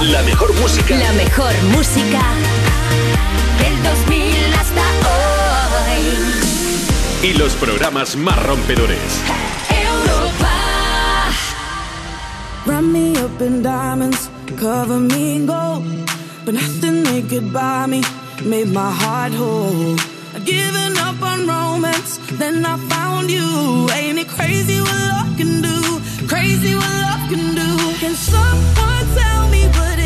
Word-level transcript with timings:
La 0.00 0.22
mejor 0.22 0.54
música. 0.60 0.96
La 0.96 1.12
mejor 1.12 1.52
música 1.72 2.22
del 3.58 3.82
2000 3.82 4.54
hasta 4.54 4.80
hoy. 5.90 7.28
Y 7.28 7.32
los 7.34 7.54
programas 7.54 8.14
más 8.14 8.40
rompedores. 8.44 8.98
Europa. 9.68 10.52
Run 12.64 12.92
me 12.92 13.18
up 13.18 13.42
in 13.42 13.62
diamonds, 13.62 14.30
cover 14.56 15.00
me 15.00 15.34
in 15.34 15.46
gold. 15.46 15.84
But 16.44 16.54
nothing 16.54 17.02
they 17.02 17.22
could 17.22 17.52
buy 17.52 17.86
me 17.88 18.02
made 18.44 18.68
my 18.68 18.92
heart 18.92 19.32
whole. 19.32 19.96
I'd 20.32 20.44
given 20.44 20.96
up 20.98 21.20
on 21.20 21.48
romance, 21.48 22.20
then 22.38 22.64
I 22.64 22.76
found 22.88 23.30
you. 23.30 23.88
Ain't 23.92 24.18
it 24.20 24.28
crazy 24.28 24.80
what 24.80 24.94
love 24.94 25.36
can 25.36 25.60
do? 25.60 26.00
Crazy 26.38 26.72
what 26.72 26.94
love 27.02 27.28
can 27.28 27.52
do. 27.56 27.70
Can 27.98 28.14
someone 28.14 29.06
tell 29.18 29.48
me 29.48 29.66
what 29.76 29.97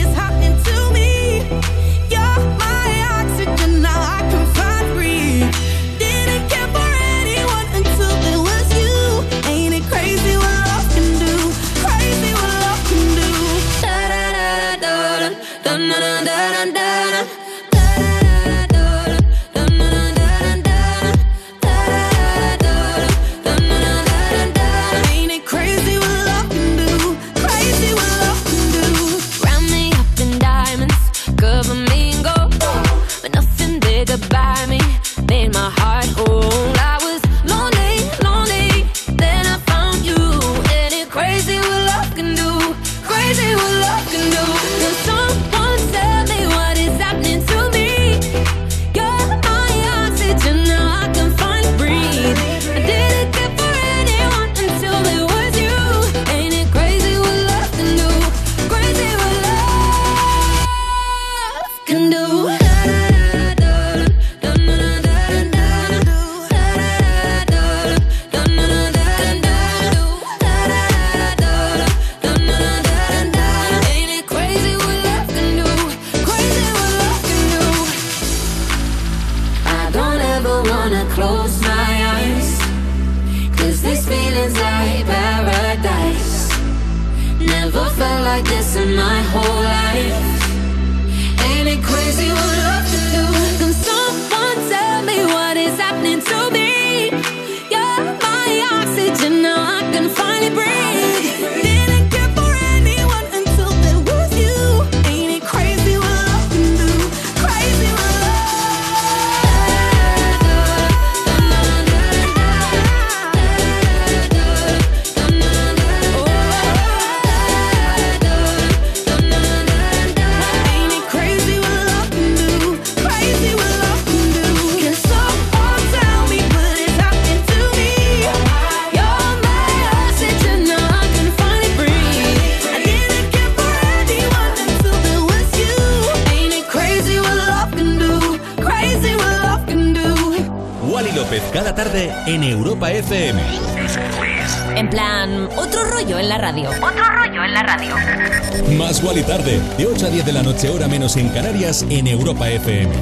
noche, 150.53 150.69
hora 150.69 150.87
menos 150.87 151.17
en 151.17 151.31
Canarias, 151.31 151.87
en 151.89 152.07
Europa 152.07 152.51
FM. 152.51 152.95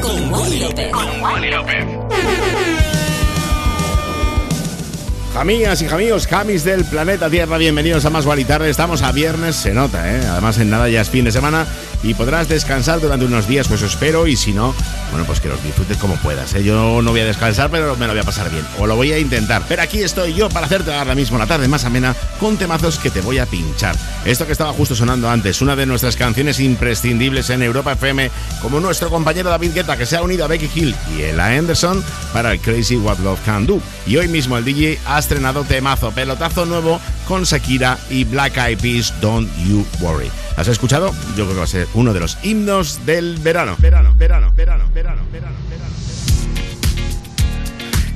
Con 0.00 0.32
Wally 0.32 0.60
López. 1.50 1.84
Jamías 5.32 5.82
y 5.82 5.88
jamíos, 5.88 6.28
jamis 6.28 6.62
del 6.62 6.84
planeta 6.84 7.28
Tierra, 7.28 7.58
bienvenidos 7.58 8.04
a 8.04 8.10
Más 8.10 8.24
Gual 8.24 8.38
y 8.38 8.44
Tarde. 8.44 8.70
Estamos 8.70 9.02
a 9.02 9.10
viernes, 9.10 9.56
se 9.56 9.74
nota, 9.74 10.08
¿eh? 10.08 10.24
Además, 10.24 10.58
en 10.58 10.70
nada 10.70 10.88
ya 10.88 11.00
es 11.00 11.10
fin 11.10 11.24
de 11.24 11.32
semana 11.32 11.66
y 12.04 12.14
podrás 12.14 12.48
descansar 12.48 13.00
durante 13.00 13.24
unos 13.24 13.48
días, 13.48 13.66
pues 13.66 13.82
espero. 13.82 14.28
Y 14.28 14.36
si 14.36 14.52
no, 14.52 14.72
bueno, 15.14 15.28
pues 15.28 15.38
que 15.38 15.48
los 15.48 15.62
disfrutes 15.62 15.96
como 15.98 16.16
puedas. 16.16 16.54
¿eh? 16.54 16.64
Yo 16.64 17.00
no 17.00 17.12
voy 17.12 17.20
a 17.20 17.24
descansar, 17.24 17.70
pero 17.70 17.94
me 17.94 18.08
lo 18.08 18.14
voy 18.14 18.20
a 18.20 18.24
pasar 18.24 18.50
bien. 18.50 18.66
O 18.80 18.86
lo 18.88 18.96
voy 18.96 19.12
a 19.12 19.18
intentar. 19.20 19.62
Pero 19.68 19.80
aquí 19.80 20.02
estoy 20.02 20.34
yo 20.34 20.48
para 20.48 20.66
hacerte 20.66 20.92
ahora 20.92 21.14
mismo 21.14 21.38
la 21.38 21.46
tarde 21.46 21.68
más 21.68 21.84
amena 21.84 22.16
con 22.40 22.56
temazos 22.56 22.98
que 22.98 23.10
te 23.10 23.20
voy 23.20 23.38
a 23.38 23.46
pinchar. 23.46 23.94
Esto 24.24 24.44
que 24.44 24.50
estaba 24.50 24.72
justo 24.72 24.96
sonando 24.96 25.30
antes, 25.30 25.62
una 25.62 25.76
de 25.76 25.86
nuestras 25.86 26.16
canciones 26.16 26.58
imprescindibles 26.58 27.48
en 27.50 27.62
Europa 27.62 27.92
FM, 27.92 28.28
como 28.60 28.80
nuestro 28.80 29.08
compañero 29.08 29.50
David 29.50 29.74
Guetta, 29.74 29.96
que 29.96 30.04
se 30.04 30.16
ha 30.16 30.22
unido 30.22 30.46
a 30.46 30.48
Becky 30.48 30.68
Hill 30.74 30.96
y 31.16 31.22
Ella 31.22 31.46
Anderson 31.46 32.02
para 32.32 32.50
el 32.50 32.58
Crazy 32.58 32.96
What 32.96 33.18
Love 33.18 33.38
Can 33.44 33.66
Do. 33.66 33.80
Y 34.08 34.16
hoy 34.16 34.26
mismo 34.26 34.58
el 34.58 34.64
DJ 34.64 34.98
ha 35.06 35.20
estrenado 35.20 35.62
temazo, 35.62 36.10
pelotazo 36.10 36.66
nuevo 36.66 37.00
con 37.24 37.44
Shakira 37.44 37.98
y 38.10 38.24
Black 38.24 38.56
Eyed 38.56 38.78
Peas, 38.78 39.12
Don't 39.20 39.50
You 39.66 39.86
Worry. 40.00 40.30
¿Has 40.56 40.68
escuchado? 40.68 41.12
Yo 41.36 41.44
creo 41.44 41.48
que 41.48 41.58
va 41.58 41.64
a 41.64 41.66
ser 41.66 41.88
uno 41.94 42.12
de 42.12 42.20
los 42.20 42.38
himnos 42.42 43.04
del 43.06 43.38
verano. 43.38 43.76
Verano, 43.78 44.14
verano, 44.16 44.52
verano, 44.54 44.84
verano, 44.94 45.22
verano. 45.32 45.56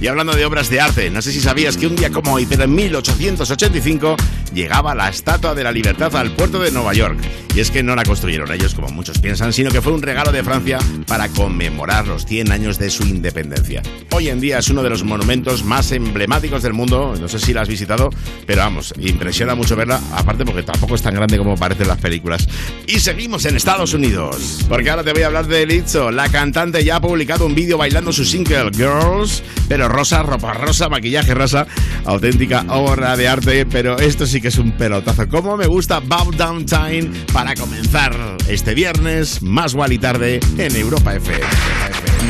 Y 0.01 0.07
hablando 0.07 0.33
de 0.33 0.45
obras 0.45 0.71
de 0.71 0.81
arte, 0.81 1.11
no 1.11 1.21
sé 1.23 1.33
si 1.33 1.41
sabías 1.41 1.77
que 1.77 1.89
un 1.89 1.97
día 1.97 2.11
como 2.11 2.35
hoy, 2.35 2.47
pero 2.47 2.63
en 2.63 2.75
1885, 2.75 4.17
llegaba 4.55 4.95
la 4.95 5.09
Estatua 5.09 5.55
de 5.55 5.65
la 5.65 5.73
Libertad 5.73 6.15
al 6.15 6.31
puerto 6.33 6.61
de 6.61 6.71
Nueva 6.71 6.95
York. 6.95 7.19
Y 7.55 7.61
es 7.61 7.73
que 7.73 7.83
no 7.83 7.97
la 7.97 8.05
construyeron 8.05 8.53
ellos, 8.53 8.75
como 8.75 8.89
muchos 8.89 9.19
piensan, 9.19 9.53
sino 9.53 9.71
que 9.71 9.83
fue 9.83 9.93
un 9.93 10.03
regalo 10.03 10.31
de 10.31 10.45
Francia 10.45 10.79
para 11.09 11.29
conmemorar 11.29 12.07
los 12.07 12.25
100 12.27 12.53
años 12.53 12.79
de 12.79 12.91
su 12.91 13.03
independencia. 13.05 13.83
Hoy 14.13 14.29
en 14.29 14.39
día 14.39 14.59
es 14.59 14.69
uno 14.69 14.85
de 14.85 14.91
los 14.91 15.03
monumentos 15.03 15.65
más 15.65 15.91
emblemáticos 15.91 16.63
del 16.63 16.75
mundo, 16.75 17.17
no 17.21 17.27
sé 17.27 17.41
si 17.41 17.53
la 17.53 17.63
has 17.63 17.69
visitado, 17.69 18.11
pero 18.47 18.63
vamos, 18.63 18.95
impresiona 19.01 19.57
mucho 19.57 19.75
verla, 19.75 20.01
aparte 20.13 20.45
porque 20.45 20.63
tampoco 20.63 20.95
es 20.95 21.03
tan 21.03 21.15
grande 21.15 21.37
como 21.39 21.57
parecen 21.57 21.89
las 21.89 21.99
películas. 21.99 22.47
Y 22.87 23.01
seguimos 23.01 23.45
en 23.47 23.57
Estados 23.57 23.93
Unidos, 23.95 24.65
porque 24.69 24.91
ahora 24.91 25.03
te 25.03 25.13
voy 25.13 25.23
a 25.23 25.27
hablar 25.27 25.49
de 25.49 25.67
Lizzo. 25.67 26.13
La 26.13 26.29
cantante 26.29 26.85
ya 26.85 26.97
ha 26.97 27.01
publicado 27.01 27.45
un 27.47 27.57
vídeo 27.57 27.77
bailando 27.77 28.13
su 28.13 28.25
single 28.25 28.71
Girls, 28.73 29.43
pero 29.69 29.88
rosa, 29.89 30.23
ropa 30.23 30.53
rosa, 30.53 30.89
maquillaje 30.89 31.35
rosa, 31.35 31.67
auténtica 32.05 32.65
obra 32.69 33.17
de 33.17 33.29
arte, 33.29 33.67
pero 33.67 33.99
esto 33.99 34.27
sí 34.27 34.41
que 34.41 34.49
es 34.49 34.59
un 34.59 34.73
pelotazo. 34.73 35.29
Como 35.29 35.57
me 35.57 35.67
gusta 35.67 36.01
Bow 36.01 36.31
Down 36.33 36.67
Time 36.67 37.11
para 37.33 37.55
comenzar 37.55 38.15
este 38.49 38.75
viernes, 38.75 39.43
más 39.43 39.73
igual 39.73 39.93
y 39.93 39.99
tarde 39.99 40.41
en 40.59 40.77
Europa 40.77 41.15
FM. 41.15 41.41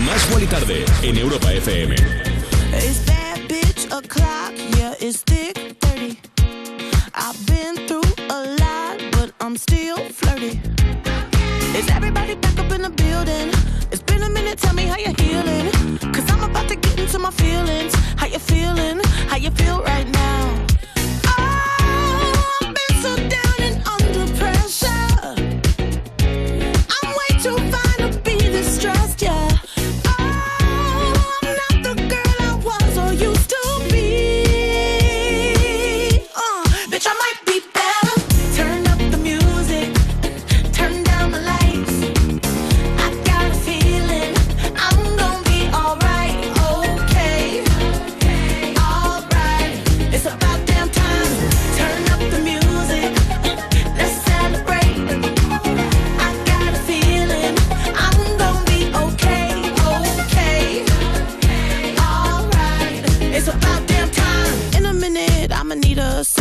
Más 0.06 0.26
igual 0.28 0.42
y 0.42 0.46
tarde 0.46 0.84
en 1.02 1.18
Europa 1.18 1.52
FM. 1.52 1.94
Is 1.94 3.04
that 3.06 3.40
bitch 3.48 3.86
a 3.90 4.00
clock? 4.02 4.52
Yeah, 4.78 4.94
it's 5.00 5.22
thick 5.22 5.76
30. 5.80 6.16
I've 7.14 7.46
been 7.46 7.74
through 7.86 8.02
a 8.30 8.56
lot, 8.60 8.98
but 9.12 9.32
I'm 9.40 9.56
still 9.56 9.96
flirty. 10.12 10.60
Is 11.76 11.88
everybody 11.90 12.34
back 12.36 12.58
up 12.58 12.70
in 12.72 12.82
the 12.82 12.90
building? 12.90 13.57
It's 13.90 14.02
been 14.02 14.22
a 14.22 14.28
minute, 14.28 14.58
tell 14.58 14.74
me 14.74 14.84
how 14.84 14.98
you're 14.98 15.14
healing. 15.18 15.98
Cause 16.12 16.30
I'm 16.30 16.42
about 16.42 16.68
to 16.68 16.76
get 16.76 16.98
into 16.98 17.18
my 17.18 17.30
feelings. 17.30 17.94
How 18.16 18.26
you 18.26 18.38
feeling? 18.38 19.00
How 19.30 19.36
you 19.36 19.50
feel 19.50 19.82
right 19.82 20.06
now? 20.06 20.66
Oh, 21.26 22.60
I've 22.62 22.74
been 22.74 23.02
so 23.02 23.16
down 23.16 23.58
and 23.60 23.76
under 23.88 24.26
pressure. 24.36 25.37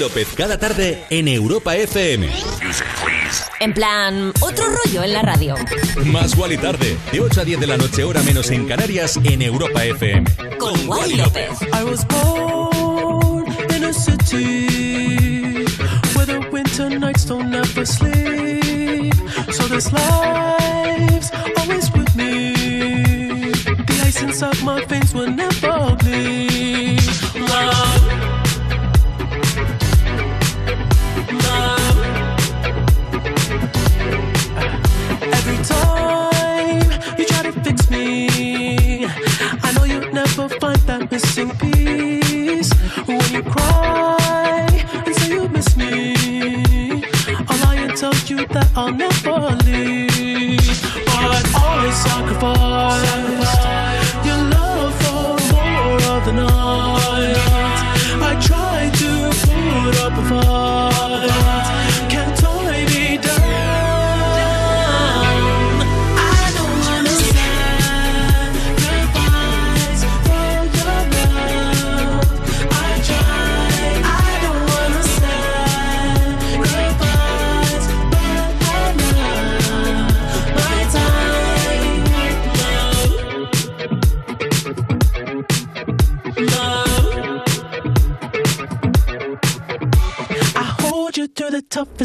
López 0.00 0.28
cada 0.34 0.58
tarde 0.58 1.04
en 1.10 1.28
Europa 1.28 1.76
FM. 1.76 2.26
En 3.60 3.74
plan, 3.74 4.32
otro 4.40 4.64
rollo 4.64 5.04
en 5.04 5.12
la 5.12 5.20
radio. 5.20 5.54
Más 6.06 6.34
Wally 6.38 6.56
tarde, 6.56 6.96
de 7.12 7.20
8 7.20 7.42
a 7.42 7.44
10 7.44 7.60
de 7.60 7.66
la 7.66 7.76
noche, 7.76 8.02
hora 8.04 8.22
menos 8.22 8.50
en 8.50 8.66
Canarias, 8.66 9.18
en 9.22 9.42
Europa 9.42 9.84
FM. 9.84 10.24
Con 10.58 10.88
Wally 10.88 11.16
López. 11.16 11.50
I 11.78 11.84
was 11.84 12.06
born 12.06 13.44
in 13.76 13.84
a 13.84 13.92
city 13.92 15.66
where 16.14 16.24
the 16.24 16.48
winter 16.50 16.88
nights 16.88 17.26
don't 17.26 17.54
ever 17.54 17.84
sleep. 17.84 19.14
So 19.52 19.68
this 19.68 19.92
life's 19.92 21.30
always 21.58 21.92
with 21.92 22.16
me. 22.16 22.54
The 23.86 24.02
ice 24.06 24.22
inside 24.22 24.62
my 24.64 24.82
veins 24.86 25.12
will 25.12 25.30
never 25.30 25.94
bleed. 25.96 27.02
Love. 27.34 28.06
Love. 28.06 28.09
Time 35.64 36.90
you 37.18 37.24
try 37.26 37.42
to 37.42 37.52
fix 37.62 37.90
me, 37.90 39.06
I 39.06 39.72
know 39.74 39.84
you'll 39.84 40.12
never 40.12 40.48
find 40.60 40.78
that 40.88 41.10
missing 41.10 41.50
piece. 41.58 42.72
When 43.06 43.20
you 43.32 43.42
cry 43.42 44.66
and 45.06 45.14
say 45.16 45.30
you 45.34 45.48
miss 45.48 45.76
me, 45.76 46.14
I'll 47.48 47.58
lie 47.64 47.76
and 47.76 47.96
tell 47.96 48.14
you 48.26 48.46
that 48.46 48.70
I'll 48.74 48.92
never 48.92 49.56
leave. 49.64 50.60
But 51.06 51.54
always 51.54 51.96
sacrifice 51.96 53.89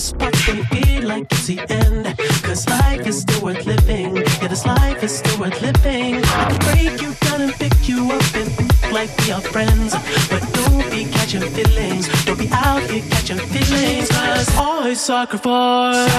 toughest 0.05 0.17
parts 0.19 0.47
and 0.49 0.67
feel 0.67 1.07
like 1.07 1.25
it's 1.31 1.47
the 1.47 1.59
end. 1.69 2.17
Cause 2.43 2.67
life 2.67 3.07
is 3.07 3.21
still 3.21 3.43
worth 3.43 3.65
living. 3.65 4.17
Yeah, 4.17 4.47
this 4.47 4.65
life 4.65 5.03
is 5.03 5.17
still 5.17 5.39
worth 5.39 5.61
living. 5.61 6.15
I 6.23 6.45
can 6.49 6.59
break 6.59 7.01
you 7.01 7.13
down 7.21 7.41
and 7.41 7.53
pick 7.53 7.87
you 7.87 8.11
up 8.11 8.35
and 8.35 8.51
think 8.51 8.91
like 8.91 9.09
we 9.19 9.31
are 9.31 9.41
friends. 9.41 9.93
But 10.29 10.41
don't 10.53 10.89
be 10.91 11.05
catching 11.05 11.41
feelings. 11.41 12.07
Don't 12.25 12.37
be 12.37 12.49
out 12.51 12.83
here 12.83 13.03
catching 13.09 13.37
feelings. 13.37 14.09
Cause 14.09 14.49
I 14.57 14.93
sacrifice 14.93 16.13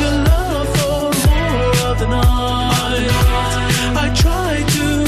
your 0.00 0.14
love 0.28 0.68
for 0.76 1.12
more 1.28 1.90
of 1.90 1.98
the 1.98 2.08
night. 2.08 3.08
I 3.98 4.12
try 4.14 4.62
to 4.76 5.06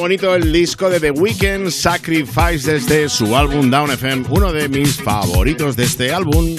bonito 0.00 0.34
el 0.34 0.52
disco 0.52 0.88
de 0.88 0.98
The 0.98 1.10
Weeknd, 1.10 1.70
Sacrifice, 1.70 2.72
desde 2.72 3.08
su 3.08 3.36
álbum 3.36 3.70
Down 3.70 3.90
FM, 3.92 4.24
uno 4.30 4.52
de 4.52 4.68
mis 4.68 4.96
favoritos 4.96 5.76
de 5.76 5.84
este 5.84 6.12
álbum. 6.12 6.56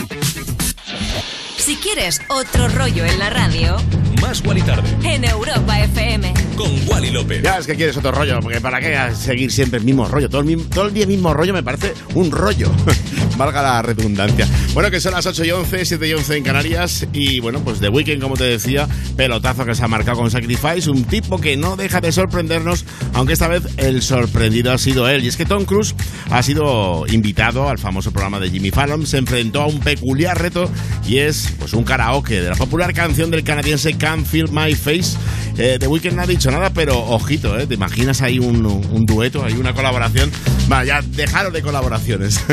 Si 1.58 1.76
quieres 1.76 2.22
otro 2.30 2.68
rollo 2.70 3.06
en 3.06 3.20
la 3.20 3.30
radio, 3.30 3.78
Más 4.22 4.44
Wally 4.46 4.62
Tarde 4.62 4.90
en 5.04 5.24
Europa 5.26 5.80
FM. 5.80 6.34
con 6.56 6.70
Wally 6.88 7.10
López. 7.12 7.42
Ya 7.44 7.58
es 7.58 7.66
que 7.68 7.76
quieres 7.76 7.98
otro 7.98 8.12
rollo, 8.12 8.40
porque 8.42 8.60
para 8.62 8.80
qué 8.80 8.98
seguir 9.16 9.52
siempre 9.52 9.80
el 9.80 9.86
mismo 9.86 10.06
rollo. 10.08 10.28
Todo 10.30 10.42
el, 10.42 10.48
mismo- 10.48 10.66
todo 10.74 10.88
el 10.88 10.94
día 10.94 11.04
el 11.04 11.10
mismo 11.10 11.34
rollo 11.34 11.54
me 11.54 11.64
parece 11.64 11.94
un 12.16 12.32
rollo. 12.32 12.72
Valga 13.38 13.62
la 13.64 13.82
redundancia. 13.82 14.48
Bueno, 14.74 14.92
que 14.92 15.00
son 15.00 15.14
las 15.14 15.26
8 15.26 15.46
y 15.46 15.52
11, 15.52 15.86
7 15.86 16.08
y 16.08 16.14
11 16.14 16.38
en 16.38 16.44
Canarias. 16.44 17.08
Y 17.14 17.40
bueno, 17.40 17.60
pues 17.64 17.80
The 17.80 17.90
Weeknd, 17.90 18.22
como 18.22 18.36
te 18.38 18.44
decía, 18.44 18.88
pelotazo 19.16 19.66
que 19.66 19.74
se 19.74 19.84
ha 19.84 19.88
marcado 19.88 20.18
con 20.18 20.30
Sacrifice. 20.30 20.90
Un 20.90 21.04
tipo 21.06 21.40
que 21.40 21.58
no 21.58 21.76
deja 21.76 22.02
de 22.02 22.12
sorprendernos, 22.12 22.86
aunque 23.22 23.34
esta 23.34 23.48
vez 23.48 23.62
el 23.78 24.02
sorprendido 24.02 24.72
ha 24.72 24.80
sido 24.80 25.08
él. 25.08 25.24
Y 25.24 25.28
es 25.28 25.38
que 25.38 25.46
Tom 25.46 25.64
Cruise 25.66 25.94
ha 26.32 26.42
sido 26.42 27.06
invitado 27.08 27.70
al 27.70 27.78
famoso 27.78 28.12
programa 28.12 28.40
de 28.40 28.50
Jimmy 28.50 28.72
Fallon. 28.72 29.06
Se 29.06 29.20
enfrentó 29.20 29.62
a 29.62 29.68
un 29.68 29.80
peculiar 29.80 30.42
reto 30.42 30.68
y 31.08 31.20
es 31.20 31.54
pues 31.60 31.74
un 31.74 31.84
karaoke 31.84 32.42
de 32.42 32.50
la 32.50 32.56
popular 32.56 32.96
canción 32.96 33.30
del 33.30 33.44
canadiense 33.44 33.94
Can't 33.94 34.26
Feel 34.26 34.50
My 34.52 34.74
Face. 34.74 35.20
Eh, 35.60 35.78
The 35.80 35.86
Weeknd 35.86 36.16
no 36.16 36.24
ha 36.24 36.26
dicho 36.26 36.50
nada, 36.50 36.72
pero 36.74 36.98
ojito, 36.98 37.60
¿eh? 37.60 37.68
¿Te 37.68 37.76
imaginas 37.76 38.24
ahí 38.24 38.40
un, 38.40 39.06
dueto, 39.06 39.46
hay 39.46 39.54
una 39.54 39.76
colaboración? 39.76 40.32
Va, 40.72 40.84
ya 40.84 41.04
dejaron 41.04 41.54
de 41.54 41.62
colaboraciones. 41.62 42.44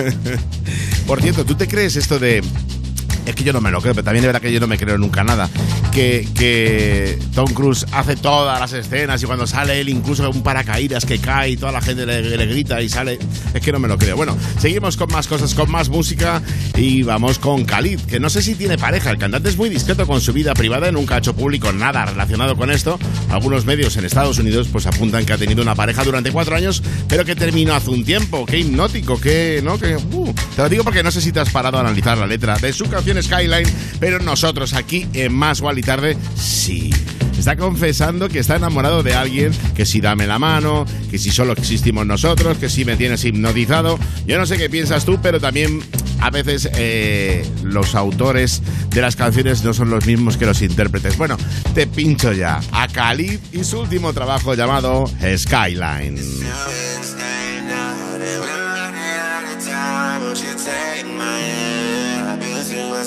Por 1.07 1.23
cierto, 1.23 1.47
¿tú 1.47 1.55
te 1.55 1.67
crees 1.67 1.97
esto 1.97 2.19
de... 2.19 2.43
Es 3.29 3.35
que 3.35 3.45
yo 3.45 3.53
no 3.53 3.61
me 3.61 3.71
lo 3.71 3.83
creo, 3.83 3.95
pero 3.95 4.05
también 4.05 4.25
es 4.25 4.29
verdad 4.29 4.41
que 4.41 4.51
yo 4.51 4.59
no 4.59 4.67
me 4.67 4.79
creo 4.79 4.97
nunca 4.97 5.23
nada. 5.23 5.51
Que, 5.93 6.27
que 6.35 7.19
Tom 7.35 7.53
Cruise 7.53 7.85
hace 7.93 8.17
todas 8.17 8.59
las 8.59 8.73
escenas 8.73 9.23
y 9.23 9.27
cuando 9.27 9.47
sale 9.47 9.79
él 9.81 9.91
incluso 9.91 10.31
un 10.31 10.43
paracaídas 10.43 11.05
que 11.05 11.19
cae 11.19 11.51
y 11.51 11.57
toda 11.59 11.73
la 11.73 11.83
gente 11.83 12.07
le, 12.07 12.23
le 12.23 12.47
grita 12.47 12.81
y 12.81 12.89
sale. 12.89 13.19
Es 13.53 13.61
que 13.61 13.71
no 13.71 13.79
me 13.81 13.87
lo 13.87 13.99
creo. 13.99 14.17
Bueno, 14.17 14.35
seguimos 14.59 14.97
con 14.97 15.13
más 15.13 15.27
cosas, 15.27 15.55
con 15.55 15.71
más 15.71 15.91
música 15.91 16.41
y 16.75 17.03
vamos 17.03 17.39
con 17.39 17.67
Khalid, 17.67 18.01
que 18.01 18.19
no 18.19 18.31
sé 18.31 18.41
si 18.41 18.55
tiene 18.55 18.79
pareja. 18.79 19.11
El 19.11 19.19
cantante 19.19 19.51
es 19.51 19.59
muy 19.59 19.69
discreto 19.69 20.07
con 20.07 20.23
su 20.23 20.33
vida 20.33 20.55
privada, 20.55 20.91
nunca 20.91 21.17
ha 21.17 21.19
hecho 21.19 21.37
público 21.37 21.71
nada 21.71 22.07
relacionado 22.07 22.57
con 22.57 22.71
esto. 22.71 22.99
Algunos 23.29 23.67
medios 23.67 23.95
en 23.99 24.07
Estados 24.07 24.39
Unidos 24.39 24.69
pues 24.73 24.87
apuntan 24.87 25.27
que 25.27 25.35
ha 25.35 25.39
tenido 25.39 25.61
una 25.61 25.75
pareja 25.75 26.03
durante 26.03 26.33
cuatro 26.33 26.57
años, 26.57 26.83
pero 27.09 27.27
que 27.27 27.37
terminó 27.37 27.75
hace 27.75 27.91
un 27.91 28.07
tiempo. 28.07 28.47
Qué 28.47 28.61
hipnótico, 28.61 29.21
qué, 29.21 29.61
¿no? 29.63 29.79
Que, 29.79 29.97
uh, 29.97 30.35
te 30.57 30.63
lo 30.63 30.69
digo 30.71 30.83
porque 30.83 31.03
no 31.03 31.11
sé 31.11 31.21
si 31.21 31.31
te 31.31 31.41
has 31.41 31.51
parado 31.51 31.77
a 31.77 31.81
analizar 31.83 32.17
la 32.17 32.27
letra 32.27 32.57
de 32.57 32.73
su 32.73 32.89
canción 32.89 33.18
Skyline, 33.23 33.69
pero 34.01 34.19
nosotros 34.19 34.75
aquí 34.75 35.07
en 35.13 35.35
Más 35.35 35.61
Wally 35.61 35.83
Tarde, 35.83 36.17
sí. 36.37 36.91
Está 37.39 37.57
confesando 37.57 38.29
que 38.29 38.41
está 38.41 38.57
enamorado 38.57 39.05
de 39.05 39.15
alguien, 39.15 39.53
que 39.77 39.87
si 39.87 40.01
dame 40.01 40.27
la 40.27 40.41
mano, 40.41 40.85
que 41.09 41.19
si 41.19 41.31
solo 41.31 41.53
existimos 41.53 42.05
nosotros, 42.05 42.59
que 42.59 42.69
si 42.69 42.85
me 42.85 42.97
tienes 42.97 43.25
hipnotizado. 43.25 43.97
Yo 44.27 44.39
no 44.39 44.45
sé 44.45 44.59
qué 44.59 44.69
piensas 44.69 45.05
tú, 45.05 45.21
pero 45.23 45.39
también 45.39 45.81
a 46.21 46.31
veces 46.31 46.69
eh, 46.75 47.47
los 47.63 47.95
autores 47.95 48.61
de 48.91 49.01
las 49.01 49.15
canciones 49.15 49.63
no 49.63 49.73
son 49.73 49.89
los 49.91 50.05
mismos 50.05 50.37
que 50.37 50.47
los 50.47 50.61
intérpretes. 50.63 51.17
Bueno, 51.17 51.37
te 51.75 51.87
pincho 51.87 52.33
ya 52.33 52.61
a 52.73 52.89
Khalid 52.89 53.39
y 53.53 53.63
su 53.63 53.81
último 53.81 54.13
trabajo 54.13 54.55
llamado 54.55 55.09
Skyline. 55.37 56.19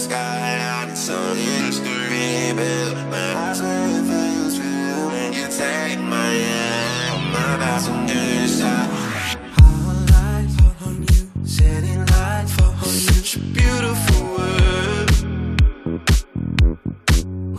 Sky 0.02 0.10
skyline, 0.10 0.90
it's 0.90 1.10
only 1.10 1.42
history, 1.42 2.54
but 2.56 2.96
my 3.12 3.36
eyes 3.36 3.62
are 3.62 3.86
in 3.86 4.04
things 4.04 4.60
real 4.60 5.08
when 5.12 5.32
you 5.32 5.48
take 5.48 6.00
my 6.00 6.32
hand, 6.50 7.32
my 7.32 7.58
eyes 7.58 7.60
passenger 7.62 8.48
side. 8.48 8.90
Light 10.10 10.50
fall 10.58 10.88
on 10.88 10.96
you, 11.04 11.24
setting 11.46 12.00
light 12.00 12.48
fall 12.50 12.72
on 12.72 12.94
you. 12.94 13.12
Such 13.14 13.36
a 13.36 13.40
beautiful 13.60 14.22
world. 14.36 15.14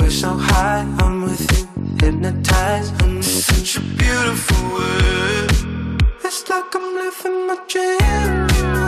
We're 0.01 0.11
so 0.11 0.31
high, 0.35 0.85
I'm 0.99 1.23
with 1.23 1.47
you, 1.53 1.65
hypnotized. 2.01 2.93
I'm 3.03 3.23
such 3.23 3.77
a 3.77 3.81
beautiful 3.81 4.63
world. 4.75 5.53
It's 6.25 6.49
like 6.49 6.75
I'm 6.75 6.87
living 6.97 7.47
my 7.47 7.57
dream. 7.69 8.82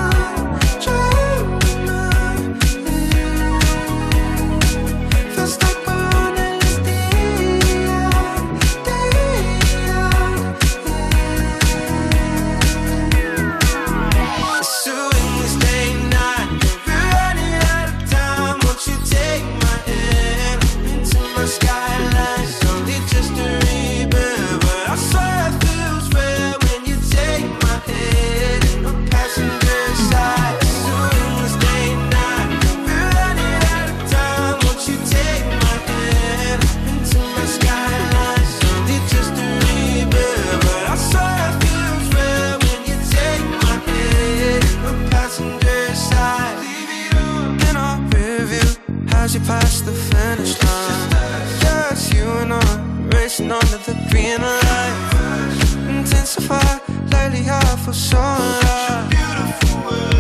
Racing 53.44 53.52
under 53.52 53.78
the 53.78 53.94
green 54.10 54.40
light. 54.40 55.98
Intensify, 55.98 56.78
lately 57.10 57.48
I 57.48 57.76
feel 57.76 57.94
so 57.94 58.18
alive. 58.18 59.10
Mm. 59.10 60.13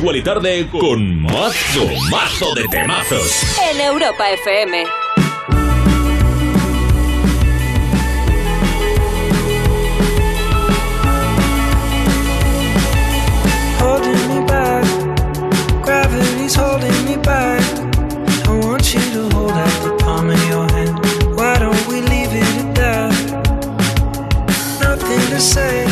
Guali 0.00 0.22
Tarde 0.22 0.68
con 0.70 1.22
mazo, 1.22 1.86
mazo 2.10 2.54
de 2.54 2.64
temazos. 2.68 3.42
En 3.70 3.80
Europa 3.80 4.30
FM. 4.30 4.84
Say, 25.38 25.84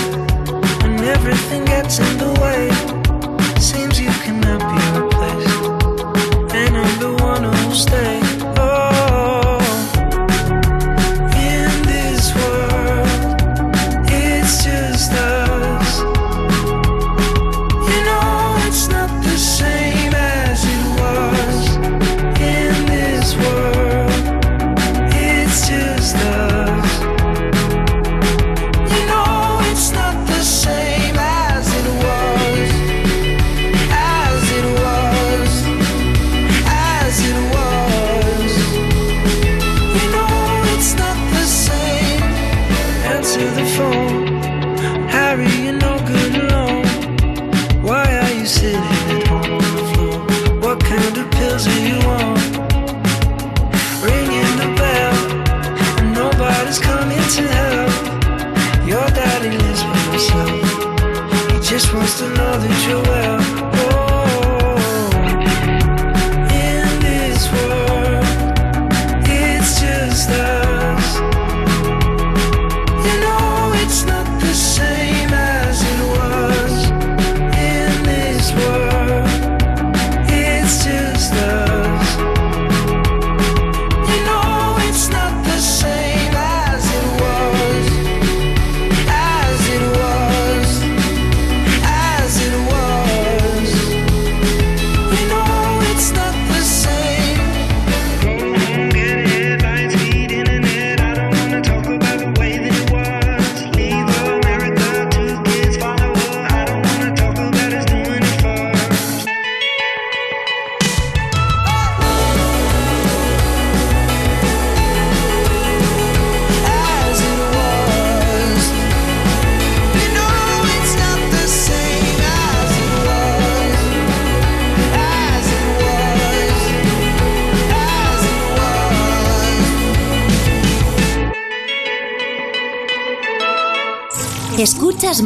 and 0.82 1.00
everything 1.02 1.64
gets 1.66 2.00
in 2.00 2.15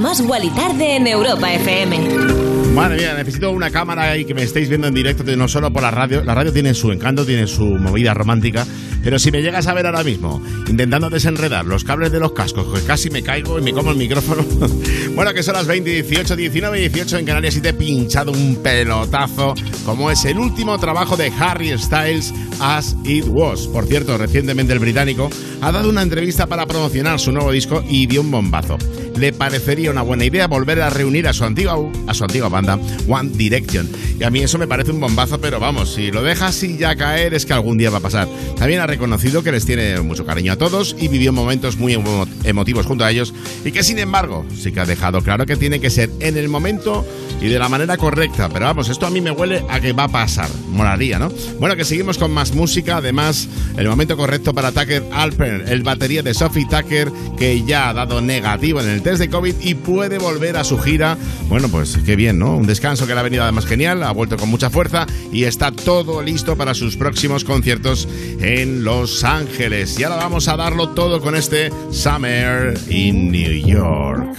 Más 0.00 0.22
Guali 0.22 0.48
Tarde 0.48 0.96
en 0.96 1.06
Europa 1.06 1.52
FM. 1.52 1.98
Madre 2.74 2.96
mía, 2.96 3.12
necesito 3.18 3.50
una 3.50 3.70
cámara 3.70 4.16
y 4.16 4.24
que 4.24 4.32
me 4.32 4.42
estéis 4.42 4.70
viendo 4.70 4.86
en 4.86 4.94
directo, 4.94 5.24
no 5.36 5.46
solo 5.46 5.70
por 5.70 5.82
la 5.82 5.90
radio. 5.90 6.24
La 6.24 6.34
radio 6.34 6.54
tiene 6.54 6.72
su 6.72 6.90
encanto, 6.90 7.26
tiene 7.26 7.46
su 7.46 7.66
movida 7.66 8.14
romántica. 8.14 8.66
Pero 9.04 9.18
si 9.18 9.30
me 9.30 9.42
llegas 9.42 9.66
a 9.66 9.74
ver 9.74 9.84
ahora 9.84 10.02
mismo, 10.02 10.42
intentando 10.68 11.10
desenredar 11.10 11.66
los 11.66 11.84
cables 11.84 12.12
de 12.12 12.18
los 12.18 12.32
cascos, 12.32 12.66
que 12.72 12.86
casi 12.86 13.10
me 13.10 13.22
caigo 13.22 13.58
y 13.58 13.62
me 13.62 13.74
como 13.74 13.90
el 13.90 13.98
micrófono. 13.98 14.42
bueno, 15.14 15.34
que 15.34 15.42
son 15.42 15.52
las 15.52 15.66
20, 15.66 15.90
18, 15.90 16.34
19, 16.34 16.78
18 16.78 17.18
en 17.18 17.26
Canarias 17.26 17.56
y 17.56 17.60
te 17.60 17.68
he 17.68 17.74
pinchado 17.74 18.32
un 18.32 18.56
pelotazo, 18.56 19.54
como 19.84 20.10
es 20.10 20.24
el 20.24 20.38
último 20.38 20.78
trabajo 20.78 21.18
de 21.18 21.30
Harry 21.38 21.76
Styles, 21.78 22.32
As 22.58 22.96
It 23.04 23.26
Was. 23.28 23.66
Por 23.66 23.84
cierto, 23.84 24.16
recientemente 24.16 24.72
el 24.72 24.78
británico 24.78 25.28
ha 25.60 25.70
dado 25.70 25.90
una 25.90 26.00
entrevista 26.00 26.46
para 26.46 26.64
promocionar 26.64 27.20
su 27.20 27.32
nuevo 27.32 27.52
disco 27.52 27.84
y 27.86 28.06
dio 28.06 28.22
un 28.22 28.30
bombazo. 28.30 28.78
Le 29.20 29.34
parecería 29.34 29.90
una 29.90 30.00
buena 30.00 30.24
idea 30.24 30.46
volver 30.48 30.80
a 30.80 30.88
reunir 30.88 31.28
a 31.28 31.34
su 31.34 31.44
antigua, 31.44 31.76
a 32.06 32.14
su 32.14 32.24
antigua 32.24 32.48
banda 32.48 32.78
One 33.06 33.30
Direction. 33.34 33.86
Y 34.18 34.24
a 34.24 34.30
mí 34.30 34.40
eso 34.40 34.56
me 34.56 34.66
parece 34.66 34.92
un 34.92 35.00
bombazo, 35.00 35.38
pero 35.38 35.60
vamos, 35.60 35.92
si 35.92 36.10
lo 36.10 36.22
dejas 36.22 36.56
así 36.56 36.78
ya 36.78 36.96
caer 36.96 37.34
es 37.34 37.44
que 37.44 37.52
algún 37.52 37.76
día 37.76 37.90
va 37.90 37.98
a 37.98 38.00
pasar. 38.00 38.26
También 38.56 38.80
ha 38.80 38.86
reconocido 38.86 39.42
que 39.42 39.52
les 39.52 39.66
tiene 39.66 40.00
mucho 40.00 40.24
cariño 40.24 40.52
a 40.54 40.56
todos 40.56 40.96
y 40.98 41.08
vivió 41.08 41.34
momentos 41.34 41.76
muy 41.76 41.94
emo- 41.94 42.26
emotivos 42.44 42.86
junto 42.86 43.04
a 43.04 43.10
ellos 43.10 43.34
y 43.62 43.72
que 43.72 43.82
sin 43.82 43.98
embargo 43.98 44.46
sí 44.56 44.72
que 44.72 44.80
ha 44.80 44.86
dejado 44.86 45.20
claro 45.20 45.44
que 45.44 45.56
tiene 45.56 45.80
que 45.80 45.90
ser 45.90 46.08
en 46.20 46.38
el 46.38 46.48
momento 46.48 47.06
y 47.42 47.48
de 47.48 47.58
la 47.58 47.68
manera 47.68 47.98
correcta. 47.98 48.48
Pero 48.48 48.64
vamos, 48.64 48.88
esto 48.88 49.06
a 49.06 49.10
mí 49.10 49.20
me 49.20 49.30
huele 49.30 49.62
a 49.68 49.80
que 49.80 49.92
va 49.92 50.04
a 50.04 50.08
pasar. 50.08 50.48
Molaría, 50.70 51.18
¿no? 51.18 51.30
Bueno, 51.58 51.76
que 51.76 51.84
seguimos 51.84 52.16
con 52.16 52.30
más 52.30 52.54
música. 52.54 52.96
Además, 52.98 53.48
el 53.76 53.86
momento 53.88 54.16
correcto 54.16 54.54
para 54.54 54.72
Tucker 54.72 55.02
Alper, 55.12 55.64
el 55.68 55.82
batería 55.82 56.22
de 56.22 56.32
Sophie 56.34 56.66
Tucker, 56.70 57.10
que 57.38 57.62
ya 57.64 57.90
ha 57.90 57.94
dado 57.94 58.20
negativo 58.20 58.80
en 58.80 58.88
el 58.88 59.02
test 59.10 59.20
de 59.20 59.28
COVID 59.28 59.54
y 59.60 59.74
puede 59.74 60.18
volver 60.18 60.56
a 60.56 60.62
su 60.62 60.78
gira. 60.78 61.16
Bueno, 61.48 61.68
pues 61.68 61.98
qué 62.06 62.14
bien, 62.14 62.38
¿no? 62.38 62.56
Un 62.56 62.66
descanso 62.66 63.08
que 63.08 63.14
le 63.14 63.18
ha 63.18 63.24
venido 63.24 63.42
además 63.42 63.66
genial, 63.66 64.04
ha 64.04 64.12
vuelto 64.12 64.36
con 64.36 64.48
mucha 64.48 64.70
fuerza 64.70 65.04
y 65.32 65.44
está 65.44 65.72
todo 65.72 66.22
listo 66.22 66.56
para 66.56 66.74
sus 66.74 66.96
próximos 66.96 67.42
conciertos 67.42 68.06
en 68.40 68.84
Los 68.84 69.24
Ángeles. 69.24 69.98
Y 69.98 70.04
ahora 70.04 70.16
vamos 70.16 70.46
a 70.46 70.56
darlo 70.56 70.90
todo 70.90 71.20
con 71.20 71.34
este 71.34 71.70
Summer 71.90 72.78
in 72.88 73.32
New 73.32 73.66
York. 73.66 74.36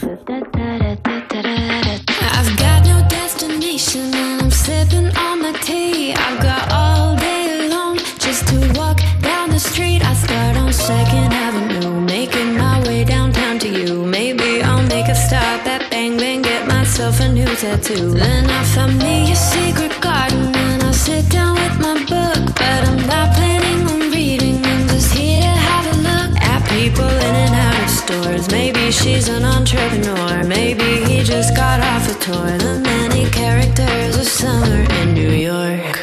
Tattoo. 17.55 18.11
Then 18.11 18.49
I 18.49 18.63
find 18.63 18.97
me 18.97 19.31
a 19.31 19.35
secret 19.35 19.99
garden 20.01 20.55
and 20.55 20.83
I 20.83 20.91
sit 20.91 21.27
down 21.29 21.55
with 21.55 21.79
my 21.79 21.95
book. 22.05 22.55
But 22.55 22.81
I'm 22.87 22.97
not 23.07 23.35
planning 23.35 23.87
on 23.91 24.11
reading, 24.11 24.63
I'm 24.63 24.87
just 24.87 25.13
here 25.13 25.41
to 25.41 25.47
have 25.47 25.85
a 25.93 25.97
look 26.09 26.31
at 26.41 26.59
people 26.69 27.09
in 27.27 27.35
and 27.45 27.55
out 27.55 27.83
of 27.83 27.89
stores. 27.89 28.49
Maybe 28.51 28.91
she's 28.91 29.27
an 29.27 29.43
entrepreneur, 29.43 30.43
maybe 30.43 31.03
he 31.05 31.23
just 31.23 31.55
got 31.55 31.79
off 31.79 32.09
a 32.09 32.15
tour. 32.19 32.57
The 32.57 32.79
many 32.83 33.29
characters 33.31 34.17
of 34.17 34.27
summer 34.27 34.85
in 35.01 35.13
New 35.13 35.31
York. 35.31 35.97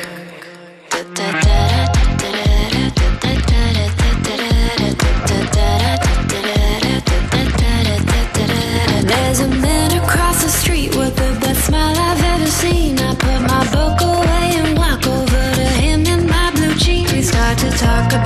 There's 9.08 9.40
a 9.40 9.48
man 9.48 9.92
across 10.02 10.42
the 10.42 10.48
street 10.50 10.96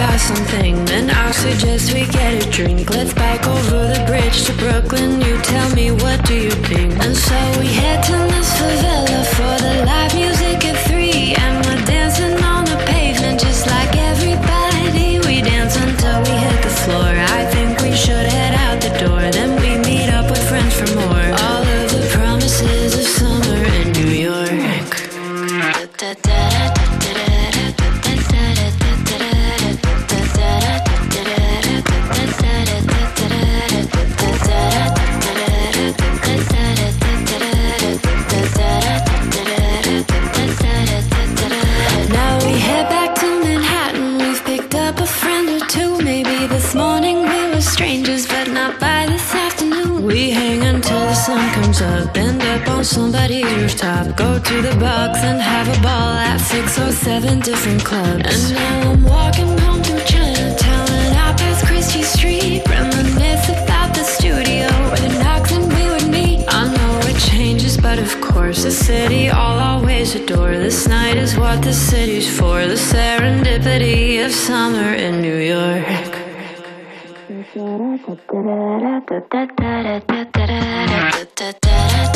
about 0.03 0.21
something, 0.21 0.85
then 0.87 1.11
I'll 1.11 1.33
suggest 1.33 1.95
we 1.95 2.07
get 2.07 2.45
a 2.45 2.51
drink. 2.51 2.91
Let's 2.91 3.15
bike 3.15 3.47
over 3.47 3.79
the 3.93 4.05
bridge 4.07 4.45
to 4.47 4.53
Brooklyn. 4.55 5.21
You 5.21 5.37
tell 5.43 5.69
me 5.75 5.91
what 5.93 6.25
do 6.27 6.35
you 6.35 6.51
think? 6.51 6.93
And 7.05 7.17
so 7.17 7.39
we 7.61 7.67
head 7.67 8.03
to 8.05 8.17
this 8.33 8.51
favela 8.59 9.23
for 9.37 9.55
the 9.65 9.85
live 9.87 10.15
music 10.15 10.65
at 10.65 10.77
three, 10.89 11.35
and 11.39 11.62
up. 51.83 52.17
End 52.17 52.41
up 52.43 52.69
on 52.69 52.85
somebody's 52.85 53.45
rooftop. 53.57 54.17
Go 54.17 54.39
to 54.39 54.63
the 54.63 54.75
box 54.77 55.19
and 55.29 55.41
have 55.41 55.69
a 55.69 55.79
ball 55.83 56.13
at 56.31 56.39
six 56.39 56.79
or 56.79 56.93
seven 56.93 57.41
different 57.41 57.85
clubs. 57.85 58.51
And 58.51 58.55
now 58.55 58.91
I'm 58.93 59.03
walking 59.03 59.59
home 59.59 59.83
through 59.83 60.05
Chinatown 60.05 60.89
and 61.03 61.15
out 61.17 61.39
past 61.39 61.67
Christie 61.67 62.03
Street. 62.03 62.63
Reminisce 62.69 63.49
about 63.49 63.95
the 63.95 64.05
studio 64.05 64.67
where 64.91 65.19
knocks 65.23 65.53
and 65.53 65.67
we 65.75 65.85
would 65.93 66.09
meet. 66.09 66.45
I 66.49 66.63
know 66.77 67.01
it 67.11 67.19
changes, 67.31 67.77
but 67.77 67.99
of 67.99 68.13
course, 68.21 68.63
the 68.63 68.71
city 68.71 69.31
I'll 69.31 69.61
always 69.71 70.15
adore. 70.15 70.53
This 70.67 70.87
night 70.89 71.17
is 71.17 71.37
what 71.37 71.63
the 71.63 71.73
city's 71.73 72.29
for. 72.39 72.67
The 72.67 72.81
serendipity 72.91 74.25
of 74.25 74.33
summer 74.33 74.95
in 74.95 75.21
New 75.21 75.39
York 75.55 76.13
da 81.37 81.53
da 81.53 81.59
da 81.63 82.12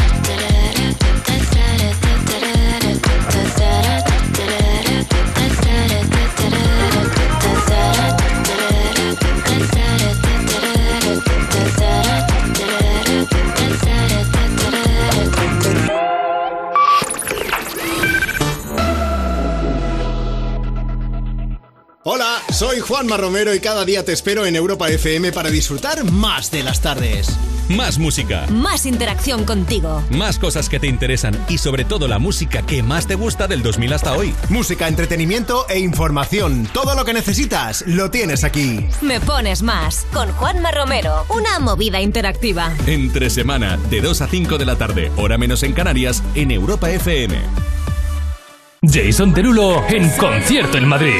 Soy 22.57 22.81
Juanma 22.81 23.19
Romero 23.19 23.55
y 23.55 23.61
cada 23.61 23.85
día 23.85 24.03
te 24.03 24.13
espero 24.15 24.47
en 24.47 24.57
Europa 24.57 24.89
FM 24.89 25.31
para 25.31 25.51
disfrutar 25.51 26.11
más 26.11 26.51
de 26.51 26.63
las 26.63 26.81
tardes. 26.81 27.29
Más 27.69 27.99
música, 27.99 28.47
Más 28.49 28.87
interacción 28.87 29.45
contigo. 29.45 30.03
más 30.09 30.39
cosas 30.39 30.71
que 30.71 30.81
te 30.81 30.87
interesan 30.87 31.37
y 31.51 31.59
sobre 31.59 31.85
todo 31.85 32.09
la 32.09 32.19
música 32.19 32.63
que 32.63 32.83
más 32.83 33.07
te 33.07 33.15
gusta 33.15 33.47
del 33.47 33.63
2000 33.63 33.93
hasta 33.93 34.15
hoy. 34.15 34.33
Música, 34.49 34.89
entretenimiento 34.89 35.69
e 35.69 35.79
información. 35.81 36.67
Todo 36.73 36.95
lo 36.95 37.05
que 37.05 37.13
necesitas 37.13 37.85
lo 37.87 38.11
tienes 38.11 38.43
aquí. 38.43 38.87
Me 39.03 39.21
pones 39.21 39.63
más 39.63 40.07
con 40.15 40.33
Juanma 40.33 40.71
Romero. 40.71 41.27
Una 41.29 41.59
movida 41.59 42.01
interactiva. 42.01 42.73
Entre 42.87 43.29
semana, 43.29 43.77
de 43.91 44.01
2 44.01 44.23
a 44.23 44.29
5 44.29 44.57
de 44.57 44.65
la 44.65 44.77
tarde, 44.77 45.13
hora 45.17 45.37
menos 45.37 45.63
en 45.63 45.75
Canarias, 45.75 46.23
en 46.35 46.53
Europa 46.53 46.89
FM. 46.89 47.37
Jason 48.83 49.35
Derulo 49.35 49.85
en 49.89 50.09
concierto 50.11 50.79
en 50.79 50.87
Madrid. 50.87 51.13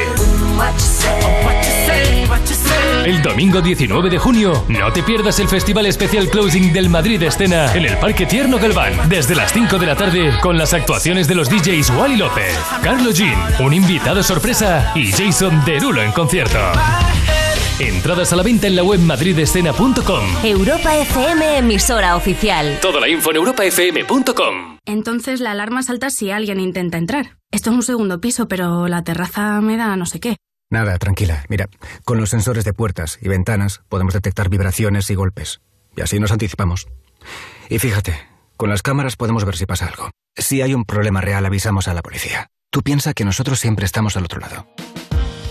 El 3.05 3.23
domingo 3.23 3.61
19 3.61 4.11
de 4.11 4.19
junio, 4.19 4.65
no 4.69 4.93
te 4.93 5.03
pierdas 5.03 5.39
el 5.39 5.49
Festival 5.49 5.87
Especial 5.87 6.29
Closing 6.29 6.73
del 6.73 6.89
Madrid 6.89 7.23
Escena 7.23 7.73
en 7.73 7.85
el 7.85 7.97
Parque 7.99 8.27
Tierno 8.27 8.59
Galván, 8.59 9.09
desde 9.09 9.37
las 9.37 9.53
5 9.53 9.79
de 9.79 9.87
la 9.87 9.95
tarde, 9.95 10.33
con 10.43 10.59
las 10.59 10.75
actuaciones 10.75 11.29
de 11.29 11.37
los 11.37 11.49
DJs 11.49 11.91
Wally 11.91 12.17
López, 12.17 12.59
Carlos 12.83 13.17
Jean, 13.17 13.39
un 13.61 13.75
invitado 13.75 14.23
sorpresa 14.25 14.93
y 14.97 15.13
Jason 15.13 15.65
Derulo 15.65 16.03
en 16.03 16.11
concierto. 16.11 16.59
Entradas 17.79 18.33
a 18.33 18.37
la 18.37 18.43
venta 18.43 18.67
en 18.67 18.75
la 18.75 18.83
web 18.83 18.99
madridescena.com. 19.01 20.25
Europa 20.43 20.97
FM, 20.97 21.59
emisora 21.59 22.17
oficial. 22.17 22.79
Toda 22.81 23.01
la 23.01 23.09
info 23.09 23.31
en 23.31 23.37
europafm.com. 23.37 24.79
Entonces 24.87 25.41
la 25.41 25.51
alarma 25.53 25.83
salta 25.83 26.11
si 26.11 26.31
alguien 26.31 26.59
intenta 26.59 26.97
entrar. 26.97 27.37
Esto 27.53 27.71
es 27.71 27.77
un 27.77 27.83
segundo 27.83 28.21
piso, 28.21 28.49
pero 28.49 28.89
la 28.89 29.05
terraza 29.05 29.61
me 29.61 29.77
da 29.77 29.95
no 29.97 30.07
sé 30.07 30.21
qué. 30.21 30.37
Nada, 30.71 30.99
tranquila. 30.99 31.45
Mira, 31.49 31.69
con 32.05 32.19
los 32.19 32.31
sensores 32.31 32.65
de 32.65 32.73
puertas 32.73 33.19
y 33.23 33.29
ventanas 33.29 33.83
podemos 33.89 34.15
detectar 34.15 34.49
vibraciones 34.49 35.09
y 35.11 35.15
golpes. 35.15 35.61
Y 35.97 36.01
así 36.01 36.19
nos 36.19 36.33
anticipamos. 36.33 36.89
Y 37.69 37.79
fíjate, 37.79 38.19
con 38.57 38.71
las 38.71 38.83
cámaras 38.83 39.17
podemos 39.17 39.45
ver 39.45 39.57
si 39.57 39.67
pasa 39.67 39.87
algo. 39.87 40.11
Si 40.37 40.63
hay 40.63 40.75
un 40.75 40.85
problema 40.85 41.21
real, 41.21 41.47
avisamos 41.47 41.87
a 41.89 41.95
la 41.95 42.03
policía. 42.03 42.49
Tú 42.71 42.83
piensa 42.83 43.15
que 43.15 43.25
nosotros 43.25 43.61
siempre 43.61 43.87
estamos 43.87 44.17
al 44.17 44.25
otro 44.25 44.41
lado. 44.41 44.67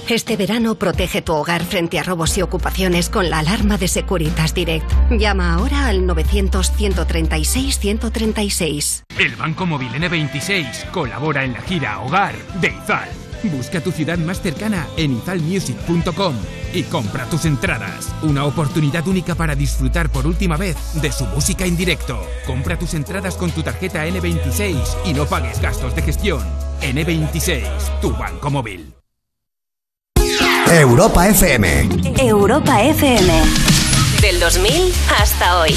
Este 0.08 0.38
verano 0.38 0.76
protege 0.76 1.24
tu 1.24 1.34
hogar 1.34 1.64
frente 1.64 1.98
a 1.98 2.04
robos 2.04 2.38
y 2.38 2.44
ocupaciones 2.44 3.10
con 3.10 3.32
la 3.32 3.40
alarma 3.40 3.80
de 3.80 3.88
Securitas 3.88 4.54
Direct. 4.54 4.88
Llama 5.10 5.56
ahora 5.56 5.88
al 5.88 6.02
900-136-136. 6.02 9.02
El 9.18 9.36
Banco 9.36 9.66
Móvil 9.66 9.90
N26 9.94 10.92
colabora 10.92 11.44
en 11.44 11.54
la 11.54 11.62
gira 11.62 12.02
Hogar 12.02 12.36
de 12.62 12.68
Izal. 12.68 13.10
Busca 13.52 13.82
tu 13.82 13.92
ciudad 13.92 14.18
más 14.18 14.42
cercana 14.42 14.88
en 14.98 15.18
izalmusic.com 15.18 16.36
y 16.74 16.84
compra 16.84 17.26
tus 17.26 17.46
entradas. 17.46 18.14
Una 18.24 18.46
oportunidad 18.46 19.08
única 19.08 19.36
para 19.36 19.56
disfrutar 19.56 20.10
por 20.10 20.28
última 20.28 20.58
vez 20.58 20.76
de 21.02 21.12
su 21.12 21.26
música 21.26 21.66
en 21.66 21.78
directo. 21.78 22.20
Compra 22.46 22.78
tus 22.78 22.94
entradas 22.94 23.36
con 23.36 23.52
tu 23.52 23.64
tarjeta 23.64 24.06
N26 24.06 24.78
y 25.06 25.14
no 25.14 25.26
pagues 25.26 25.62
gastos 25.62 25.96
de 25.96 26.02
gestión. 26.02 26.44
N26, 26.82 28.00
tu 28.02 28.12
banco 28.12 28.50
móvil. 28.50 28.94
Europa 30.70 31.28
FM. 31.28 31.90
Europa 32.20 32.82
FM. 32.82 33.34
Del 34.22 34.40
2000 34.40 34.92
hasta 35.20 35.60
hoy. 35.60 35.76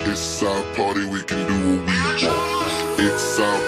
It's 0.00 0.42
our 0.42 0.62
party, 0.76 1.04
we 1.06 1.22
can 1.22 1.46
do 1.46 1.54
what 1.54 1.86
we 1.86 2.26
want. 2.26 3.00
It's 3.00 3.38
our 3.38 3.67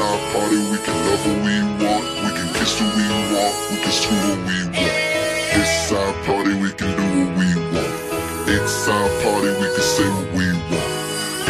Our 0.00 0.18
party, 0.32 0.56
we 0.72 0.78
can 0.78 0.96
love 1.06 1.22
who 1.28 1.34
we 1.44 1.56
want. 1.84 2.04
We 2.24 2.30
can 2.32 2.48
kiss 2.56 2.72
who 2.78 2.86
we 2.96 3.04
want. 3.32 3.54
We 3.70 3.76
can 3.84 3.92
screw 3.92 4.16
what 4.16 4.40
we 4.48 4.56
want. 4.72 4.96
It's 5.60 5.92
our 5.92 6.12
party, 6.24 6.54
we 6.56 6.70
can 6.72 6.90
do 6.96 7.04
what 7.20 7.30
we 7.36 7.48
want. 7.68 7.92
It's 8.48 8.88
our 8.88 9.08
party, 9.22 9.50
we 9.60 9.68
can 9.76 9.86
say 9.94 10.08
what 10.08 10.32
we 10.32 10.46
want. 10.72 10.92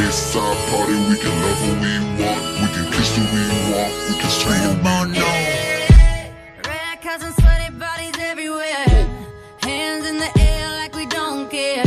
It's 0.02 0.34
our 0.34 0.54
party, 0.66 0.96
we 1.08 1.16
can 1.22 1.34
love 1.44 1.60
who 1.62 1.72
we 1.84 1.94
want. 2.18 2.42
We 2.60 2.66
can 2.74 2.86
kiss 2.90 3.10
who 3.16 3.22
we 3.30 3.44
want. 3.70 3.92
We 4.08 4.14
can 4.18 4.30
screw 4.34 4.58
what 4.82 5.06
we 5.06 5.20
want. 5.22 5.40
Red 6.66 7.22
and 7.22 7.34
sweaty 7.38 7.70
bodies 7.78 8.16
everywhere. 8.18 9.06
Hands 9.62 10.04
in 10.10 10.18
the 10.18 10.30
air 10.40 10.66
like 10.80 10.94
we 10.96 11.06
don't 11.06 11.48
care. 11.48 11.86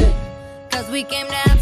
Cause 0.72 0.90
we 0.90 1.04
came 1.04 1.28
to 1.28 1.53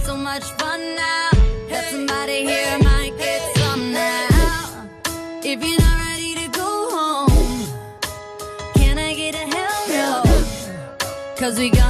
Cause 11.41 11.57
we 11.57 11.71
gonna 11.71 11.80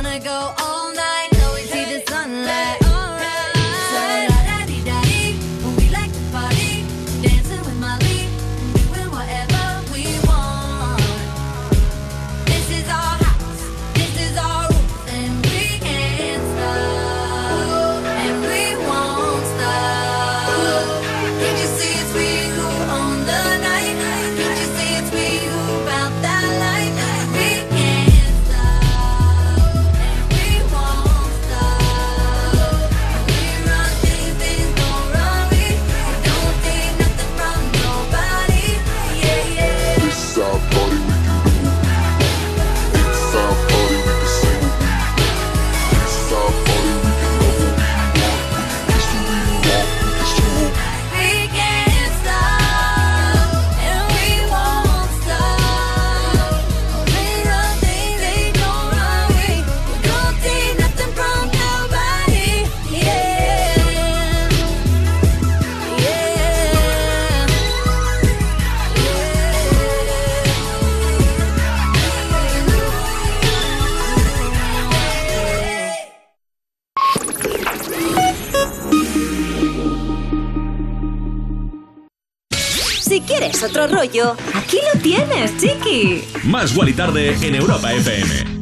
quieres 83.31 83.63
otro 83.63 83.87
rollo, 83.87 84.35
aquí 84.53 84.77
lo 84.93 84.99
tienes, 84.99 85.57
chiqui. 85.57 86.23
Más 86.43 86.75
Guali 86.75 86.93
Tarde 86.93 87.37
en 87.41 87.55
Europa 87.55 87.93
FM. 87.93 88.60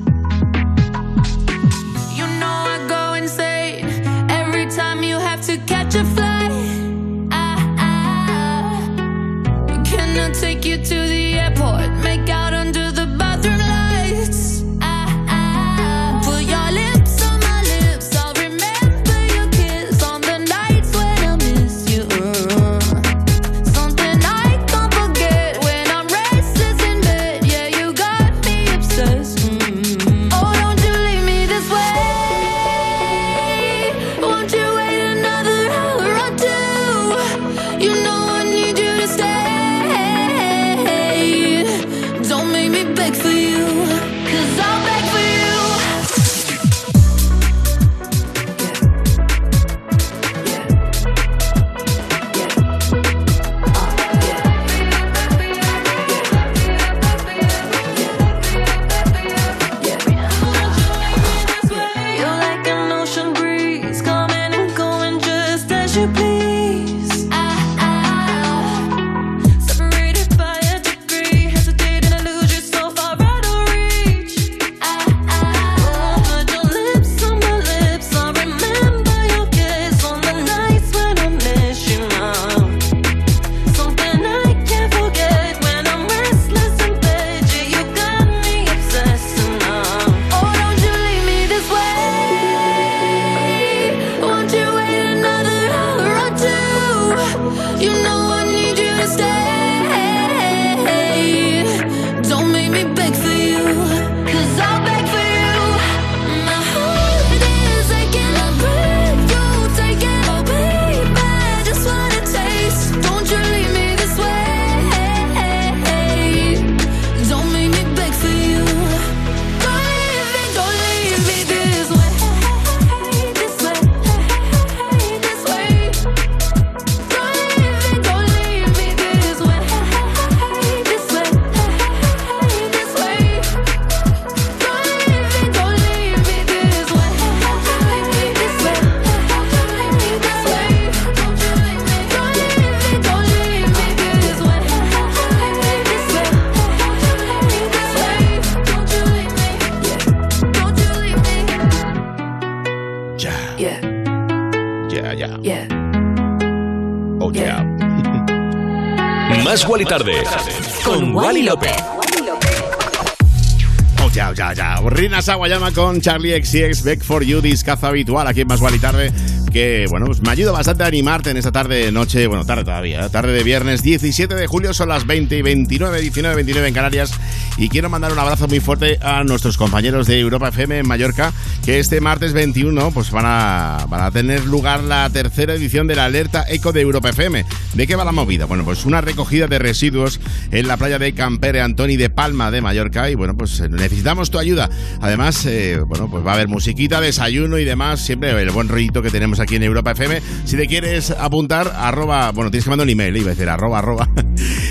Rina 165.30 165.36
Sawayama 165.36 165.72
con 165.74 166.02
Charlie 166.02 166.44
XCX, 166.44 166.84
Back 166.84 167.04
for 167.04 167.24
You, 167.24 167.40
discazo 167.40 167.86
habitual 167.86 168.26
aquí 168.26 168.42
en 168.42 168.48
Más 168.48 168.60
Guali 168.60 168.80
Tarde. 168.80 169.14
Que, 169.54 169.86
bueno, 169.90 170.08
pues 170.08 170.22
me 170.22 170.32
ayuda 170.32 170.52
bastante 170.52 170.84
a 170.84 170.88
animarte 170.88 171.30
en 171.30 171.38
esta 171.38 171.52
tarde, 171.52 171.92
noche, 171.92 172.26
bueno, 172.28 172.46
tarde 172.46 172.64
todavía, 172.64 173.06
¿eh? 173.06 173.10
tarde 173.10 173.32
de 173.34 173.44
viernes 173.44 173.82
17 173.82 174.34
de 174.34 174.48
julio, 174.48 174.74
son 174.74 174.90
las 174.90 175.08
20 175.08 175.38
y 175.38 175.42
29, 175.42 176.02
19, 176.02 176.36
29 176.36 176.68
en 176.68 176.74
Canarias. 176.74 177.12
Y 177.58 177.70
quiero 177.70 177.90
mandar 177.90 178.12
un 178.12 178.20
abrazo 178.20 178.48
muy 178.48 178.60
fuerte 178.60 178.98
a 179.02 179.24
nuestros 179.24 179.58
compañeros 179.58 180.08
de 180.08 180.20
Europa 180.20 180.50
FM 180.50 180.80
en 180.80 180.88
Mallorca, 180.88 181.34
que 181.66 181.80
este 181.80 182.00
martes 182.00 182.34
21 182.34 182.92
pues 182.92 183.12
van 183.12 183.26
a, 183.28 183.86
van 183.88 184.02
a 184.02 184.12
tener 184.12 184.46
lugar 184.46 184.84
la 184.84 185.10
tercera 185.10 185.54
edición 185.54 185.88
de 185.88 185.96
la 185.96 186.06
alerta 186.06 186.46
eco 186.48 186.72
de 186.72 186.82
Europa 186.82 187.10
FM. 187.10 187.46
¿De 187.74 187.88
qué 187.88 187.96
va 187.96 188.06
la 188.06 188.12
movida? 188.12 188.46
Bueno, 188.46 188.64
pues 188.64 188.86
una 188.86 189.02
recogida 189.02 189.48
de 189.48 189.60
residuos 189.60 190.20
en 190.52 190.68
la 190.68 190.78
playa 190.78 191.00
de 191.00 191.14
Campere 191.14 191.62
Antoni 191.62 191.98
de 191.98 192.10
Palma 192.10 192.52
de 192.52 192.62
Mallorca 192.62 193.10
y 193.10 193.16
bueno, 193.16 193.36
pues 193.36 193.62
necesitamos 193.70 194.32
tu 194.32 194.40
ayuda. 194.40 194.70
Además, 195.02 195.46
eh, 195.46 195.80
bueno, 195.86 196.10
pues 196.10 196.26
va 196.26 196.32
a 196.32 196.34
haber 196.36 196.48
musiquita, 196.48 197.02
desayuno 197.02 197.58
y 197.58 197.66
demás, 197.66 198.00
siempre 198.02 198.30
el 198.32 198.52
buen 198.52 198.68
rollito 198.68 199.02
que 199.02 199.12
tenemos 199.12 199.40
aquí 199.40 199.56
en 199.56 199.64
Europa 199.64 199.92
FM. 199.92 200.22
Si 200.46 200.58
te 200.58 200.68
quieres 200.68 201.12
apuntar, 201.12 201.74
arroba, 201.76 202.32
bueno, 202.32 202.52
tienes 202.52 202.66
que 202.66 202.70
mandar 202.70 202.86
un 202.86 202.92
email, 202.92 203.18
iba 203.18 203.28
a 203.28 203.36
decir 203.36 203.50
arroba, 203.50 203.80
arroba. 203.80 204.10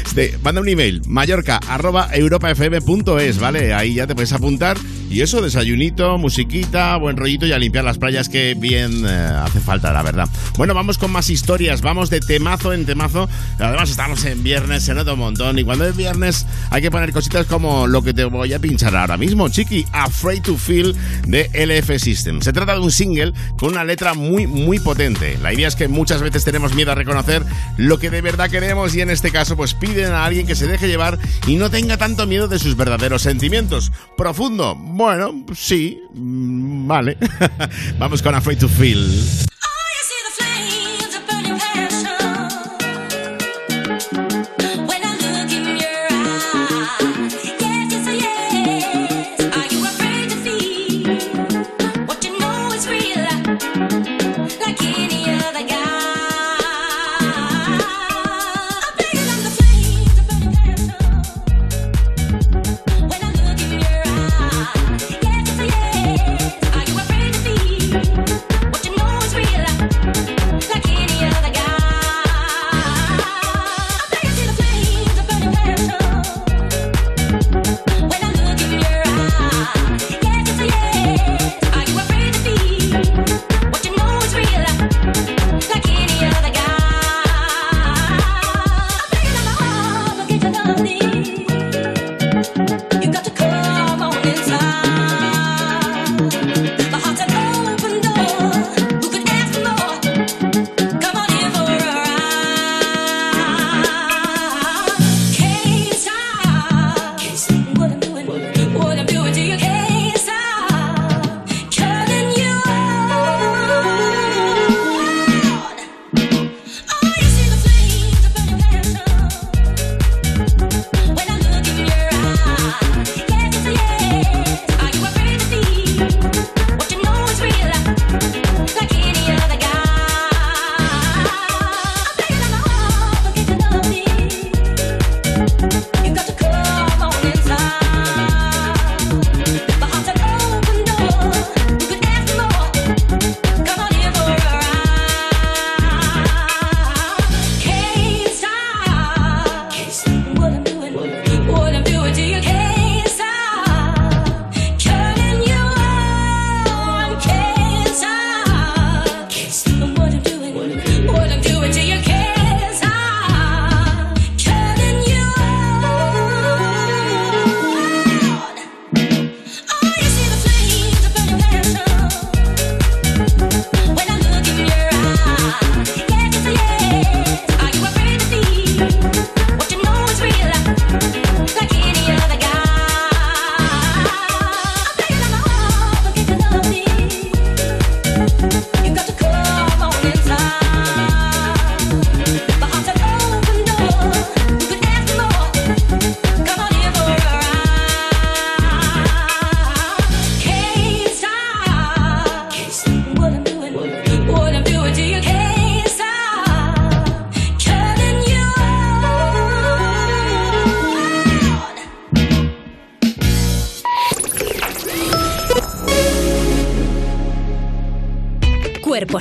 Este, 0.09 0.39
manda 0.43 0.63
un 0.63 0.69
email, 0.69 1.03
mallorca, 1.07 1.61
arroba, 1.69 2.09
europafm.es, 2.13 3.39
¿vale? 3.39 3.75
Ahí 3.75 3.95
ya 3.95 4.07
te 4.07 4.15
puedes 4.15 4.33
apuntar 4.33 4.79
y 5.11 5.23
eso, 5.23 5.41
desayunito, 5.41 6.19
musiquita, 6.19 6.97
buen 6.97 7.17
rollito 7.17 7.47
y 7.47 7.53
a 7.53 7.59
limpiar 7.59 7.85
las 7.85 7.99
playas 7.99 8.29
que 8.29 8.55
bien 8.55 9.05
eh, 9.07 9.09
hace 9.09 9.61
falta, 9.61 9.93
la 9.93 10.03
verdad. 10.03 10.29
Bueno, 10.59 10.75
vamos 10.75 10.99
con 10.99 11.13
más 11.13 11.31
historias, 11.31 11.83
vamos 11.83 12.11
de 12.11 12.19
temazo 12.19 12.73
en 12.73 12.85
temazo. 12.85 13.29
Además 13.61 13.91
estamos 13.91 14.25
en 14.25 14.43
viernes, 14.43 14.83
se 14.83 14.93
nota 14.93 15.13
un 15.13 15.21
montón 15.21 15.57
y 15.57 15.63
cuando 15.63 15.87
es 15.87 15.97
viernes 15.97 16.47
hay 16.71 16.83
que 16.83 16.91
poner 16.91 17.13
cositas 17.13 17.47
como 17.47 17.87
lo 17.87 18.03
que 18.03 18.13
te 18.13 18.25
voy 18.25 18.53
a 18.53 18.59
pinchar 18.59 18.97
ahora 18.97 19.17
mismo, 19.17 19.49
Chiqui, 19.49 19.87
Afraid 19.93 20.43
to 20.43 20.57
Feel 20.57 20.97
de 21.29 21.49
LF 21.55 22.03
System. 22.03 22.41
Se 22.41 22.53
trata 22.53 22.73
de 22.73 22.81
un 22.81 22.91
single 22.91 23.35
con 23.57 23.71
una 23.71 23.85
letra 23.85 24.15
muy, 24.15 24.49
muy 24.49 24.81
potente. 24.81 25.39
La 25.39 25.53
idea 25.53 25.69
es 25.69 25.77
que 25.77 25.87
muchas 25.87 26.23
veces 26.23 26.43
tenemos 26.45 26.75
miedo 26.75 26.91
a 26.91 26.97
reconocer 26.97 27.45
lo 27.77 28.01
que 28.01 28.11
de 28.11 28.21
verdad 28.21 28.51
queremos 28.51 28.97
y 28.97 29.01
en 29.01 29.11
este 29.11 29.31
caso 29.31 29.57
pues 29.57 29.75
piden 29.75 30.11
a 30.11 30.25
alguien 30.25 30.45
que 30.45 30.57
se 30.57 30.67
deje 30.67 30.89
llevar 30.89 31.21
y 31.47 31.55
no 31.55 31.71
tenga 31.71 31.99
tanto 31.99 32.27
miedo 32.27 32.49
de 32.49 32.59
sus 32.59 32.77
verdaderos 32.77 33.23
sentimientos. 33.23 33.93
Profundo, 34.17 34.75
bueno, 34.75 35.45
sí, 35.55 36.01
mm, 36.15 36.89
vale. 36.89 37.17
Vamos 38.01 38.23
con 38.23 38.35
Afraid 38.35 38.59
to 38.59 38.69
Feel. 38.69 39.09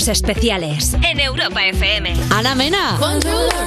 Cuerpos 0.08 0.22
especiales 0.22 0.93
en 1.04 1.20
Europa 1.20 1.65
FM. 1.65 2.13
Ana 2.30 2.56
Mena, 2.56 2.98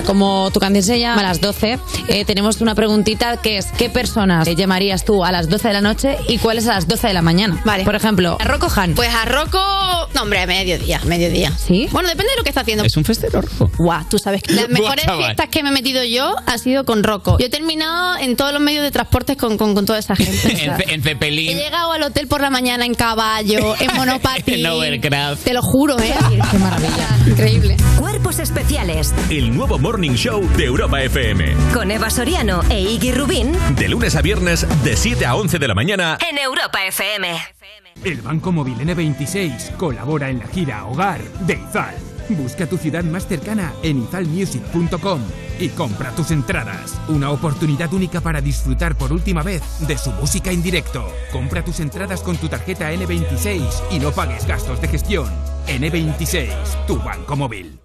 como 0.07 0.51
tu 0.51 0.61
canción 0.61 0.83
se 0.83 0.99
llama 0.99 1.21
a 1.21 1.25
las 1.25 1.41
12, 1.41 1.79
eh, 2.09 2.25
tenemos 2.25 2.61
una 2.61 2.75
preguntita 2.75 3.37
que 3.37 3.59
es 3.59 3.67
¿qué 3.77 3.91
personas 3.91 4.49
llamarías 4.49 5.05
tú 5.05 5.25
a 5.25 5.33
las 5.33 5.49
12 5.49 5.69
de 5.69 5.75
la 5.75 5.81
noche 5.81 6.17
y 6.29 6.39
cuáles 6.39 6.67
a 6.67 6.75
las 6.75 6.89
12 6.89 7.09
de 7.09 7.15
la 7.15 7.23
mañana? 7.23 7.61
Vale. 7.65 7.85
Por 7.85 7.95
ejemplo, 7.95 8.39
a 8.41 8.45
Rocco 8.45 8.69
Han. 8.75 8.95
Pues 8.95 9.11
a 9.15 9.25
Rocco, 9.27 9.59
no 10.21 10.25
hombre, 10.25 10.41
a 10.41 10.47
mediodía, 10.47 11.01
mediodía. 11.07 11.51
¿Sí? 11.57 11.89
Bueno, 11.93 12.09
depende 12.11 12.31
de 12.33 12.37
lo 12.37 12.43
que 12.43 12.51
está 12.51 12.61
haciendo. 12.61 12.85
Es 12.85 12.95
un 12.97 13.05
festero 13.05 13.41
rojo. 13.41 13.71
Guau, 13.79 14.05
tú 14.11 14.19
sabes 14.19 14.43
que 14.43 14.53
las 14.53 14.69
mejores 14.69 15.05
chaval. 15.07 15.25
fiestas 15.25 15.49
que 15.49 15.63
me 15.63 15.71
he 15.71 15.73
metido 15.73 16.05
yo 16.05 16.35
ha 16.47 16.59
sido 16.59 16.85
con 16.85 17.03
Rocco. 17.03 17.39
Yo 17.39 17.47
he 17.47 17.49
terminado 17.49 18.19
en 18.19 18.37
todos 18.37 18.53
los 18.53 18.61
medios 18.61 18.83
de 18.85 18.91
transporte 18.91 19.37
con, 19.39 19.57
con, 19.57 19.75
con 19.75 19.87
toda 19.87 19.99
esa 19.99 20.15
gente. 20.17 20.37
o 20.37 20.41
sea, 20.57 20.77
en, 20.89 21.03
Ce- 21.03 21.11
en 21.19 21.23
He 21.23 21.55
llegado 21.55 21.93
al 21.93 22.03
hotel 22.03 22.29
por 22.29 22.41
la 22.43 22.51
mañana 22.51 22.85
en 22.85 22.95
caballo, 22.95 23.75
en 23.81 23.91
monopatín. 23.97 24.57
en 24.61 24.67
Overcraft. 24.67 25.45
Te 25.45 25.55
lo 25.55 25.63
juro, 25.63 25.99
¿eh? 25.99 26.13
Qué 26.51 26.59
maravilla. 26.59 27.09
Increíble. 27.27 27.77
Cuerpos 27.99 28.39
especiales 28.39 29.15
El 29.31 29.55
nuevo 29.57 29.79
Morning 29.79 30.13
Show 30.15 30.47
de 30.57 30.65
Europa 30.67 31.01
FM. 31.03 31.55
con 31.73 31.91
Eva 31.91 32.11
Soriano 32.11 32.63
e 32.69 32.81
Iggy 32.81 33.13
Rubín 33.13 33.57
De 33.77 33.89
lunes 33.89 34.15
a 34.17 34.23
viernes, 34.23 34.67
de 34.85 34.97
7 34.97 35.25
a 35.27 35.35
11 35.37 35.59
de 35.59 35.69
la 35.69 35.75
mañana. 35.75 36.19
en 36.29 36.37
Europa 36.39 36.85
FM. 36.87 37.29
El 38.05 38.23
Banco 38.23 38.51
Móvil 38.51 38.79
N26 38.79 39.77
colabora 39.77 40.31
en 40.31 40.39
la 40.39 40.47
gira 40.47 40.87
Hogar 40.87 41.23
de 41.41 41.55
Izal. 41.55 41.95
Busca 42.31 42.67
tu 42.67 42.79
ciudad 42.79 43.05
más 43.05 43.27
cercana 43.27 43.73
en 43.83 44.03
izalmusic.com 44.05 45.21
y 45.59 45.69
compra 45.71 46.11
tus 46.13 46.31
entradas. 46.31 46.99
Una 47.09 47.31
oportunidad 47.31 47.93
única 47.93 48.21
para 48.21 48.41
disfrutar 48.41 48.97
por 48.97 49.13
última 49.13 49.43
vez 49.43 49.63
de 49.87 49.99
su 49.99 50.11
música 50.13 50.51
en 50.51 50.63
directo. 50.63 51.07
Compra 51.33 51.63
tus 51.63 51.81
entradas 51.81 52.23
con 52.23 52.37
tu 52.37 52.49
tarjeta 52.49 52.91
N26 52.93 53.63
y 53.91 53.99
no 53.99 54.13
pagues 54.13 54.47
gastos 54.47 54.81
de 54.81 54.89
gestión. 54.89 55.29
N26, 55.67 56.87
tu 56.87 56.97
banco 56.99 57.37
móvil. 57.37 57.81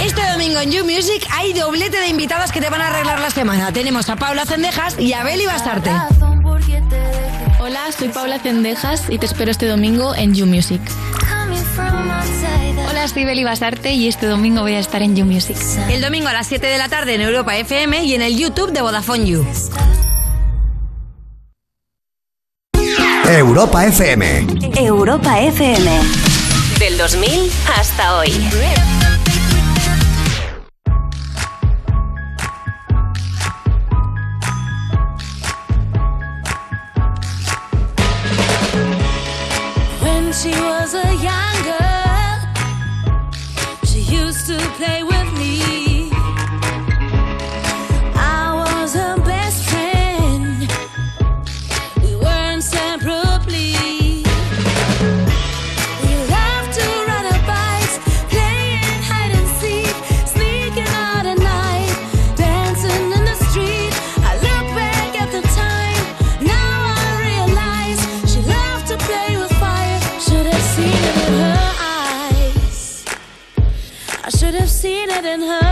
Este 0.00 0.20
domingo 0.30 0.60
en 0.60 0.70
You 0.70 0.84
Music 0.84 1.26
hay 1.32 1.52
doblete 1.52 1.98
de 1.98 2.06
invitadas 2.06 2.52
que 2.52 2.60
te 2.60 2.70
van 2.70 2.80
a 2.80 2.88
arreglar 2.88 3.18
la 3.18 3.30
semana. 3.30 3.72
Tenemos 3.72 4.08
a 4.08 4.14
Paula 4.14 4.46
Cendejas 4.46 4.96
y 5.00 5.12
a 5.14 5.24
Beli 5.24 5.46
Basarte. 5.46 5.90
Hola, 7.88 7.96
soy 7.96 8.08
Paula 8.08 8.38
Cendejas 8.38 9.04
y 9.08 9.16
te 9.16 9.24
espero 9.24 9.50
este 9.50 9.66
domingo 9.66 10.14
en 10.14 10.34
You 10.34 10.44
Music. 10.44 10.82
Hola, 12.86 13.08
soy 13.08 13.24
Beli 13.24 13.44
Basarte 13.44 13.94
y 13.94 14.08
este 14.08 14.26
domingo 14.26 14.60
voy 14.60 14.74
a 14.74 14.78
estar 14.78 15.00
en 15.00 15.16
You 15.16 15.24
Music. 15.24 15.56
El 15.88 16.02
domingo 16.02 16.28
a 16.28 16.34
las 16.34 16.46
7 16.48 16.66
de 16.66 16.76
la 16.76 16.90
tarde 16.90 17.14
en 17.14 17.22
Europa 17.22 17.56
FM 17.56 18.04
y 18.04 18.14
en 18.14 18.20
el 18.20 18.36
YouTube 18.36 18.72
de 18.72 18.82
Vodafone 18.82 19.26
You. 19.26 19.46
Europa 23.24 23.86
FM. 23.86 24.46
Europa 24.76 25.40
FM. 25.40 25.90
Del 26.80 26.98
2000 26.98 27.50
hasta 27.74 28.18
hoy. 28.18 28.30
She 40.48 40.60
was 40.60 40.77
in 75.28 75.42
her 75.42 75.67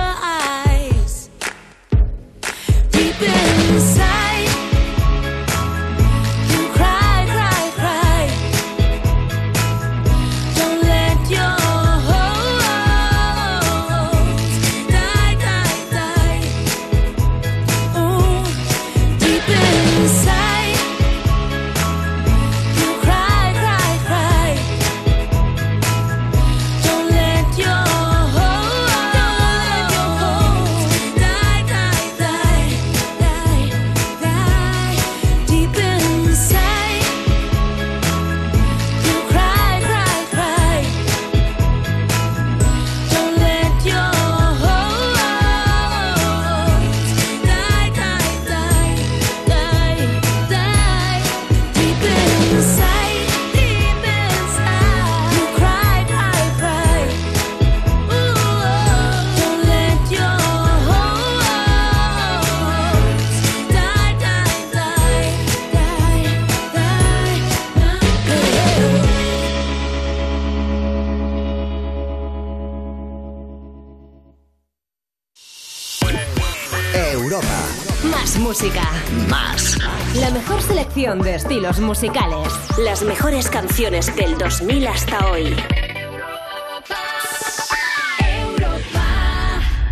de 81.15 81.37
estilos 81.37 81.79
musicales. 81.79 82.49
Las 82.79 83.05
mejores 83.05 83.49
canciones 83.49 84.15
del 84.17 84.37
2000 84.37 84.89
hasta 84.89 85.31
hoy. 85.31 85.55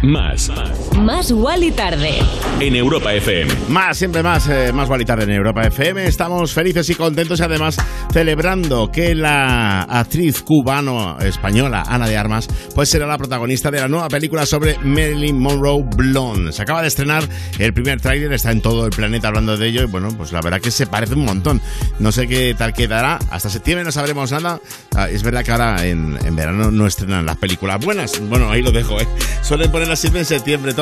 Más. 0.02 0.48
Más 0.50 0.83
y 1.60 1.70
tarde. 1.72 2.18
En 2.60 2.76
Europa 2.76 3.12
FM. 3.12 3.52
Más, 3.68 3.96
siempre 3.96 4.22
más, 4.22 4.48
eh, 4.48 4.72
más 4.72 4.86
igual 4.86 5.02
y 5.02 5.04
tarde 5.04 5.24
en 5.24 5.30
Europa 5.30 5.62
FM. 5.62 6.06
Estamos 6.06 6.52
felices 6.52 6.88
y 6.90 6.94
contentos 6.94 7.40
y 7.40 7.42
además 7.42 7.76
celebrando 8.12 8.90
que 8.90 9.14
la 9.14 9.82
actriz 9.82 10.42
cubano-española 10.42 11.84
Ana 11.86 12.06
de 12.06 12.16
Armas 12.16 12.48
pues 12.74 12.88
será 12.88 13.06
la 13.06 13.18
protagonista 13.18 13.70
de 13.70 13.80
la 13.80 13.88
nueva 13.88 14.08
película 14.08 14.46
sobre 14.46 14.78
Marilyn 14.78 15.38
Monroe 15.38 15.84
Blonde. 15.96 16.52
Se 16.52 16.62
acaba 16.62 16.82
de 16.82 16.88
estrenar 16.88 17.24
el 17.58 17.72
primer 17.72 18.00
tráiler, 18.00 18.32
está 18.32 18.50
en 18.50 18.60
todo 18.60 18.86
el 18.86 18.90
planeta 18.90 19.28
hablando 19.28 19.56
de 19.56 19.68
ello 19.68 19.82
y 19.82 19.86
bueno, 19.86 20.08
pues 20.16 20.32
la 20.32 20.40
verdad 20.40 20.60
que 20.60 20.70
se 20.70 20.86
parece 20.86 21.14
un 21.14 21.24
montón. 21.24 21.60
No 21.98 22.12
sé 22.12 22.26
qué 22.26 22.54
tal 22.56 22.72
quedará, 22.72 23.18
hasta 23.30 23.50
septiembre 23.50 23.84
no 23.84 23.92
sabremos 23.92 24.32
nada. 24.32 24.60
Ah, 24.94 25.08
es 25.08 25.22
verdad 25.22 25.44
que 25.44 25.52
ahora 25.52 25.86
en, 25.86 26.18
en 26.24 26.36
verano 26.36 26.70
no 26.70 26.86
estrenan 26.86 27.26
las 27.26 27.36
películas 27.36 27.84
buenas. 27.84 28.20
Bueno, 28.28 28.50
ahí 28.50 28.62
lo 28.62 28.72
dejo, 28.72 29.00
¿eh? 29.00 29.06
Suelen 29.42 29.70
ponerlas 29.70 29.98
siempre 29.98 30.20
en 30.20 30.26
septiembre 30.26 30.72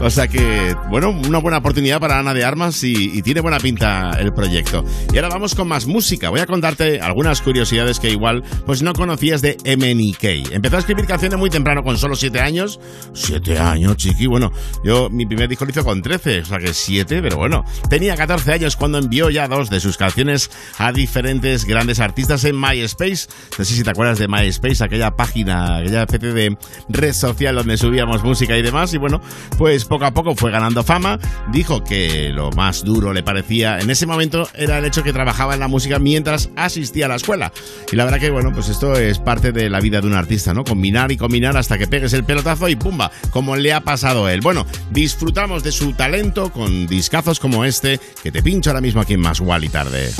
O 0.00 0.10
sea 0.10 0.28
que, 0.28 0.76
bueno, 0.90 1.10
una 1.10 1.38
buena 1.38 1.58
oportunidad 1.58 2.00
para 2.00 2.18
Ana 2.18 2.34
de 2.34 2.44
Armas 2.44 2.82
y, 2.84 3.18
y 3.18 3.22
tiene 3.22 3.40
buena 3.40 3.58
pinta 3.58 4.10
el 4.18 4.32
proyecto. 4.32 4.84
Y 5.12 5.16
ahora 5.16 5.28
vamos 5.28 5.54
con 5.54 5.68
más 5.68 5.86
música. 5.86 6.30
Voy 6.30 6.40
a 6.40 6.46
contarte 6.46 7.00
algunas 7.00 7.40
curiosidades 7.42 8.00
que 8.00 8.10
igual 8.10 8.42
pues 8.66 8.82
no 8.82 8.92
conocías 8.92 9.42
de 9.42 9.56
MNK. 9.64 10.52
Empezó 10.52 10.76
a 10.76 10.78
escribir 10.80 11.06
canciones 11.06 11.38
muy 11.38 11.50
temprano, 11.50 11.82
con 11.82 11.98
solo 11.98 12.16
7 12.16 12.40
años. 12.40 12.80
7 13.12 13.58
años, 13.58 13.96
chiqui. 13.96 14.26
Bueno, 14.26 14.52
yo 14.84 15.08
mi 15.10 15.26
primer 15.26 15.48
disco 15.48 15.64
lo 15.64 15.70
hice 15.70 15.82
con 15.82 16.02
13, 16.02 16.40
o 16.40 16.44
sea 16.44 16.58
que 16.58 16.72
7, 16.72 17.22
pero 17.22 17.36
bueno. 17.36 17.64
Tenía 17.88 18.16
14 18.16 18.52
años 18.52 18.76
cuando 18.76 18.98
envió 18.98 19.30
ya 19.30 19.48
dos 19.48 19.70
de 19.70 19.80
sus 19.80 19.96
canciones 19.96 20.50
a 20.78 20.92
diferentes 20.92 21.64
grandes 21.64 22.00
artistas 22.00 22.44
en 22.44 22.60
MySpace. 22.60 23.28
No 23.58 23.64
sé 23.64 23.74
si 23.74 23.82
te 23.82 23.90
acuerdas 23.90 24.18
de 24.18 24.28
MySpace, 24.28 24.84
aquella 24.84 25.10
página, 25.12 25.78
aquella 25.78 26.02
especie 26.02 26.32
de 26.32 26.56
red 26.88 27.12
social 27.12 27.56
donde 27.56 27.76
subíamos 27.76 28.22
música 28.24 28.56
y 28.56 28.62
demás. 28.62 28.94
Y 28.94 28.98
bueno, 28.98 29.20
pues 29.58 29.84
poco 29.84 30.04
a 30.04 30.12
poco 30.12 30.34
fue 30.34 30.50
ganando 30.50 30.82
fama. 30.82 31.18
Dijo 31.52 31.84
que 31.84 32.30
lo 32.30 32.50
más 32.50 32.84
duro 32.84 33.12
le 33.12 33.22
parecía 33.22 33.78
en 33.78 33.90
ese 33.90 34.06
momento 34.06 34.48
era 34.54 34.78
el 34.78 34.84
hecho 34.84 35.02
que 35.02 35.12
trabajaba 35.12 35.54
en 35.54 35.60
la 35.60 35.68
música 35.68 35.98
mientras 35.98 36.50
asistía 36.56 37.06
a 37.06 37.08
la 37.08 37.16
escuela. 37.16 37.52
Y 37.90 37.96
la 37.96 38.04
verdad 38.04 38.20
que, 38.20 38.30
bueno, 38.30 38.52
pues 38.52 38.68
esto 38.68 38.94
es 38.94 39.18
parte 39.18 39.52
de 39.52 39.70
la 39.70 39.80
vida 39.80 40.00
de 40.00 40.06
un 40.06 40.14
artista, 40.14 40.54
¿no? 40.54 40.64
Combinar 40.64 41.12
y 41.12 41.16
combinar 41.16 41.56
hasta 41.56 41.78
que 41.78 41.86
pegues 41.86 42.12
el 42.12 42.24
pelotazo 42.24 42.68
y 42.68 42.76
¡pumba! 42.76 43.10
Como 43.30 43.56
le 43.56 43.72
ha 43.72 43.80
pasado 43.80 44.26
a 44.26 44.32
él. 44.32 44.40
Bueno, 44.40 44.66
disfrutamos 44.90 45.62
de 45.62 45.72
su 45.72 45.92
talento 45.92 46.52
con 46.52 46.86
discazos 46.86 47.40
como 47.40 47.64
este 47.64 48.00
que 48.22 48.32
te 48.32 48.42
pincho 48.42 48.70
ahora 48.70 48.80
mismo 48.80 49.00
aquí 49.00 49.14
en 49.14 49.20
Más 49.20 49.40
y 49.40 49.68
Tarde. 49.68 50.10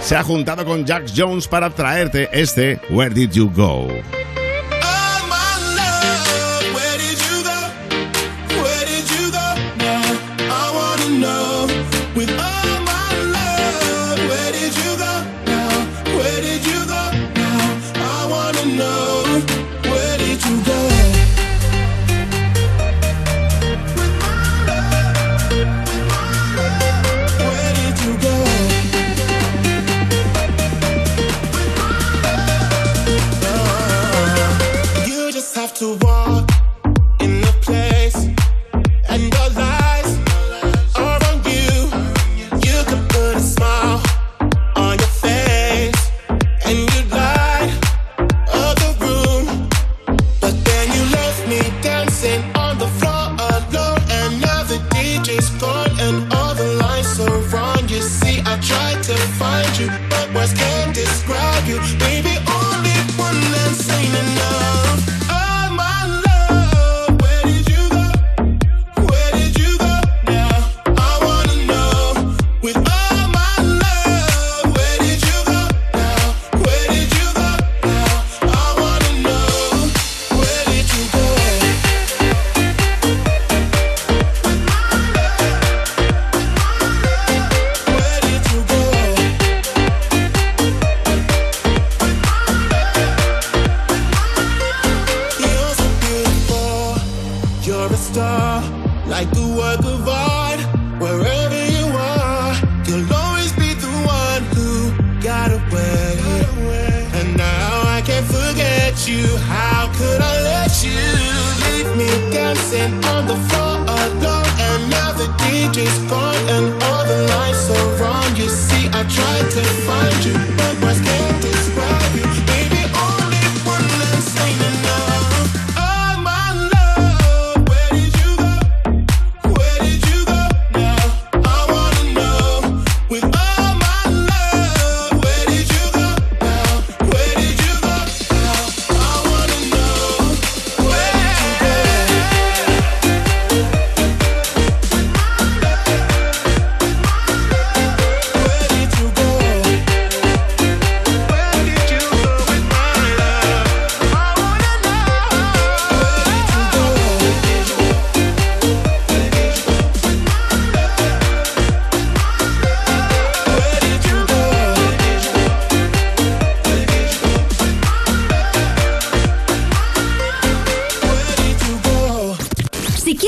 Se 0.00 0.16
ha 0.16 0.22
juntado 0.22 0.64
con 0.64 0.86
Jack 0.86 1.10
Jones 1.14 1.48
para 1.48 1.70
traerte 1.70 2.28
este 2.32 2.80
Where 2.90 3.14
Did 3.14 3.32
You 3.32 3.50
Go? 3.50 3.88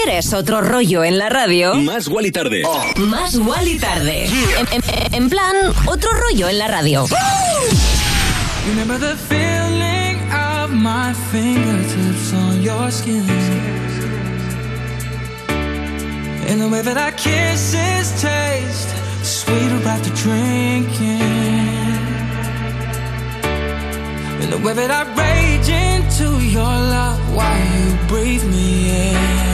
¿Quieres 0.03 0.32
otro 0.32 0.62
rollo 0.62 1.05
en 1.05 1.18
la 1.18 1.28
radio? 1.28 1.74
Más 1.74 2.09
y 2.09 2.30
Tarde. 2.30 2.62
Oh. 2.64 2.82
Más 3.01 3.34
y 3.34 3.78
Tarde. 3.78 4.24
En, 4.26 4.66
en, 4.72 5.14
en, 5.14 5.28
plan, 5.28 5.55
otro 5.84 6.11
rollo 6.12 6.48
en 6.48 6.59
la 6.59 6.68
radio. 6.68 7.07
Remember 8.66 8.98
the 8.98 9.14
feeling 9.28 10.16
of 10.32 10.70
my 10.70 11.12
fingertips 11.30 12.32
on 12.32 12.62
your 12.62 12.90
skin. 12.90 13.26
And 16.48 16.62
the 16.62 16.68
way 16.68 16.80
that 16.80 16.96
our 16.96 17.12
kisses 17.12 18.11
taste 18.22 18.88
sweeter 19.22 19.86
after 19.86 20.11
drinking. 20.14 21.20
And 24.40 24.51
the 24.51 24.59
way 24.64 24.72
that 24.72 24.90
I 24.90 25.05
rage 25.14 25.68
into 25.68 26.42
your 26.42 26.62
love 26.64 27.20
while 27.34 27.59
you 27.59 27.98
breathe 28.09 28.44
me 28.46 29.11
in. 29.11 29.49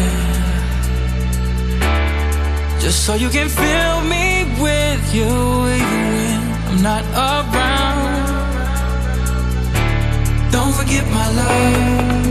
Just 2.87 3.05
so 3.05 3.15
you 3.15 3.29
can 3.31 3.49
fill 3.49 4.01
me 4.03 4.45
with 4.63 5.13
you 5.13 5.27
when 5.27 5.83
I'm 6.69 6.83
not 6.85 7.05
around. 7.17 8.31
Don't 10.53 10.73
forget 10.73 11.05
my 11.11 11.29
love. 11.33 12.26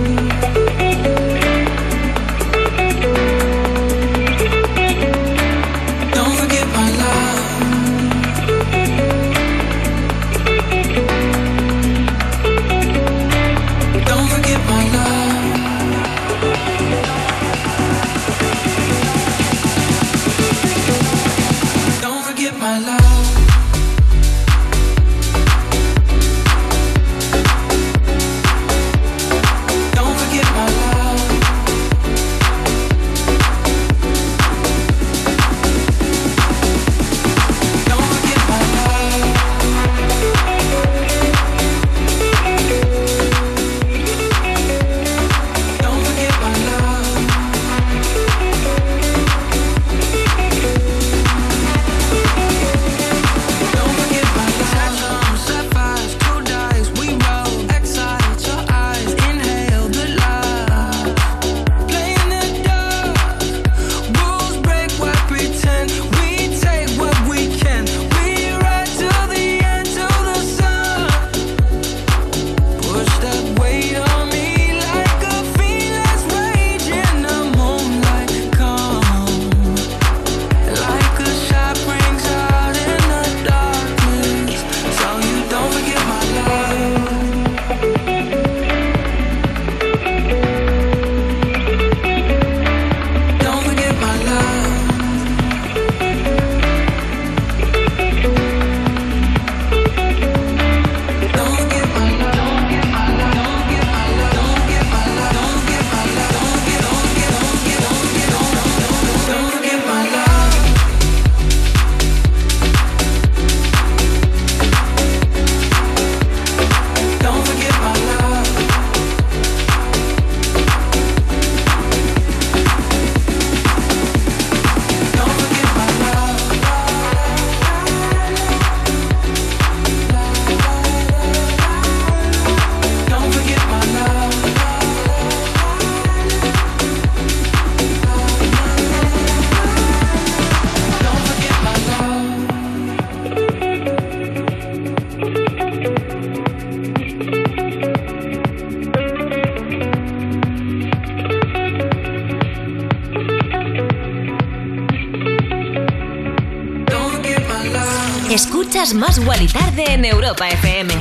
En 159.88 160.06
Europa 160.06 160.48
FM. 160.50 160.94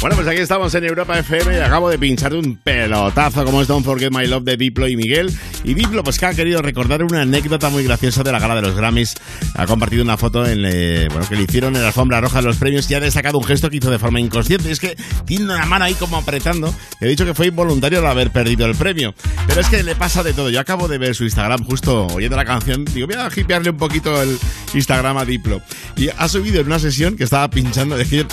Bueno, 0.00 0.16
pues 0.16 0.26
aquí 0.26 0.40
estamos 0.40 0.74
en 0.74 0.84
Europa 0.84 1.16
FM 1.18 1.56
y 1.56 1.60
acabo 1.60 1.88
de 1.88 1.96
pinchar 1.96 2.34
un 2.34 2.56
pelotazo 2.56 3.44
como 3.44 3.62
es 3.62 3.68
Don't 3.68 3.84
Forget 3.84 4.10
My 4.10 4.26
Love 4.26 4.42
de 4.42 4.56
Diplo 4.56 4.88
y 4.88 4.96
Miguel. 4.96 5.32
Y 5.62 5.74
Diplo, 5.74 6.02
pues 6.02 6.18
que 6.18 6.26
ha 6.26 6.34
querido 6.34 6.60
recordar 6.60 7.04
una 7.04 7.22
anécdota 7.22 7.68
muy 7.70 7.84
graciosa 7.84 8.24
de 8.24 8.32
la 8.32 8.40
gala 8.40 8.56
de 8.56 8.62
los 8.62 8.74
Grammys. 8.74 9.14
Ha 9.62 9.66
compartido 9.66 10.02
una 10.02 10.16
foto 10.16 10.44
en, 10.44 10.64
eh, 10.64 11.06
bueno, 11.08 11.24
que 11.28 11.36
le 11.36 11.44
hicieron 11.44 11.76
en 11.76 11.82
la 11.82 11.88
alfombra 11.88 12.20
roja 12.20 12.38
de 12.38 12.48
los 12.48 12.56
premios 12.56 12.90
y 12.90 12.94
ha 12.94 13.00
destacado 13.00 13.38
un 13.38 13.44
gesto 13.44 13.70
que 13.70 13.76
hizo 13.76 13.92
de 13.92 13.98
forma 14.00 14.18
inconsciente. 14.18 14.68
Y 14.68 14.72
es 14.72 14.80
que 14.80 14.96
tiene 15.24 15.44
una 15.44 15.64
mano 15.66 15.84
ahí 15.84 15.94
como 15.94 16.16
apretando. 16.16 16.74
He 17.00 17.06
dicho 17.06 17.24
que 17.24 17.32
fue 17.32 17.46
involuntario 17.46 18.00
al 18.00 18.06
haber 18.08 18.32
perdido 18.32 18.66
el 18.66 18.74
premio. 18.74 19.14
Pero 19.46 19.60
es 19.60 19.68
que 19.68 19.84
le 19.84 19.94
pasa 19.94 20.24
de 20.24 20.32
todo. 20.32 20.50
Yo 20.50 20.58
acabo 20.58 20.88
de 20.88 20.98
ver 20.98 21.14
su 21.14 21.22
Instagram 21.22 21.64
justo 21.64 22.08
oyendo 22.08 22.36
la 22.36 22.44
canción. 22.44 22.84
Digo, 22.86 23.06
voy 23.06 23.14
a 23.14 23.28
hipearle 23.34 23.70
un 23.70 23.76
poquito 23.76 24.20
el 24.20 24.36
Instagram 24.74 25.18
a 25.18 25.24
Diplo. 25.24 25.62
Y 25.96 26.08
ha 26.08 26.28
subido 26.28 26.60
en 26.60 26.66
una 26.66 26.80
sesión 26.80 27.16
que 27.16 27.22
estaba 27.22 27.48
pinchando. 27.48 27.96
Es 27.96 28.08
que 28.08 28.26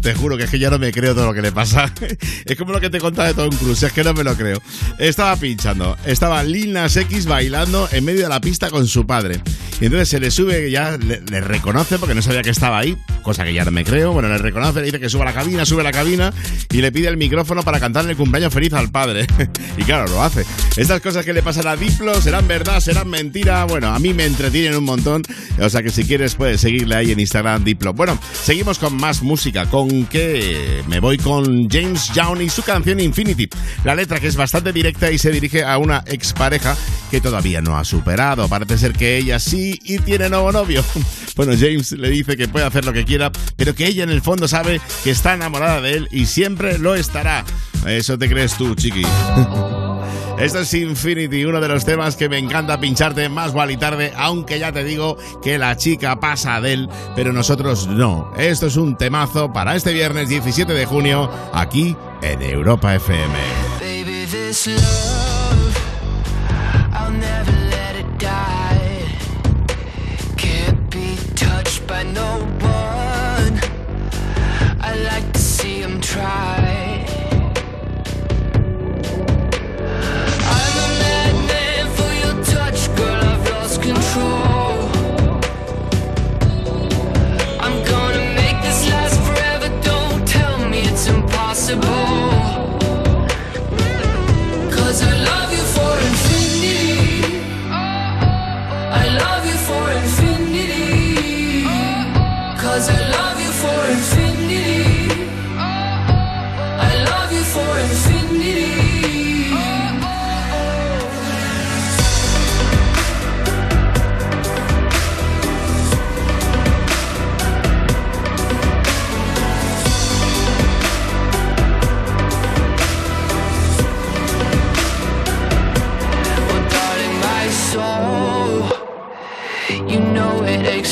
te 0.00 0.14
juro 0.14 0.36
que 0.36 0.44
es 0.44 0.50
que 0.50 0.58
ya 0.58 0.70
no 0.70 0.78
me 0.78 0.92
creo 0.92 1.14
todo 1.14 1.26
lo 1.26 1.34
que 1.34 1.42
le 1.42 1.52
pasa. 1.52 1.92
es 2.44 2.56
como 2.56 2.72
lo 2.72 2.80
que 2.80 2.90
te 2.90 2.98
contaba 2.98 3.28
de 3.28 3.34
Tom 3.34 3.50
Cruise, 3.50 3.82
es 3.82 3.92
que 3.92 4.04
no 4.04 4.14
me 4.14 4.24
lo 4.24 4.34
creo. 4.34 4.60
Estaba 4.98 5.36
pinchando, 5.36 5.96
estaba 6.04 6.42
Lil 6.42 6.76
X 6.76 7.26
bailando 7.26 7.88
en 7.92 8.04
medio 8.04 8.22
de 8.22 8.28
la 8.28 8.40
pista 8.40 8.70
con 8.70 8.86
su 8.86 9.06
padre. 9.06 9.40
Y 9.80 9.86
entonces 9.86 10.08
se 10.08 10.20
le 10.20 10.30
sube, 10.30 10.70
ya 10.70 10.98
le, 10.98 11.20
le 11.22 11.40
reconoce 11.40 11.98
porque 11.98 12.14
no 12.14 12.20
sabía 12.20 12.42
que 12.42 12.50
estaba 12.50 12.78
ahí, 12.78 12.98
cosa 13.22 13.44
que 13.44 13.54
ya 13.54 13.64
no 13.64 13.70
me 13.70 13.84
creo. 13.84 14.12
Bueno, 14.12 14.28
le 14.28 14.36
reconoce, 14.36 14.80
le 14.80 14.86
dice 14.86 15.00
que 15.00 15.08
suba 15.08 15.22
a 15.22 15.26
la 15.26 15.32
cabina, 15.32 15.64
sube 15.64 15.80
a 15.80 15.84
la 15.84 15.92
cabina 15.92 16.32
y 16.70 16.82
le 16.82 16.92
pide 16.92 17.08
el 17.08 17.16
micrófono 17.16 17.62
para 17.62 17.80
cantarle 17.80 18.12
el 18.12 18.16
cumpleaños 18.16 18.52
feliz 18.52 18.72
al 18.74 18.90
padre. 18.90 19.26
y 19.78 19.82
claro, 19.82 20.06
lo 20.08 20.22
hace. 20.22 20.44
Estas 20.76 21.00
cosas 21.00 21.24
que 21.24 21.32
le 21.32 21.42
pasan 21.42 21.66
a 21.66 21.76
Diplo 21.76 22.20
serán 22.20 22.46
verdad, 22.46 22.80
serán 22.80 23.08
mentira. 23.08 23.64
Bueno, 23.64 23.94
a 23.94 23.98
mí 23.98 24.12
me 24.12 24.26
entretienen 24.26 24.76
un 24.76 24.84
montón. 24.84 25.22
O 25.58 25.68
sea 25.70 25.82
que 25.82 25.90
si 25.90 26.04
quieres 26.04 26.34
puedes 26.34 26.60
seguirle 26.60 26.96
ahí 26.96 27.12
en 27.12 27.20
Instagram 27.20 27.64
Diplo. 27.64 27.94
Bueno, 27.94 28.18
seguimos 28.32 28.78
con 28.78 28.96
más 28.96 29.22
música, 29.22 29.66
con 29.66 29.89
que 30.10 30.82
me 30.88 31.00
voy 31.00 31.18
con 31.18 31.68
James 31.68 32.10
Young 32.12 32.42
y 32.42 32.48
su 32.48 32.62
canción 32.62 33.00
Infinity. 33.00 33.48
La 33.84 33.94
letra 33.94 34.20
que 34.20 34.26
es 34.26 34.36
bastante 34.36 34.72
directa 34.72 35.10
y 35.10 35.18
se 35.18 35.30
dirige 35.30 35.64
a 35.64 35.78
una 35.78 36.04
expareja 36.06 36.76
que 37.10 37.20
todavía 37.20 37.60
no 37.60 37.76
ha 37.76 37.84
superado. 37.84 38.48
Parece 38.48 38.78
ser 38.78 38.92
que 38.92 39.16
ella 39.16 39.38
sí 39.38 39.78
y 39.82 39.98
tiene 39.98 40.28
nuevo 40.28 40.52
novio. 40.52 40.84
Bueno, 41.36 41.52
James 41.58 41.92
le 41.92 42.10
dice 42.10 42.36
que 42.36 42.48
puede 42.48 42.66
hacer 42.66 42.84
lo 42.84 42.92
que 42.92 43.06
quiera, 43.06 43.32
pero 43.56 43.74
que 43.74 43.86
ella 43.86 44.02
en 44.02 44.10
el 44.10 44.20
fondo 44.20 44.46
sabe 44.46 44.78
que 45.02 45.10
está 45.10 45.32
enamorada 45.32 45.80
de 45.80 45.94
él 45.94 46.08
y 46.10 46.26
siempre 46.26 46.76
lo 46.76 46.94
estará. 46.94 47.46
Eso 47.86 48.18
te 48.18 48.28
crees 48.28 48.58
tú, 48.58 48.74
chiqui. 48.74 49.04
Esto 50.40 50.60
es 50.60 50.72
Infinity, 50.72 51.44
uno 51.44 51.60
de 51.60 51.68
los 51.68 51.84
temas 51.84 52.16
que 52.16 52.30
me 52.30 52.38
encanta 52.38 52.80
pincharte 52.80 53.28
más 53.28 53.52
y 53.68 53.76
tarde, 53.76 54.14
aunque 54.16 54.58
ya 54.58 54.72
te 54.72 54.82
digo 54.84 55.18
que 55.42 55.58
la 55.58 55.76
chica 55.76 56.18
pasa 56.18 56.58
de 56.62 56.72
él, 56.72 56.88
pero 57.14 57.30
nosotros 57.30 57.86
no. 57.86 58.32
Esto 58.38 58.68
es 58.68 58.76
un 58.76 58.96
temazo 58.96 59.52
para 59.52 59.76
este 59.76 59.92
viernes 59.92 60.30
17 60.30 60.72
de 60.72 60.86
junio, 60.86 61.30
aquí 61.52 61.94
en 62.22 62.40
Europa 62.40 62.94
FM. 62.94 63.34
Baby, 63.80 64.24
this 64.30 64.66
love, 64.66 65.76
I'll 66.94 67.12
never 67.12 67.52
let 67.68 68.00
it 68.00 68.18
die. 68.18 69.04
Can't 70.38 70.90
be 70.90 71.16
touched 71.34 71.86
by 71.86 72.02
no 72.14 72.38
one. 72.62 73.60
I 74.80 74.94
like 75.04 75.32
to 75.32 75.38
see 75.38 75.82
him 75.82 76.00
try. 76.00 76.59
Impossible. 91.72 92.19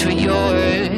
For 0.08 0.14
yours. 0.14 0.97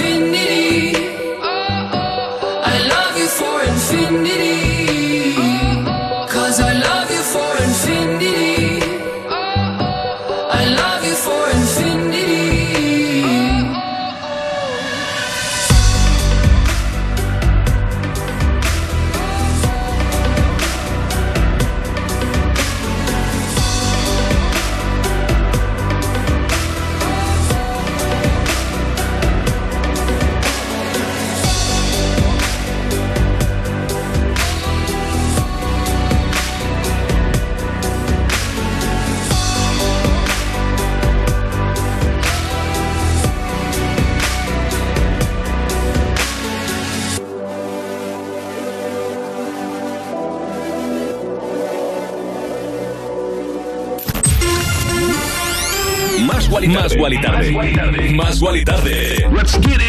Tarde. 58.65 59.27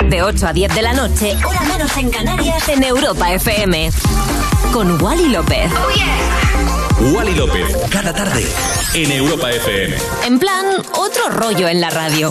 De 0.09 0.23
8 0.23 0.47
a 0.47 0.53
10 0.53 0.75
de 0.75 0.83
la 0.83 0.93
noche, 0.93 1.37
hora 1.45 1.63
menos 1.63 1.97
en 1.97 2.11
Canarias, 2.11 2.69
en 2.69 2.83
Europa 2.83 3.33
FM. 3.33 3.91
Con 4.73 5.03
Wally 5.03 5.29
López. 5.29 5.71
Wally 7.01 7.35
López, 7.35 7.77
cada 7.91 8.13
tarde 8.13 8.47
en 8.95 9.13
Europa 9.13 9.51
FM. 9.51 9.97
En 10.25 10.39
plan, 10.39 10.67
otro 10.95 11.29
rollo 11.31 11.69
en 11.69 11.81
la 11.81 11.91
radio. 11.91 12.31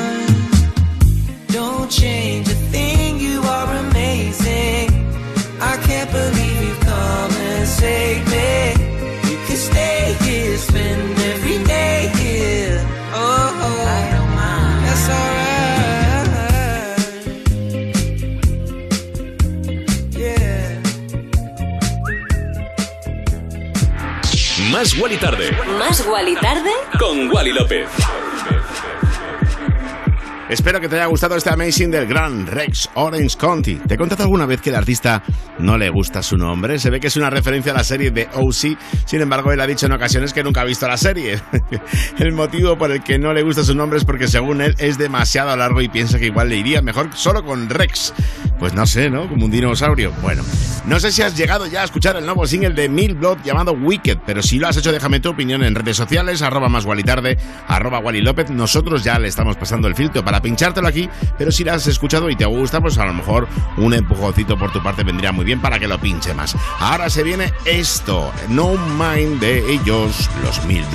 Change 1.91 2.47
a 2.47 2.55
thing, 2.71 3.19
you 3.19 3.41
are 3.43 3.69
amazing. 3.85 4.89
I 5.59 5.75
can't 5.87 6.09
believe 6.11 6.61
you've 6.67 6.79
come 6.79 7.31
and 7.31 7.67
saved 7.67 8.27
me. 8.31 8.71
You 9.29 9.37
can 9.45 9.57
stay 9.57 10.15
here, 10.23 10.57
spend 10.57 11.19
every 11.19 11.59
day 11.65 12.09
here. 12.17 12.79
Oh, 13.13 13.49
I 13.99 14.01
don't 14.15 14.33
mind. 14.41 14.85
That's 14.87 15.09
alright. 15.19 15.51
Yeah. 20.17 20.81
Más 24.71 24.95
Guali 24.97 25.17
Tarde 25.17 25.51
Más 25.77 26.05
Wally 26.07 26.35
tarde. 26.35 26.71
con 26.97 27.29
Wally 27.31 27.51
López. 27.51 27.89
Espero 30.51 30.81
que 30.81 30.89
te 30.89 30.97
haya 30.97 31.05
gustado 31.05 31.37
este 31.37 31.49
Amazing 31.49 31.91
del 31.91 32.07
gran 32.07 32.45
Rex 32.45 32.89
Orange 32.95 33.37
County. 33.37 33.75
¿Te 33.75 33.93
he 33.93 33.97
contado 33.97 34.23
alguna 34.23 34.45
vez 34.45 34.59
que 34.59 34.69
el 34.69 34.75
artista 34.75 35.23
no 35.59 35.77
le 35.77 35.89
gusta 35.89 36.21
su 36.21 36.35
nombre? 36.35 36.77
Se 36.77 36.89
ve 36.89 36.99
que 36.99 37.07
es 37.07 37.15
una 37.15 37.29
referencia 37.29 37.71
a 37.71 37.75
la 37.75 37.85
serie 37.85 38.11
de 38.11 38.27
OC. 38.33 38.77
Sin 39.05 39.21
embargo, 39.21 39.53
él 39.53 39.61
ha 39.61 39.65
dicho 39.65 39.85
en 39.85 39.93
ocasiones 39.93 40.33
que 40.33 40.43
nunca 40.43 40.59
ha 40.59 40.65
visto 40.65 40.89
la 40.89 40.97
serie. 40.97 41.39
el 42.19 42.33
motivo 42.33 42.77
por 42.77 42.91
el 42.91 43.01
que 43.01 43.17
no 43.17 43.31
le 43.31 43.43
gusta 43.43 43.63
su 43.63 43.73
nombre 43.73 43.97
es 43.97 44.03
porque 44.03 44.27
según 44.27 44.59
él 44.59 44.75
es 44.77 44.97
demasiado 44.97 45.55
largo 45.55 45.79
y 45.79 45.87
piensa 45.87 46.19
que 46.19 46.25
igual 46.25 46.49
le 46.49 46.57
iría 46.57 46.81
mejor 46.81 47.11
solo 47.13 47.45
con 47.45 47.69
Rex. 47.69 48.13
Pues 48.59 48.73
no 48.73 48.85
sé, 48.85 49.09
¿no? 49.09 49.29
Como 49.29 49.45
un 49.45 49.51
dinosaurio. 49.51 50.11
Bueno, 50.21 50.43
no 50.85 50.99
sé 50.99 51.13
si 51.13 51.21
has 51.21 51.37
llegado 51.37 51.65
ya 51.65 51.81
a 51.81 51.85
escuchar 51.85 52.17
el 52.17 52.25
nuevo 52.25 52.45
single 52.45 52.73
de 52.73 52.89
Mil 52.89 53.15
Blood 53.15 53.37
llamado 53.45 53.71
Wicked, 53.71 54.17
pero 54.25 54.43
si 54.43 54.59
lo 54.59 54.67
has 54.67 54.75
hecho 54.75 54.91
déjame 54.91 55.21
tu 55.21 55.29
opinión 55.29 55.63
en 55.63 55.75
redes 55.75 55.95
sociales, 55.95 56.41
arroba 56.41 56.67
más 56.67 56.83
Wally 56.83 57.03
tarde, 57.03 57.37
arroba 57.67 57.99
Wally 57.99 58.21
López. 58.21 58.49
Nosotros 58.49 59.03
ya 59.03 59.17
le 59.17 59.29
estamos 59.29 59.55
pasando 59.55 59.87
el 59.87 59.95
filtro 59.95 60.25
para 60.25 60.40
pinchártelo 60.41 60.87
aquí, 60.87 61.09
pero 61.37 61.51
si 61.51 61.63
lo 61.63 61.73
has 61.73 61.87
escuchado 61.87 62.29
y 62.29 62.35
te 62.35 62.45
gusta, 62.45 62.81
pues 62.81 62.97
a 62.97 63.05
lo 63.05 63.13
mejor 63.13 63.47
un 63.77 63.93
empujoncito 63.93 64.57
por 64.57 64.71
tu 64.71 64.81
parte 64.81 65.03
vendría 65.03 65.31
muy 65.31 65.45
bien 65.45 65.61
para 65.61 65.79
que 65.79 65.87
lo 65.87 65.99
pinche 65.99 66.33
más. 66.33 66.55
Ahora 66.79 67.09
se 67.09 67.23
viene 67.23 67.53
esto, 67.65 68.31
No 68.49 68.73
Mind 68.73 69.39
de 69.39 69.73
ellos, 69.73 70.29
los 70.43 70.65
Mil 70.65 70.85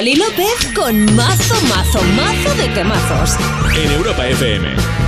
Wally 0.00 0.16
López 0.16 0.72
con 0.74 1.14
mazo, 1.14 1.54
mazo, 1.68 2.02
mazo 2.16 2.54
de 2.54 2.68
temazos. 2.68 3.36
En 3.76 3.92
Europa 3.92 4.26
FM. 4.28 4.99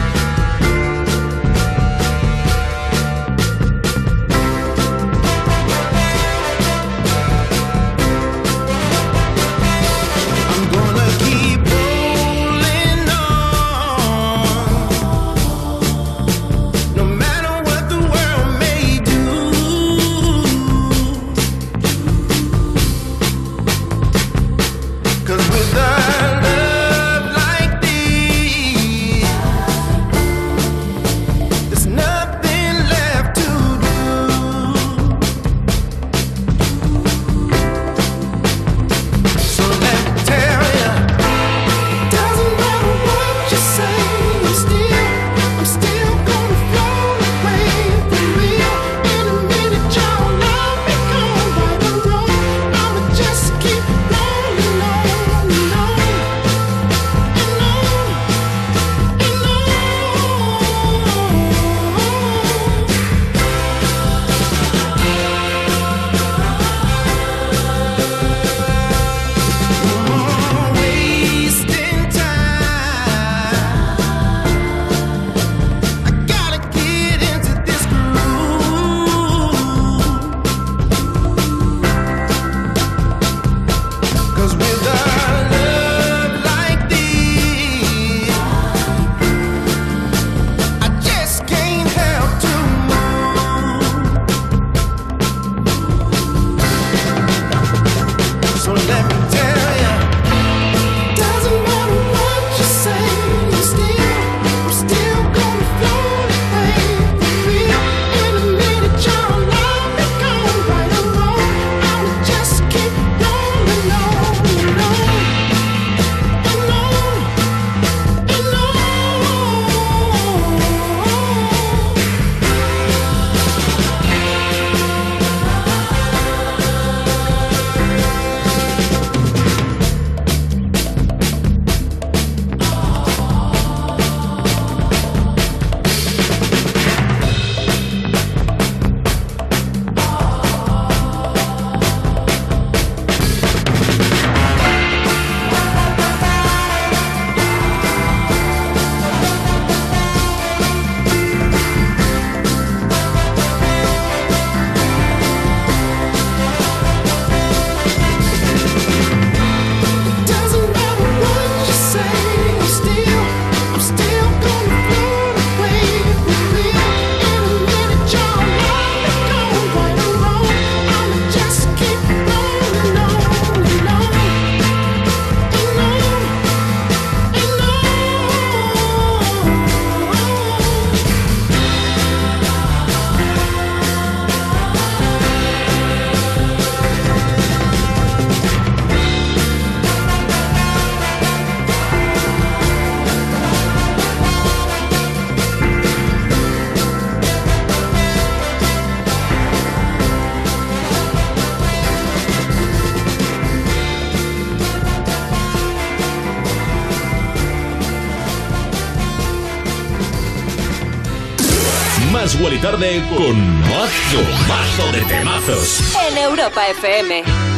Igual 212.42 212.54
y 212.56 212.58
tarde 212.58 213.04
con 213.08 213.60
mazo, 213.60 214.20
mazo 214.48 214.90
de 214.90 215.00
temazos. 215.02 215.94
En 216.10 216.18
Europa 216.18 216.66
FM. 216.66 217.51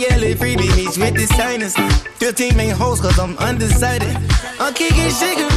Yellow 0.00 0.32
freebie 0.32 0.74
meets 0.76 0.96
with 0.96 1.12
the 1.12 1.26
signers. 1.26 1.76
15 2.16 2.56
main 2.56 2.70
hoes, 2.70 3.02
cause 3.02 3.18
I'm 3.18 3.36
undecided. 3.36 4.16
I'm 4.58 4.72
kicking 4.72 5.12
Shigarati, 5.12 5.49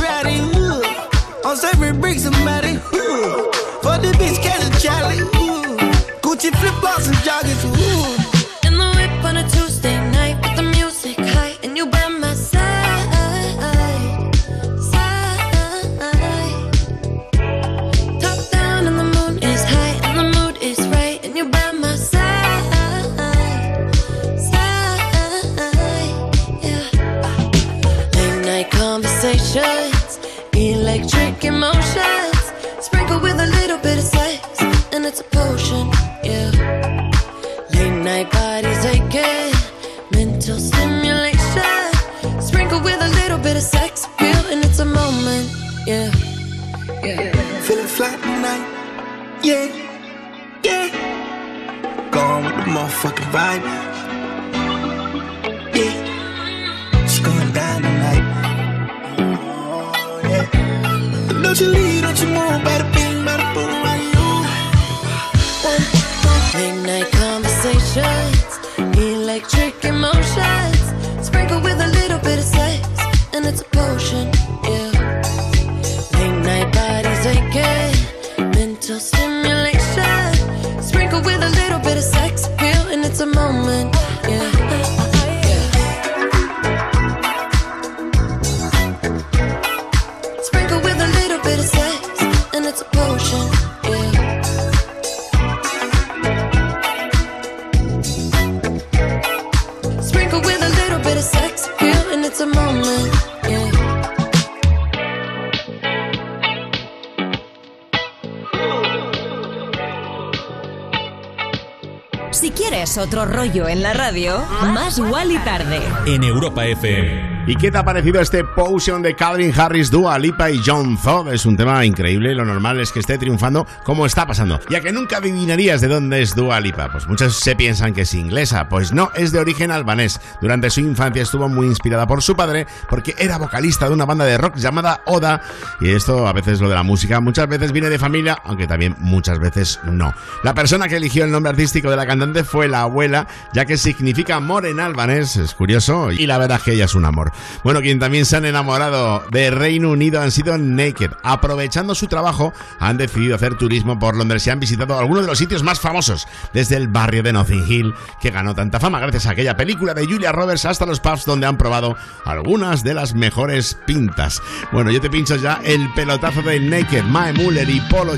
Quieres 112.84 112.97
otro 112.97 113.23
rollo 113.23 113.69
en 113.69 113.81
la 113.81 113.93
radio, 113.93 114.43
más 114.73 114.99
y 115.31 115.38
tarde. 115.38 115.79
En 116.05 116.21
Europa 116.21 116.65
FM. 116.65 117.32
¿Y 117.45 117.57
qué 117.57 117.69
te 117.69 117.77
ha 117.77 117.83
parecido 117.83 118.21
este 118.21 118.45
Potion 118.45 119.01
de 119.01 119.15
Calvin 119.15 119.53
Harris, 119.53 119.91
Dua 119.91 120.17
Lipa 120.17 120.49
y 120.49 120.61
John 120.65 120.97
Zod? 120.97 121.33
Es 121.33 121.45
un 121.45 121.57
tema 121.57 121.85
increíble, 121.85 122.33
lo 122.33 122.45
normal 122.45 122.79
es 122.79 122.93
que 122.93 122.99
esté 122.99 123.17
triunfando 123.17 123.67
como 123.83 124.05
está 124.05 124.25
pasando. 124.25 124.61
Ya 124.69 124.79
que 124.79 124.93
nunca 124.93 125.17
adivinarías 125.17 125.81
de 125.81 125.89
dónde 125.89 126.21
es 126.21 126.35
Dua 126.35 126.61
Lipa, 126.61 126.89
pues 126.89 127.05
muchos 127.05 127.35
se 127.35 127.57
piensan 127.57 127.93
que 127.93 128.03
es 128.03 128.13
inglesa, 128.13 128.69
pues 128.69 128.93
no, 128.93 129.11
es 129.13 129.33
de 129.33 129.39
origen 129.39 129.71
albanés. 129.71 130.21
Durante 130.39 130.69
su 130.69 130.79
infancia 130.79 131.21
estuvo 131.21 131.49
muy 131.49 131.67
inspirada 131.67 132.07
por 132.07 132.23
su 132.23 132.33
padre 132.33 132.65
porque 132.89 133.13
era 133.17 133.37
vocalista 133.37 133.89
de 133.89 133.93
una 133.93 134.05
banda 134.05 134.23
de 134.23 134.37
rock 134.37 134.55
llamada 134.55 135.01
Oda 135.05 135.41
y 135.81 135.89
esto 135.89 136.25
a 136.25 136.31
veces 136.31 136.61
lo 136.61 136.69
de 136.69 136.75
la 136.75 136.83
música 136.83 137.19
muchas 137.19 137.49
veces 137.49 137.73
viene 137.73 137.89
de 137.89 137.99
familia, 137.99 138.37
aunque 138.45 138.67
también 138.67 138.95
muchas 138.99 139.39
veces 139.39 139.81
no. 139.83 140.13
La 140.43 140.53
persona 140.53 140.87
que 140.87 140.95
eligió 140.95 141.25
el 141.25 141.31
nombre 141.31 141.49
artístico 141.49 141.89
de 141.89 141.97
la 141.97 142.07
cantante 142.07 142.45
fue 142.45 142.69
la 142.69 142.83
abuela, 142.83 143.27
ya 143.51 143.65
que 143.65 143.75
significa 143.75 144.37
amor 144.37 144.65
en 144.65 144.79
albanés, 144.79 145.35
es 145.35 145.53
curioso, 145.53 146.09
y 146.09 146.25
la 146.25 146.37
verdad 146.37 146.59
es 146.59 146.63
que 146.63 146.71
ella 146.71 146.85
es 146.85 146.95
un 146.95 147.03
amor. 147.03 147.32
Bueno, 147.63 147.81
quien 147.81 147.99
también 147.99 148.25
se 148.25 148.38
han 148.38 148.45
enamorado 148.45 149.23
de 149.29 149.51
Reino 149.51 149.89
Unido 149.89 150.21
han 150.21 150.31
sido 150.31 150.57
Naked. 150.57 151.11
Aprovechando 151.21 151.93
su 151.95 152.07
trabajo, 152.07 152.53
han 152.79 152.97
decidido 152.97 153.36
hacer 153.36 153.55
turismo 153.57 153.99
por 153.99 154.15
Londres 154.15 154.47
y 154.47 154.49
han 154.49 154.59
visitado 154.59 154.97
algunos 154.97 155.23
de 155.23 155.29
los 155.29 155.38
sitios 155.38 155.63
más 155.63 155.79
famosos, 155.79 156.27
desde 156.53 156.77
el 156.77 156.88
barrio 156.88 157.23
de 157.23 157.34
Notting 157.34 157.65
Hill, 157.67 157.93
que 158.21 158.31
ganó 158.31 158.55
tanta 158.55 158.79
fama 158.79 158.99
gracias 158.99 159.25
a 159.25 159.31
aquella 159.31 159.57
película 159.57 159.93
de 159.93 160.05
Julia 160.05 160.31
Roberts, 160.31 160.65
hasta 160.65 160.86
los 160.86 160.99
pubs 160.99 161.25
donde 161.25 161.45
han 161.45 161.57
probado 161.57 161.97
algunas 162.25 162.84
de 162.84 162.93
las 162.93 163.13
mejores 163.13 163.77
pintas. 163.86 164.41
Bueno, 164.71 164.91
yo 164.91 165.01
te 165.01 165.09
pincho 165.09 165.36
ya 165.36 165.59
el 165.63 165.91
pelotazo 165.93 166.41
de 166.41 166.59
Naked, 166.59 167.03
Mae 167.03 167.34
Muller 167.34 167.69
y 167.69 167.81
Polo. 167.81 168.13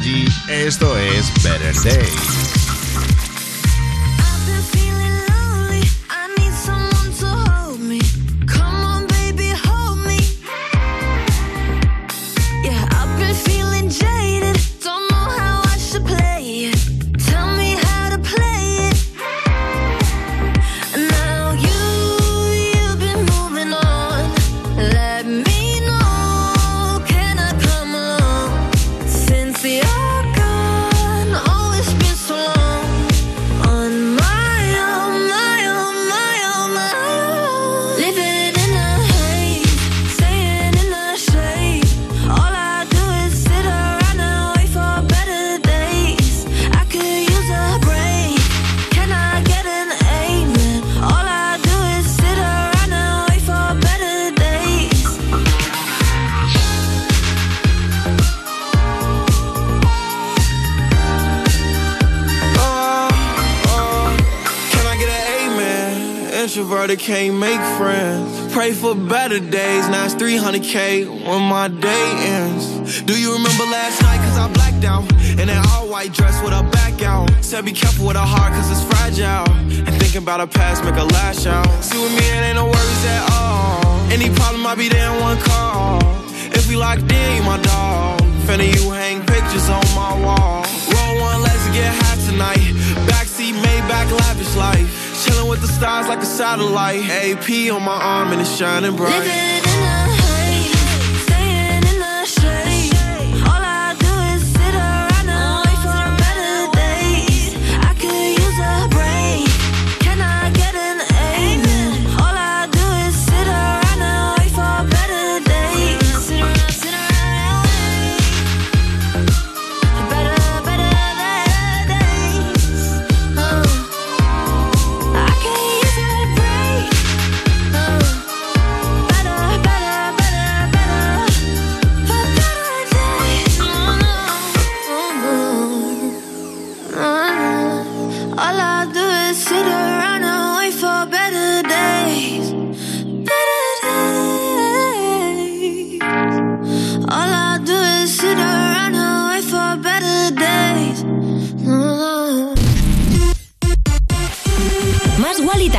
Esto 0.47 0.97
es 0.97 1.32
Better 1.43 1.74
Day. 1.84 2.64
Introverted 66.86 67.08
can't 67.16 67.40
make 67.40 67.60
friends. 67.80 68.54
Pray 68.54 68.72
for 68.72 68.94
better 68.94 69.40
days. 69.40 69.90
Now 69.90 70.06
it's 70.06 70.14
300k 70.14 71.10
when 71.26 71.42
my 71.42 71.68
day 71.68 72.12
ends. 72.30 73.02
Do 73.02 73.20
you 73.20 73.34
remember 73.34 73.64
last 73.64 74.04
night? 74.04 74.18
Cause 74.18 74.38
I 74.38 74.54
blacked 74.54 74.86
out. 74.86 75.02
In 75.42 75.50
an 75.50 75.66
all 75.70 75.90
white 75.90 76.14
dress 76.14 76.40
with 76.44 76.54
a 76.54 76.62
back 76.70 77.02
out. 77.02 77.32
Said 77.42 77.66
be 77.66 77.72
careful 77.72 78.06
with 78.06 78.18
her 78.18 78.22
heart 78.22 78.54
cause 78.54 78.70
it's 78.70 78.86
fragile. 78.86 79.50
And 79.50 79.94
thinking 79.98 80.22
about 80.22 80.42
her 80.42 80.46
past 80.46 80.84
make 80.84 80.94
her 80.94 81.10
lash 81.18 81.48
out. 81.48 81.66
See 81.84 81.98
with 81.98 82.12
me, 82.12 82.22
it 82.22 82.54
ain't 82.54 82.56
no 82.56 82.66
worries 82.66 83.06
at 83.08 83.32
all. 83.34 83.98
Any 84.14 84.30
problem, 84.36 84.68
I'll 84.68 84.76
be 84.76 84.88
there 84.88 85.10
in 85.12 85.20
one 85.22 85.40
call. 85.40 86.02
If 86.54 86.70
we 86.70 86.76
locked 86.76 87.10
in, 87.12 87.38
you 87.38 87.42
my 87.42 87.58
dog. 87.64 88.22
Finna 88.46 88.70
you 88.70 88.92
hang 88.92 89.26
pictures 89.26 89.70
on 89.74 89.82
my 89.98 90.14
wall. 90.22 90.62
Roll 90.94 91.16
one, 91.18 91.42
let's 91.42 91.66
get 91.74 91.90
high 91.90 92.20
tonight. 92.30 92.62
Backseat, 93.10 93.58
Maybach, 93.58 94.12
lavish 94.22 94.56
life. 94.56 95.05
Chilling 95.26 95.49
with 95.49 95.61
the 95.61 95.67
stars 95.67 96.07
like 96.07 96.19
a 96.19 96.26
satellite. 96.26 97.03
AP 97.09 97.71
on 97.73 97.84
my 97.84 97.99
arm 97.99 98.32
and 98.32 98.41
it's 98.41 98.55
shining 98.55 98.95
bright. 98.95 99.74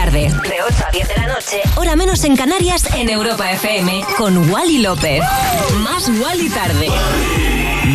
tarde. 0.07 0.29
De 0.49 0.63
8 0.63 0.85
a 0.87 0.91
10 0.91 1.09
de 1.09 1.15
la 1.17 1.27
noche. 1.27 1.63
Hora 1.77 1.97
menos 1.97 2.23
en 2.25 2.37
Canarias, 2.37 2.85
en 2.95 3.09
Europa 3.09 3.51
FM. 3.53 4.05
Con 4.17 4.51
Wally 4.51 4.79
López. 4.79 5.23
Más 5.81 6.09
Wally 6.21 6.49
tarde. 6.49 6.89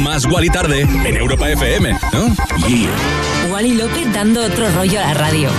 Más 0.03 0.25
Wally 0.25 0.49
tarde 0.49 0.81
en 0.81 1.17
Europa 1.17 1.49
FM, 1.49 1.97
¿no? 2.13 2.35
Yeah. 2.67 3.51
Wally 3.51 3.73
López 3.75 4.11
dando 4.13 4.43
otro 4.45 4.69
rollo 4.71 4.99
a 4.99 5.07
la 5.07 5.13
radio. 5.13 5.49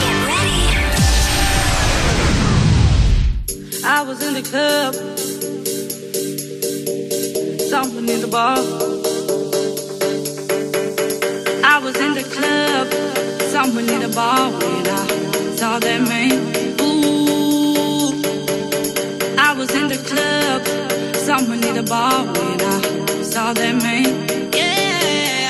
I 3.84 4.02
was 4.06 4.22
in 4.22 4.34
the 4.34 4.42
club. 4.42 4.94
Something 7.70 8.08
in 8.08 8.20
the 8.20 8.28
bar. 8.28 8.58
I 11.64 11.78
was 11.82 11.96
in 11.96 12.14
the 12.14 12.22
club. 12.22 12.88
Someone 13.50 13.88
in 13.88 14.00
the 14.00 14.08
bar 14.14 14.50
when 14.50 14.86
I 14.86 15.31
all 15.62 15.78
that 15.80 16.00
man. 16.08 16.32
Ooh, 16.80 18.10
I 19.38 19.54
was 19.54 19.70
in 19.74 19.88
the 19.88 19.98
club, 20.10 20.62
someone 21.14 21.60
need 21.60 21.76
a 21.76 21.82
ball 21.82 22.26
when 22.26 22.60
I 22.60 23.22
saw 23.22 23.52
that 23.52 23.74
man. 23.82 24.04
Yeah, 24.52 25.48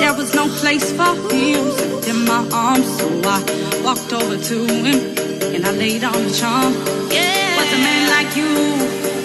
there 0.00 0.14
was 0.14 0.34
no 0.34 0.48
place 0.60 0.92
for 0.92 1.14
him 1.32 1.64
in 2.10 2.24
my 2.26 2.46
arms, 2.52 2.88
so 2.98 3.06
I 3.24 3.38
walked 3.82 4.12
over 4.12 4.36
to 4.36 4.56
him 4.66 4.86
and 5.54 5.66
I 5.66 5.70
laid 5.70 6.04
on 6.04 6.12
the 6.12 6.34
charm. 6.34 6.72
Yeah, 7.10 7.56
what's 7.56 7.72
a 7.72 7.78
man 7.78 8.02
like 8.16 8.36
you 8.36 8.50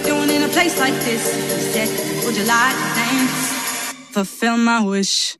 doing 0.08 0.30
in 0.30 0.42
a 0.42 0.48
place 0.48 0.78
like 0.78 0.94
this? 1.04 1.24
He 1.34 1.60
said, 1.74 1.88
Would 2.24 2.36
you 2.36 2.44
like 2.44 2.76
to 2.82 2.88
dance? 2.98 3.92
Fulfill 4.12 4.56
my 4.56 4.80
wish. 4.80 5.36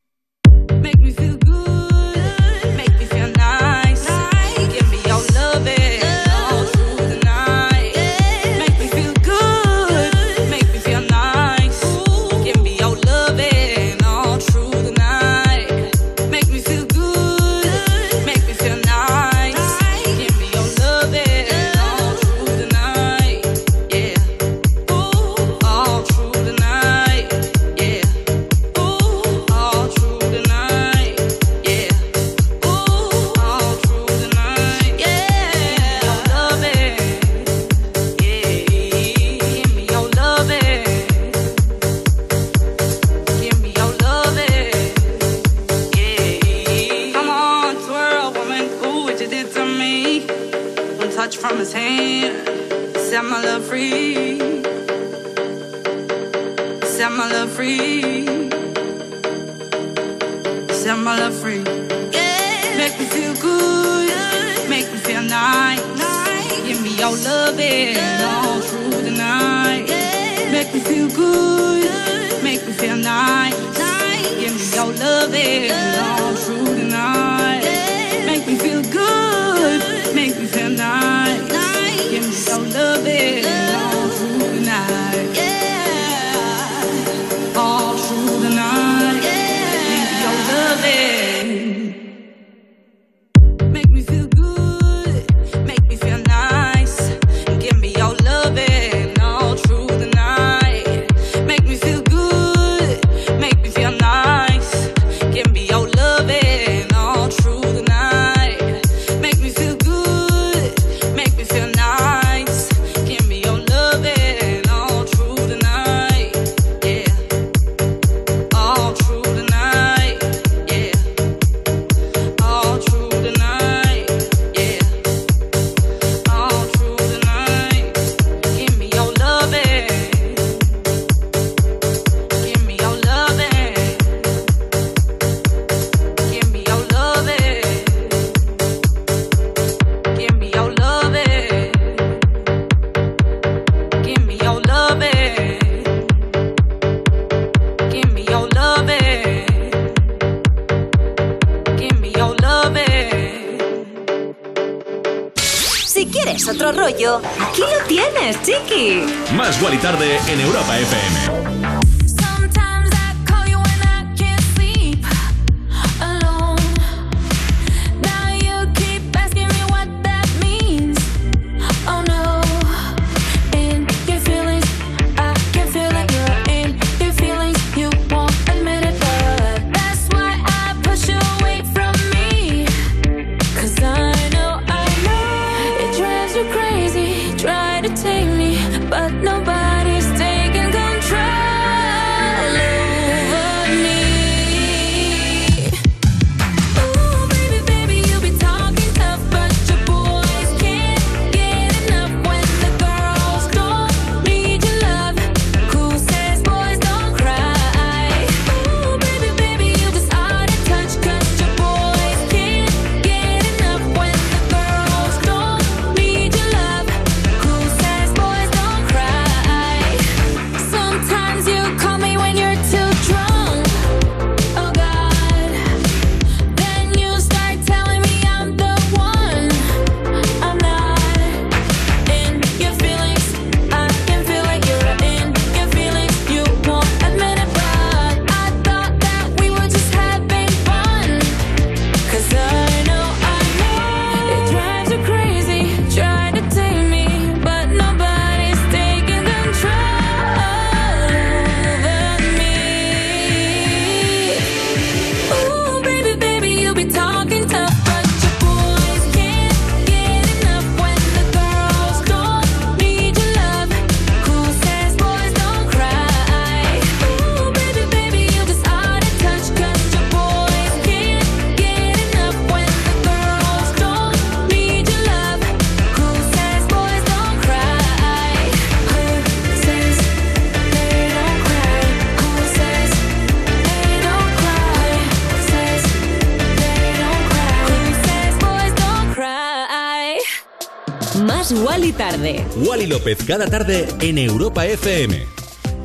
López 292.99 293.19
cada 293.25 293.47
tarde 293.47 293.87
en 294.01 294.19
Europa 294.19 294.67
FM. 294.67 295.25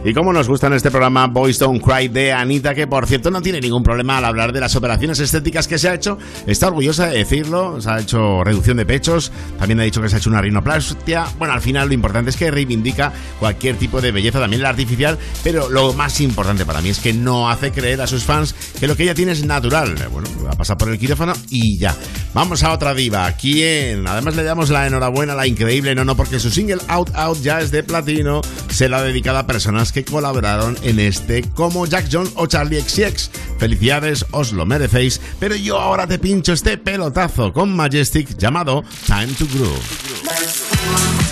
Y 0.04 0.14
como 0.14 0.34
nos 0.34 0.48
gusta 0.50 0.68
en 0.68 0.74
este 0.74 0.90
programa 0.90 1.28
Boys 1.28 1.60
Don't 1.60 1.82
Cry 1.82 2.08
de 2.08 2.34
Anita, 2.34 2.74
que 2.74 2.88
por 2.88 3.06
cierto 3.06 3.30
no 3.30 3.42
tiene 3.42 3.62
ningún 3.62 3.84
problema 3.84 4.18
al 4.18 4.26
hablar 4.26 4.52
de 4.52 4.60
las 4.60 4.76
operaciones 4.76 5.20
estéticas 5.20 5.68
que 5.68 5.78
se 5.78 5.90
ha 5.90 5.94
hecho, 5.94 6.18
está 6.48 6.68
orgullosa 6.68 7.08
de 7.08 7.20
decirlo, 7.20 7.80
se 7.80 7.90
ha 7.90 8.00
hecho 8.00 8.44
reducción 8.44 8.78
de 8.78 8.86
pechos, 8.86 9.32
también 9.60 9.80
ha 9.80 9.84
dicho 9.84 10.02
que 10.02 10.10
se 10.10 10.16
ha 10.16 10.18
hecho 10.18 10.30
una 10.30 10.42
rinoplastia, 10.42 11.26
bueno, 11.38 11.54
al 11.54 11.62
final 11.62 11.88
lo 11.88 11.94
importante 11.94 12.32
es 12.32 12.36
que 12.36 12.50
reivindica 12.50 13.14
cualquier 13.40 13.78
tipo 13.78 14.02
de 14.02 14.12
belleza, 14.12 14.40
también 14.40 14.64
la 14.64 14.70
artificial, 14.70 15.18
pero 15.44 15.70
lo 15.70 15.94
más 15.94 16.20
importante 16.20 16.66
para 16.66 16.82
mí 16.82 16.90
es 16.90 17.00
que 17.00 17.14
no 17.14 17.50
hace 17.50 17.72
creer 17.72 18.02
a 18.02 18.08
sus 18.08 18.24
fans 18.24 18.56
que 18.80 18.88
lo 18.88 18.98
que 18.98 19.04
ella 19.04 19.14
tiene 19.14 19.34
es 19.34 19.46
natural, 19.46 19.96
bueno, 20.12 20.28
va 20.44 20.52
a 20.52 20.58
pasar 20.58 20.78
por 20.78 20.90
el 20.90 20.98
quirófano 20.98 21.34
y 21.50 21.78
ya. 21.78 21.96
Vamos 22.34 22.64
a 22.64 22.72
otra 22.72 22.96
diva, 22.96 23.32
quien 23.34 24.08
además 24.08 24.36
le 24.36 24.44
damos 24.44 24.72
la 24.72 24.88
enhorabuena, 24.88 25.36
la 25.36 25.46
increíble, 25.46 25.94
no, 25.94 26.04
no, 26.04 26.16
porque 26.16 26.40
su 26.40 26.50
single 26.50 26.82
Out 26.88 27.12
Out 27.14 27.42
ya 27.42 27.62
es 27.62 27.70
de 27.70 27.84
platino, 27.84 28.42
se 28.70 28.90
la 28.90 28.98
ha 28.98 29.04
dedicado 29.04 29.38
a 29.38 29.46
personas 29.46 29.92
que 29.92 30.04
colaboraron 30.04 30.76
en 30.82 31.00
este, 31.00 31.44
como 31.54 31.86
Jack 31.86 32.08
John 32.12 32.28
o 32.36 32.48
Charlie 32.48 32.82
XCX. 32.82 33.30
Felicidades, 33.60 34.26
os 34.32 34.52
lo 34.52 34.66
merecéis, 34.66 35.22
pero 35.40 35.56
yo 35.56 35.80
ahora 35.80 36.08
te 36.08 36.18
pincho 36.18 36.54
este 36.54 36.78
pelotazo 36.78 37.54
con 37.54 37.76
Majestic 37.76 38.36
llamado 38.36 38.84
Time 39.06 39.34
to 39.34 39.46
Groove. 39.54 41.23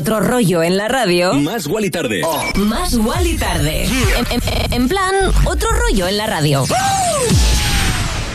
Otro 0.00 0.20
rollo 0.20 0.62
en 0.62 0.78
la 0.78 0.88
radio, 0.88 1.34
Más 1.34 1.66
Wally 1.66 1.90
tarde. 1.90 2.22
más 2.56 2.94
Wally 2.94 3.36
tarde. 3.36 3.84
En, 3.84 4.24
en- 4.32 4.72
en 4.72 4.88
plan, 4.88 5.14
otro 5.44 5.68
rollo 5.72 6.08
en 6.08 6.16
la 6.16 6.26
radio. 6.26 6.64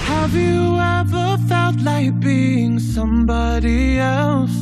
Have 0.08 0.34
you 0.36 0.78
ever 0.80 1.40
felt 1.48 1.82
like 1.82 2.12
being 2.20 2.80
somebody 2.80 3.98
else? 3.98 4.54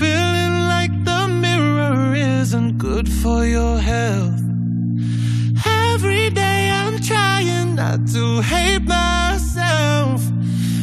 Feeling 0.00 0.66
like 0.68 0.92
the 1.04 1.28
mirror 1.28 2.14
isn't 2.16 2.76
good 2.78 3.08
for 3.22 3.46
your 3.46 3.78
health. 3.80 4.40
Every 5.94 6.28
day 6.30 6.70
I'm 6.72 7.00
trying 7.00 7.76
not 7.76 8.00
to 8.12 8.40
hate 8.42 8.82
myself. 8.82 10.20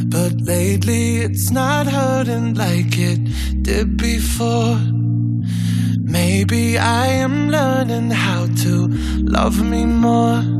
But 0.05 0.39
lately 0.41 1.17
it's 1.17 1.51
not 1.51 1.87
hurting 1.87 2.53
like 2.55 2.97
it 2.97 3.19
did 3.61 3.97
before. 3.97 4.77
Maybe 6.41 6.75
I 6.75 7.05
am 7.05 7.51
learning 7.51 8.09
how 8.09 8.47
to 8.63 8.87
love 9.19 9.61
me 9.63 9.85
more. 9.85 10.50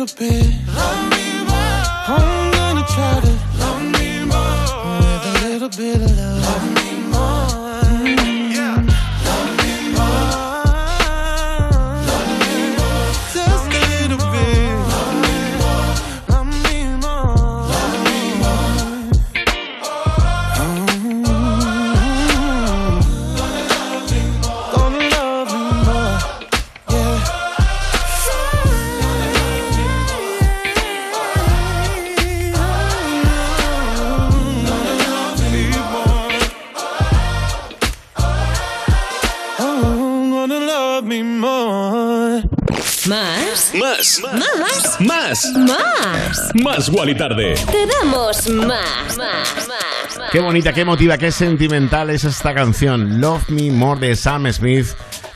Little 0.00 0.16
bit. 0.16 1.09
¿Más? 45.54 45.54
Más. 45.56 46.52
Más. 46.62 46.88
Wally 46.88 47.16
Tarde. 47.16 47.54
Te 47.54 47.86
damos 47.86 48.48
más. 48.48 49.16
Más. 49.16 49.18
Más. 49.18 50.30
Qué 50.32 50.40
bonita, 50.40 50.72
qué 50.72 50.82
emotiva, 50.82 51.18
qué 51.18 51.32
sentimental 51.32 52.10
es 52.10 52.24
esta 52.24 52.54
canción, 52.54 53.20
Love 53.20 53.48
Me 53.48 53.70
More 53.70 54.00
de 54.00 54.16
Sam 54.16 54.52
Smith. 54.52 54.88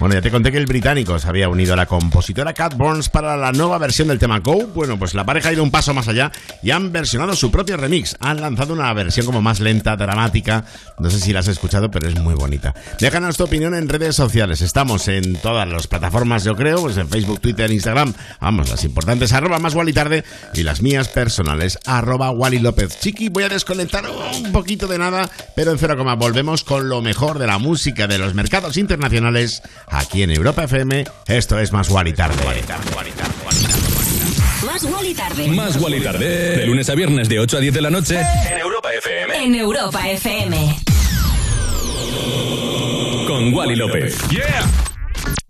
Bueno, 0.05 0.17
ya 0.17 0.21
te 0.21 0.31
conté 0.31 0.53
que 0.53 0.59
el 0.59 0.67
británico 0.67 1.19
se 1.19 1.27
había 1.27 1.49
unido 1.49 1.73
a 1.73 1.77
la 1.77 1.87
compositora 1.87 2.53
Cat 2.53 2.77
Burns 2.77 3.09
para 3.09 3.39
la 3.39 3.53
nueva 3.53 3.79
versión 3.79 4.09
del 4.09 4.19
tema 4.19 4.41
Go. 4.41 4.67
Bueno, 4.67 4.99
pues 4.99 5.15
la 5.15 5.25
pareja 5.25 5.49
ha 5.49 5.55
ido 5.55 5.63
un 5.63 5.71
paso 5.71 5.95
más 5.95 6.09
allá 6.09 6.31
y 6.63 6.73
han 6.73 6.93
versionado 6.93 7.35
su 7.35 7.51
propio 7.51 7.79
remix. 7.79 8.15
Han 8.21 8.43
lanzado 8.43 8.75
una 8.75 8.93
versión 8.93 9.25
como 9.25 9.41
más 9.41 9.61
lenta, 9.61 9.97
dramática. 9.97 10.67
No 10.99 11.09
sé 11.09 11.21
si 11.21 11.33
la 11.33 11.41
has 11.41 11.49
escuchado, 11.49 11.91
pero 11.91 12.07
es 12.07 12.21
muy 12.21 12.35
bonita. 12.35 12.75
Déjanos 13.01 13.39
tu 13.39 13.45
opinión 13.45 13.75
en 13.75 13.89
redes 13.89 14.15
sociales. 14.15 14.61
Estamos 14.61 15.09
en 15.09 15.37
todas 15.37 15.67
las 15.67 15.87
plataformas, 15.87 16.45
yo 16.45 16.55
creo, 16.55 16.83
pues 16.83 16.99
en 16.99 17.09
Facebook, 17.09 17.41
Twitter, 17.41 17.71
Instagram. 17.71 18.13
Vamos, 18.43 18.69
las 18.69 18.85
importantes, 18.85 19.33
arroba 19.33 19.59
más 19.59 19.75
Wally 19.75 19.95
Tarde 19.95 20.23
y 20.53 20.65
las 20.65 20.83
mías 20.83 21.09
personales, 21.09 21.79
arroba 21.87 22.31
Wally 22.31 22.59
López. 22.59 23.01
Chiqui, 23.01 23.31
voy 23.31 23.45
a 23.45 23.49
desconectar 23.49 24.05
un 24.07 24.53
poquito 24.53 24.87
de 24.87 24.99
nada, 24.99 25.31
pero 25.57 25.71
en 25.71 25.79
cero 25.79 25.97
coma 25.97 26.15
volvemos 26.15 26.63
con 26.63 26.91
lo 26.91 27.01
mejor 27.01 27.39
de 27.39 27.47
la 27.47 27.57
música 27.57 28.07
de 28.07 28.19
los 28.19 28.35
mercados 28.35 28.77
internacionales 28.77 29.63
aquí 29.99 30.23
en 30.23 30.31
Europa 30.31 30.65
FM. 30.65 31.05
Esto 31.27 31.59
es 31.59 31.73
más 31.73 31.91
Wally 31.91 32.13
Tarde. 32.13 32.37
Más 34.65 34.85
Wally 34.85 35.15
tarde. 35.15 35.49
Más 35.49 35.77
Wally 35.77 36.01
Tarde. 36.01 36.57
De 36.57 36.67
lunes 36.67 36.89
a 36.89 36.95
viernes 36.95 37.29
de 37.29 37.39
8 37.39 37.57
a 37.57 37.61
10 37.61 37.75
de 37.75 37.81
la 37.81 37.91
noche 37.91 38.21
en 38.21 38.59
Europa 38.59 38.89
FM. 38.93 39.45
En 39.45 39.55
Europa 39.55 40.09
FM. 40.09 40.77
Con 43.27 43.55
Wally 43.55 43.77
López. 43.77 44.17
Yeah. 44.29 44.65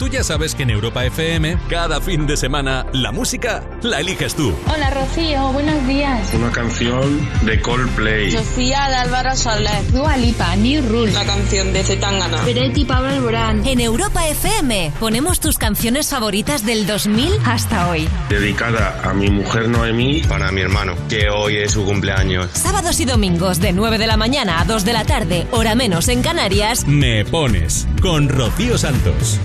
Tú 0.05 0.11
ya 0.11 0.23
sabes 0.23 0.55
que 0.55 0.65
en 0.65 0.69
Europa 0.69 1.03
FM, 1.07 1.57
cada 1.67 1.99
fin 1.99 2.27
de 2.27 2.37
semana, 2.37 2.85
la 2.93 3.11
música 3.11 3.65
la 3.81 4.01
eliges 4.01 4.35
tú. 4.35 4.53
Hola 4.71 4.91
Rocío, 4.91 5.51
buenos 5.53 5.87
días. 5.87 6.29
Una 6.35 6.51
canción 6.51 7.27
de 7.47 7.59
Coldplay. 7.63 8.31
Sofía 8.31 8.87
de 8.91 8.97
Álvaro 8.97 9.35
Soler. 9.35 9.91
Dua 9.93 10.19
Lipa, 10.19 10.57
New 10.57 10.87
Rule. 10.87 11.11
La 11.13 11.25
canción 11.25 11.73
de 11.73 11.83
Zetangana. 11.83 12.37
Peretti 12.45 12.85
Pablo 12.85 13.09
Alborán. 13.09 13.67
En 13.67 13.81
Europa 13.81 14.29
FM 14.29 14.93
ponemos 15.01 15.41
tus 15.41 15.57
canciones 15.57 16.11
favoritas 16.11 16.67
del 16.67 16.87
2000 16.87 17.33
hasta 17.47 17.89
hoy. 17.89 18.07
Dedicada 18.29 19.01
a 19.05 19.15
mi 19.15 19.31
mujer 19.31 19.71
Noemí. 19.71 20.21
Para 20.29 20.53
mi 20.53 20.61
hermano, 20.61 20.97
que 21.09 21.31
hoy 21.31 21.57
es 21.57 21.73
su 21.73 21.83
cumpleaños. 21.87 22.51
Sábados 22.53 23.01
y 23.01 23.07
domingos 23.07 23.59
de 23.59 23.73
9 23.73 23.97
de 23.97 24.07
la 24.07 24.19
mañana 24.19 24.61
a 24.61 24.67
2 24.67 24.85
de 24.85 24.93
la 24.93 25.07
tarde, 25.07 25.47
hora 25.51 25.75
menos 25.75 26.09
en 26.09 26.21
Canarias. 26.21 26.87
Me 26.87 27.25
pones 27.25 27.89
con 28.03 28.29
Rocío 28.29 28.77
Santos. 28.77 29.41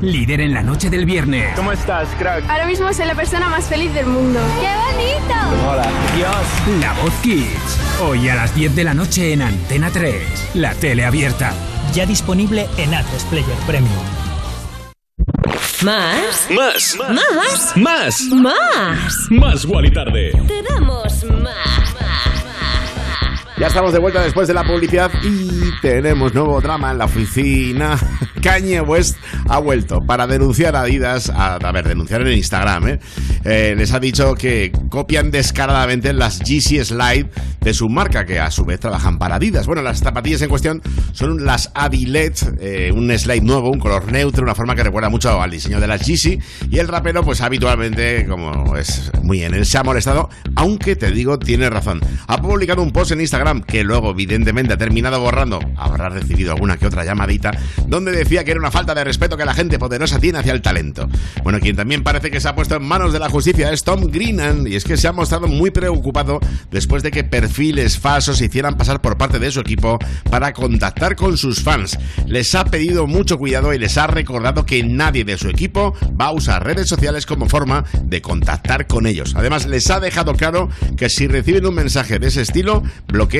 Líder 0.00 0.40
en 0.40 0.54
la 0.54 0.62
noche 0.62 0.90
del 0.90 1.06
viernes. 1.06 1.52
¿Cómo 1.56 1.72
estás, 1.72 2.08
crack? 2.18 2.48
Ahora 2.48 2.66
mismo 2.66 2.92
soy 2.92 3.06
la 3.06 3.14
persona 3.14 3.48
más 3.48 3.64
feliz 3.66 3.92
del 3.94 4.06
mundo. 4.06 4.40
¡Qué 4.60 4.68
bonito! 4.92 5.68
Hola. 5.68 5.88
Dios. 6.16 6.80
La 6.80 6.92
Voz 7.02 7.14
Kids. 7.22 8.00
Hoy 8.02 8.28
a 8.28 8.34
las 8.34 8.54
10 8.54 8.76
de 8.76 8.84
la 8.84 8.94
noche 8.94 9.32
en 9.32 9.42
Antena 9.42 9.90
3. 9.90 10.50
La 10.54 10.74
tele 10.74 11.04
abierta. 11.04 11.52
Ya 11.94 12.06
disponible 12.06 12.66
en 12.76 12.94
Atlas 12.94 13.24
Player 13.30 13.56
Premium. 13.66 14.04
¿Más? 15.82 16.48
Más. 16.50 16.96
¿Más? 16.98 17.76
Más. 17.76 18.22
Más. 18.32 19.30
Más 19.30 19.64
Wally 19.66 19.92
Tarde. 19.92 20.32
Te 20.46 20.62
damos 20.62 21.24
más. 21.24 21.94
Ya 23.58 23.68
estamos 23.68 23.90
de 23.94 23.98
vuelta 23.98 24.22
después 24.22 24.46
de 24.48 24.52
la 24.52 24.64
publicidad 24.64 25.10
y 25.24 25.70
tenemos 25.80 26.34
nuevo 26.34 26.60
drama 26.60 26.92
en 26.92 26.98
la 26.98 27.06
oficina. 27.06 27.98
Kanye 28.42 28.82
West 28.82 29.16
ha 29.48 29.58
vuelto 29.58 30.02
para 30.02 30.26
denunciar 30.26 30.76
a 30.76 30.82
Adidas, 30.82 31.30
a, 31.30 31.54
a 31.54 31.72
ver, 31.72 31.88
denunciar 31.88 32.20
en 32.20 32.34
Instagram, 32.34 32.88
¿eh? 32.88 33.00
Eh, 33.44 33.74
Les 33.76 33.94
ha 33.94 33.98
dicho 33.98 34.34
que 34.34 34.70
copian 34.90 35.30
descaradamente 35.30 36.12
las 36.12 36.40
Yeezy 36.40 36.84
Slide 36.84 37.30
de 37.62 37.74
su 37.74 37.88
marca, 37.88 38.26
que 38.26 38.38
a 38.38 38.50
su 38.50 38.64
vez 38.64 38.78
trabajan 38.78 39.18
para 39.18 39.36
Adidas. 39.36 39.66
Bueno, 39.66 39.80
las 39.80 40.00
zapatillas 40.00 40.42
en 40.42 40.50
cuestión 40.50 40.82
son 41.12 41.46
las 41.46 41.72
Adilet, 41.74 42.38
eh, 42.60 42.92
un 42.94 43.10
slide 43.18 43.42
nuevo, 43.42 43.70
un 43.70 43.80
color 43.80 44.12
neutro, 44.12 44.42
una 44.42 44.54
forma 44.54 44.74
que 44.76 44.84
recuerda 44.84 45.08
mucho 45.08 45.40
al 45.40 45.50
diseño 45.50 45.80
de 45.80 45.86
las 45.86 46.06
Yeezy. 46.06 46.38
Y 46.70 46.78
el 46.78 46.88
rapero, 46.88 47.22
pues 47.24 47.40
habitualmente, 47.40 48.26
como 48.28 48.76
es 48.76 49.10
muy 49.22 49.42
en 49.42 49.54
él, 49.54 49.64
se 49.64 49.78
ha 49.78 49.82
molestado, 49.82 50.28
aunque 50.56 50.94
te 50.94 51.10
digo, 51.10 51.38
tiene 51.38 51.70
razón. 51.70 52.00
Ha 52.28 52.40
publicado 52.40 52.82
un 52.82 52.92
post 52.92 53.12
en 53.12 53.22
Instagram 53.22 53.45
que 53.66 53.84
luego 53.84 54.10
evidentemente 54.10 54.74
ha 54.74 54.76
terminado 54.76 55.20
borrando, 55.20 55.60
habrá 55.76 56.08
recibido 56.08 56.52
alguna 56.52 56.76
que 56.76 56.86
otra 56.86 57.04
llamadita, 57.04 57.52
donde 57.86 58.10
decía 58.10 58.44
que 58.44 58.50
era 58.50 58.60
una 58.60 58.70
falta 58.70 58.94
de 58.94 59.04
respeto 59.04 59.36
que 59.36 59.44
la 59.44 59.54
gente 59.54 59.78
poderosa 59.78 60.18
tiene 60.18 60.38
hacia 60.38 60.52
el 60.52 60.62
talento. 60.62 61.08
Bueno, 61.42 61.60
quien 61.60 61.76
también 61.76 62.02
parece 62.02 62.30
que 62.30 62.40
se 62.40 62.48
ha 62.48 62.54
puesto 62.54 62.76
en 62.76 62.84
manos 62.84 63.12
de 63.12 63.18
la 63.18 63.28
justicia 63.28 63.72
es 63.72 63.84
Tom 63.84 64.06
Greenan, 64.06 64.66
y 64.66 64.74
es 64.74 64.84
que 64.84 64.96
se 64.96 65.06
ha 65.06 65.12
mostrado 65.12 65.46
muy 65.46 65.70
preocupado 65.70 66.40
después 66.70 67.02
de 67.02 67.10
que 67.10 67.24
perfiles 67.24 67.98
falsos 67.98 68.40
hicieran 68.40 68.76
pasar 68.76 69.00
por 69.00 69.16
parte 69.16 69.38
de 69.38 69.50
su 69.50 69.60
equipo 69.60 69.98
para 70.30 70.52
contactar 70.52 71.14
con 71.14 71.36
sus 71.36 71.62
fans. 71.62 71.98
Les 72.26 72.54
ha 72.54 72.64
pedido 72.64 73.06
mucho 73.06 73.38
cuidado 73.38 73.72
y 73.72 73.78
les 73.78 73.96
ha 73.96 74.06
recordado 74.08 74.66
que 74.66 74.82
nadie 74.82 75.24
de 75.24 75.38
su 75.38 75.48
equipo 75.48 75.94
va 76.20 76.26
a 76.26 76.32
usar 76.32 76.64
redes 76.64 76.88
sociales 76.88 77.26
como 77.26 77.48
forma 77.48 77.84
de 78.02 78.20
contactar 78.20 78.86
con 78.86 79.06
ellos. 79.06 79.34
Además, 79.36 79.66
les 79.66 79.90
ha 79.90 80.00
dejado 80.00 80.34
claro 80.34 80.68
que 80.96 81.08
si 81.08 81.28
reciben 81.28 81.66
un 81.66 81.74
mensaje 81.74 82.18
de 82.18 82.28
ese 82.28 82.42
estilo, 82.42 82.82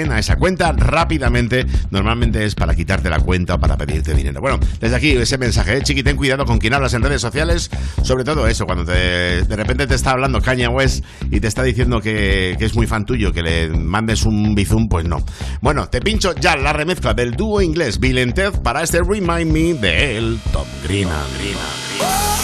a 0.04 0.18
esa 0.18 0.36
cuenta 0.36 0.72
rápidamente. 0.72 1.66
Normalmente 1.90 2.44
es 2.44 2.54
para 2.54 2.74
quitarte 2.74 3.08
la 3.10 3.18
cuenta 3.18 3.54
o 3.54 3.58
para 3.58 3.76
pedirte 3.76 4.14
dinero. 4.14 4.40
Bueno, 4.40 4.58
desde 4.80 4.96
aquí 4.96 5.10
ese 5.10 5.38
mensaje, 5.38 5.78
¿eh? 5.78 5.82
chiqui, 5.82 6.02
ten 6.02 6.16
cuidado 6.16 6.44
con 6.44 6.58
quien 6.58 6.74
hablas 6.74 6.94
en 6.94 7.02
redes 7.02 7.20
sociales. 7.20 7.70
Sobre 8.02 8.24
todo 8.24 8.46
eso, 8.46 8.66
cuando 8.66 8.84
de 8.84 9.44
repente 9.48 9.86
te 9.86 9.94
está 9.94 10.12
hablando 10.12 10.40
Kanye 10.40 10.68
West 10.68 11.04
y 11.30 11.40
te 11.40 11.48
está 11.48 11.62
diciendo 11.62 12.00
que, 12.00 12.56
es 12.58 12.74
muy 12.74 12.86
fan 12.86 13.04
tuyo, 13.04 13.32
que 13.32 13.42
le 13.42 13.68
mandes 13.68 14.24
un 14.24 14.54
bizum, 14.54 14.88
pues 14.88 15.04
no. 15.04 15.24
Bueno, 15.60 15.88
te 15.88 16.00
pincho 16.00 16.34
ya 16.34 16.56
la 16.56 16.72
remezcla 16.72 17.14
del 17.14 17.32
dúo 17.32 17.62
inglés 17.62 17.98
Bill 18.00 18.16
para 18.62 18.82
este 18.82 19.00
Remind 19.02 19.52
Me 19.52 19.74
de 19.74 20.18
el 20.18 20.38
Tom 20.52 20.66
Green. 20.84 21.08
How 21.08 22.35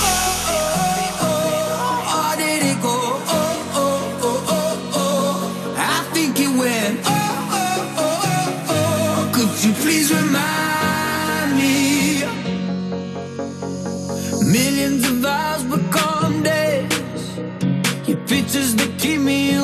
me 19.23 19.62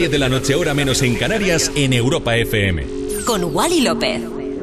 10 0.00 0.10
de 0.12 0.18
la 0.18 0.30
noche, 0.30 0.54
hora 0.54 0.72
menos 0.72 1.02
en 1.02 1.14
Canarias, 1.14 1.70
en 1.74 1.92
Europa 1.92 2.34
FM. 2.34 2.86
Con 3.26 3.44
Wally 3.54 3.82
López. 3.82 4.22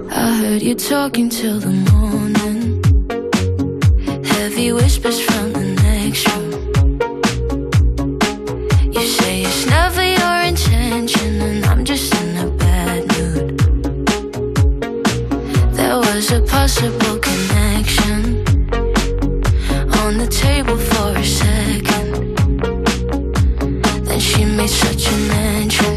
I 0.10 0.42
heard 0.42 0.64
you 0.64 0.74
talking 0.74 1.30
till 1.30 1.60
the 1.60 1.68
morning. 1.92 2.82
she 24.38 24.46
made 24.46 24.70
such 24.70 25.08
a 25.08 25.16
entrance 25.34 25.97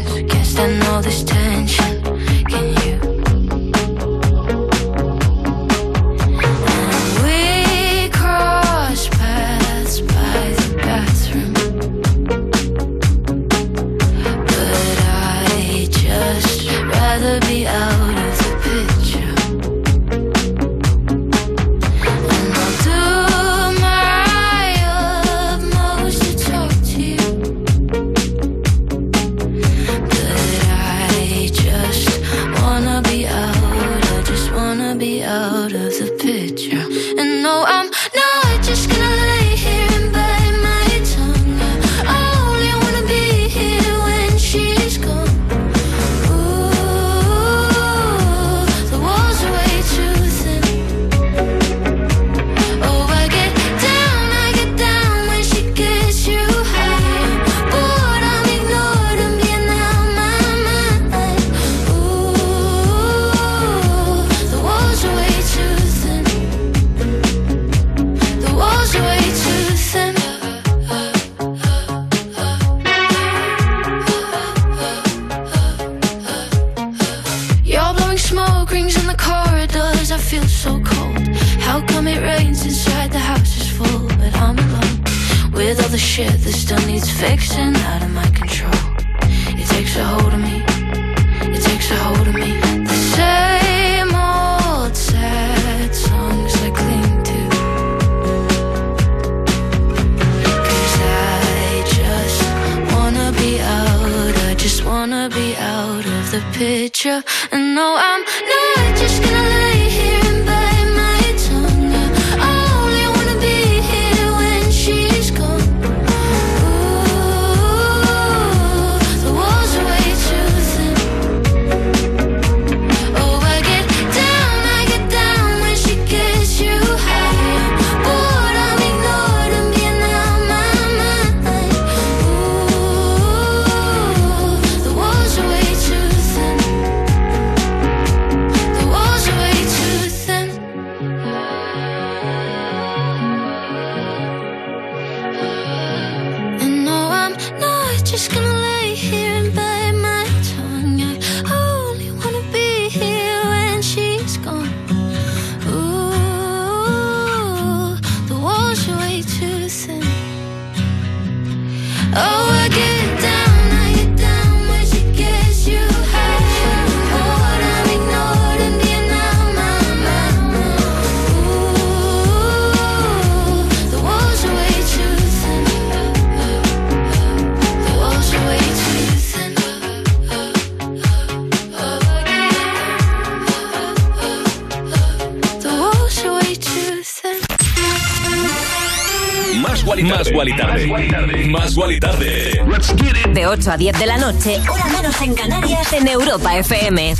10 193.81 193.97
de 193.97 194.05
la 194.05 194.17
noche, 194.17 194.61
hora 194.69 194.85
menos 194.95 195.19
en 195.21 195.33
Canarias, 195.33 195.91
en 195.93 196.07
Europa 196.07 196.55
FM. 196.55 197.15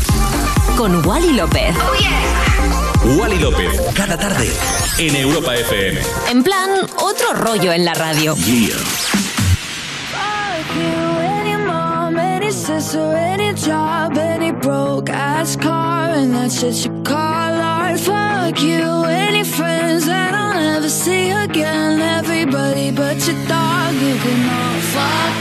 Con 0.77 1.03
Wally 1.07 1.33
López. 1.33 1.75
Oh, 1.75 1.95
yeah. 1.99 3.17
Wally 3.17 3.39
López, 3.39 3.81
cada 3.95 4.15
tarde, 4.15 4.47
en 4.99 5.15
Europa 5.15 5.55
FM. 5.55 5.99
En 6.29 6.43
plan, 6.43 6.69
otro 6.97 7.33
rollo 7.33 7.71
en 7.73 7.83
la 7.83 7.95
radio. 7.95 8.35
Sister, 12.51 13.15
any 13.15 13.53
job, 13.53 14.15
any 14.17 14.51
broke 14.51 15.09
ass 15.09 15.55
car, 15.55 16.11
and 16.11 16.31
that's 16.35 16.61
Fuck 18.05 18.61
you, 18.61 19.05
any 19.05 19.43
friends 19.43 20.05
that 20.05 20.35
I'll 20.35 20.53
never 20.53 20.89
see 20.89 21.31
again. 21.31 22.01
Everybody 22.01 22.91
but 22.91 23.17
your 23.25 23.47
dog, 23.47 23.93
you 23.95 24.15
can 24.15 24.49
all 24.49 24.81
fuck 24.93 25.40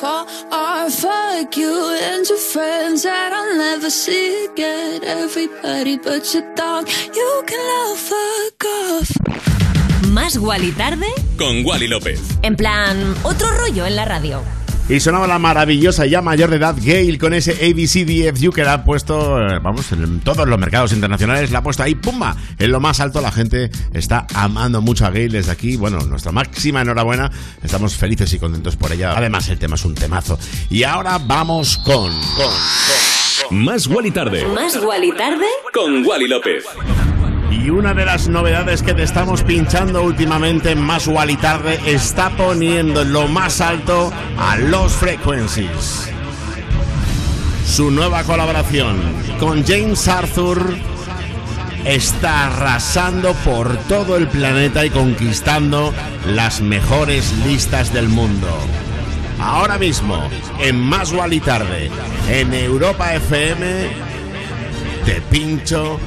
call 0.00 0.26
art. 0.50 0.90
Fuck 0.90 1.56
you 1.56 1.96
and 2.02 2.26
your 2.26 2.38
friends 2.38 3.02
that 3.02 3.32
I'll 3.32 3.56
never 3.56 3.90
see 3.90 4.46
again. 4.46 5.04
Everybody 5.04 5.98
but 5.98 6.32
your 6.32 6.44
dog, 6.54 6.88
you 7.14 7.42
can 7.46 7.60
love 7.72 7.98
fuck 7.98 8.64
off. 8.64 9.10
Más 10.08 10.38
Wally 10.38 10.72
tarde. 10.72 11.06
Con 11.36 11.64
Wally 11.64 11.86
López. 11.86 12.20
En 12.42 12.56
plan, 12.56 13.14
otro 13.22 13.48
rollo 13.58 13.86
en 13.86 13.96
la 13.96 14.04
radio. 14.04 14.42
Y 14.90 14.98
sonaba 14.98 15.28
la 15.28 15.38
maravillosa 15.38 16.04
ya 16.04 16.20
mayor 16.20 16.50
de 16.50 16.56
edad 16.56 16.74
Gail 16.76 17.16
con 17.16 17.32
ese 17.32 17.52
ABCDFU 17.52 18.50
que 18.50 18.64
la 18.64 18.72
ha 18.72 18.84
puesto, 18.84 19.40
eh, 19.40 19.60
vamos, 19.62 19.92
en 19.92 20.18
todos 20.18 20.48
los 20.48 20.58
mercados 20.58 20.92
internacionales, 20.92 21.52
la 21.52 21.60
ha 21.60 21.62
puesto 21.62 21.84
ahí, 21.84 21.94
¡pumba! 21.94 22.36
En 22.58 22.72
lo 22.72 22.80
más 22.80 22.98
alto 22.98 23.20
la 23.20 23.30
gente 23.30 23.70
está 23.94 24.26
amando 24.34 24.80
mucho 24.80 25.06
a 25.06 25.10
Gail 25.10 25.30
desde 25.30 25.52
aquí. 25.52 25.76
Bueno, 25.76 26.00
nuestra 26.00 26.32
máxima 26.32 26.82
enhorabuena. 26.82 27.30
Estamos 27.62 27.94
felices 27.94 28.32
y 28.32 28.40
contentos 28.40 28.74
por 28.74 28.90
ella. 28.90 29.12
Además, 29.16 29.48
el 29.48 29.60
tema 29.60 29.76
es 29.76 29.84
un 29.84 29.94
temazo. 29.94 30.40
Y 30.70 30.82
ahora 30.82 31.18
vamos 31.18 31.78
con... 31.78 32.12
con, 32.34 33.62
Más 33.62 33.86
Wally 33.86 34.10
tarde. 34.10 34.44
Más 34.44 34.76
Wally 34.82 35.12
tarde. 35.12 35.46
Con 35.72 36.04
Wally 36.04 36.26
López. 36.26 36.64
Y 37.50 37.68
una 37.68 37.94
de 37.94 38.04
las 38.04 38.28
novedades 38.28 38.82
que 38.82 38.94
te 38.94 39.02
estamos 39.02 39.42
pinchando 39.42 40.04
últimamente 40.04 40.70
en 40.70 40.80
Más 40.80 41.08
Wally 41.08 41.36
Tarde 41.36 41.80
está 41.84 42.30
poniendo 42.30 43.02
en 43.02 43.12
lo 43.12 43.26
más 43.26 43.60
alto 43.60 44.12
a 44.38 44.56
Los 44.56 44.92
Frequencies. 44.92 46.08
Su 47.66 47.90
nueva 47.90 48.22
colaboración 48.22 48.98
con 49.40 49.64
James 49.64 50.06
Arthur 50.06 50.76
está 51.84 52.46
arrasando 52.46 53.32
por 53.44 53.76
todo 53.88 54.16
el 54.16 54.28
planeta 54.28 54.84
y 54.86 54.90
conquistando 54.90 55.92
las 56.26 56.60
mejores 56.60 57.32
listas 57.44 57.92
del 57.92 58.08
mundo. 58.08 58.48
Ahora 59.40 59.78
mismo, 59.78 60.22
en 60.60 60.78
Más 60.78 61.12
Wally 61.12 61.40
Tarde, 61.40 61.90
en 62.28 62.52
Europa 62.52 63.14
FM, 63.14 63.88
te 65.04 65.20
pincho 65.22 65.98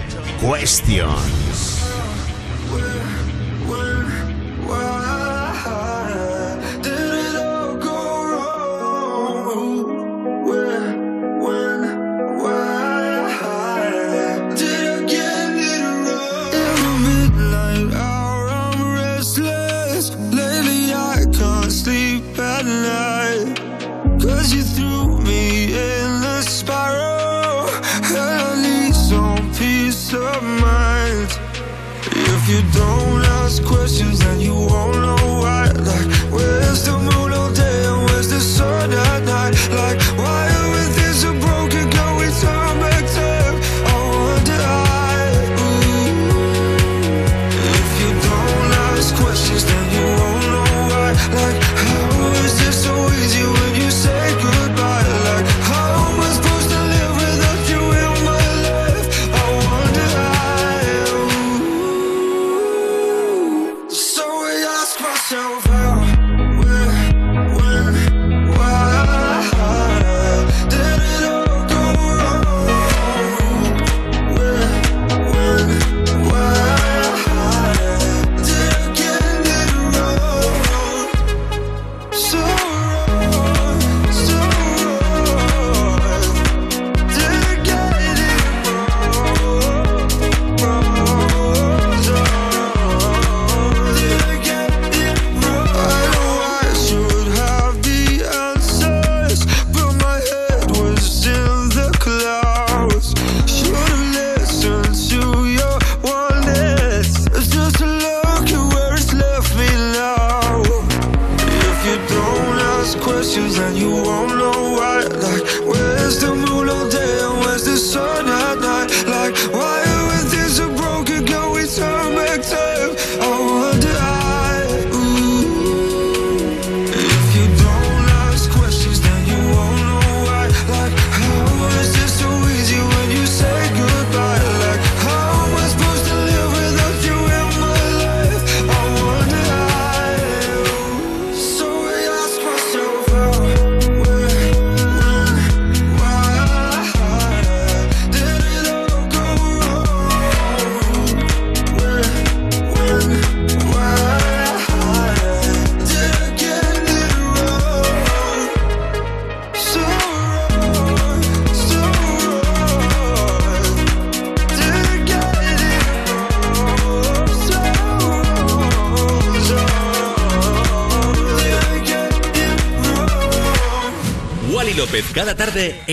Questions. 0.44 1.73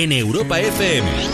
En 0.03 0.13
Europa 0.13 0.59
FM. 0.59 1.30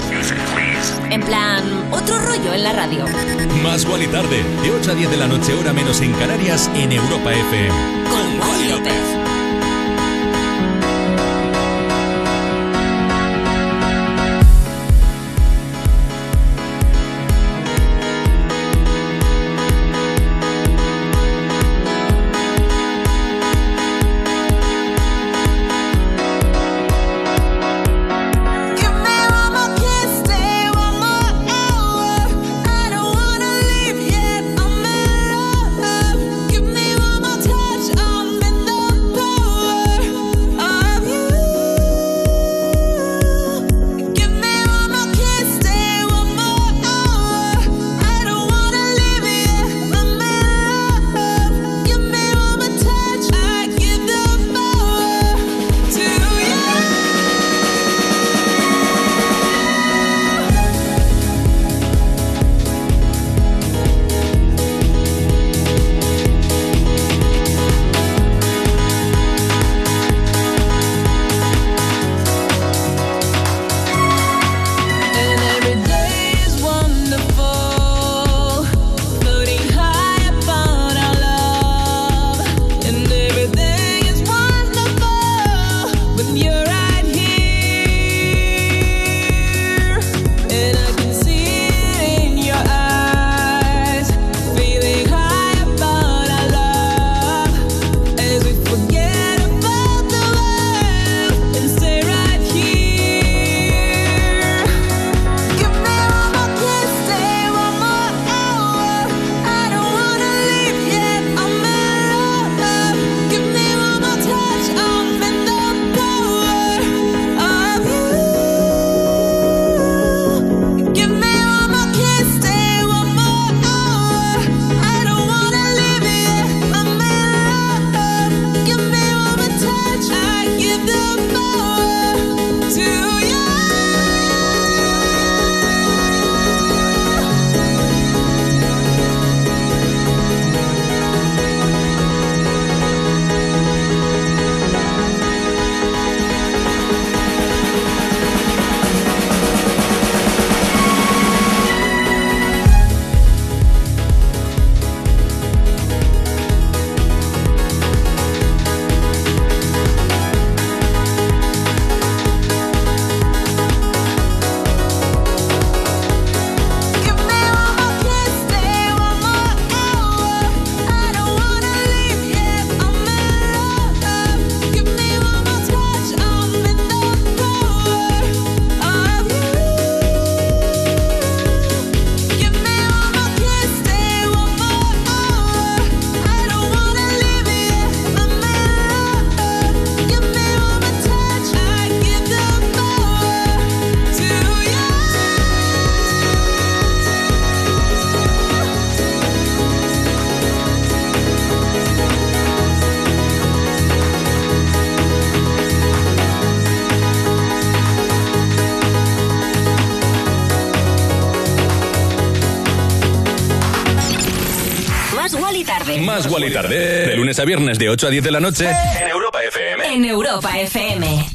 Más 216.17 216.27
y 216.49 216.51
tarde, 216.51 217.09
de 217.09 217.15
lunes 217.15 217.39
a 217.39 217.45
viernes, 217.45 217.79
de 217.79 217.91
8 217.91 218.07
a 218.07 218.11
10 218.11 218.25
de 218.25 218.31
la 218.31 218.41
noche, 218.41 218.71
en 218.71 219.09
Europa 219.09 219.39
FM. 219.43 219.95
En 219.95 220.05
Europa 220.07 220.59
FM. 220.59 221.27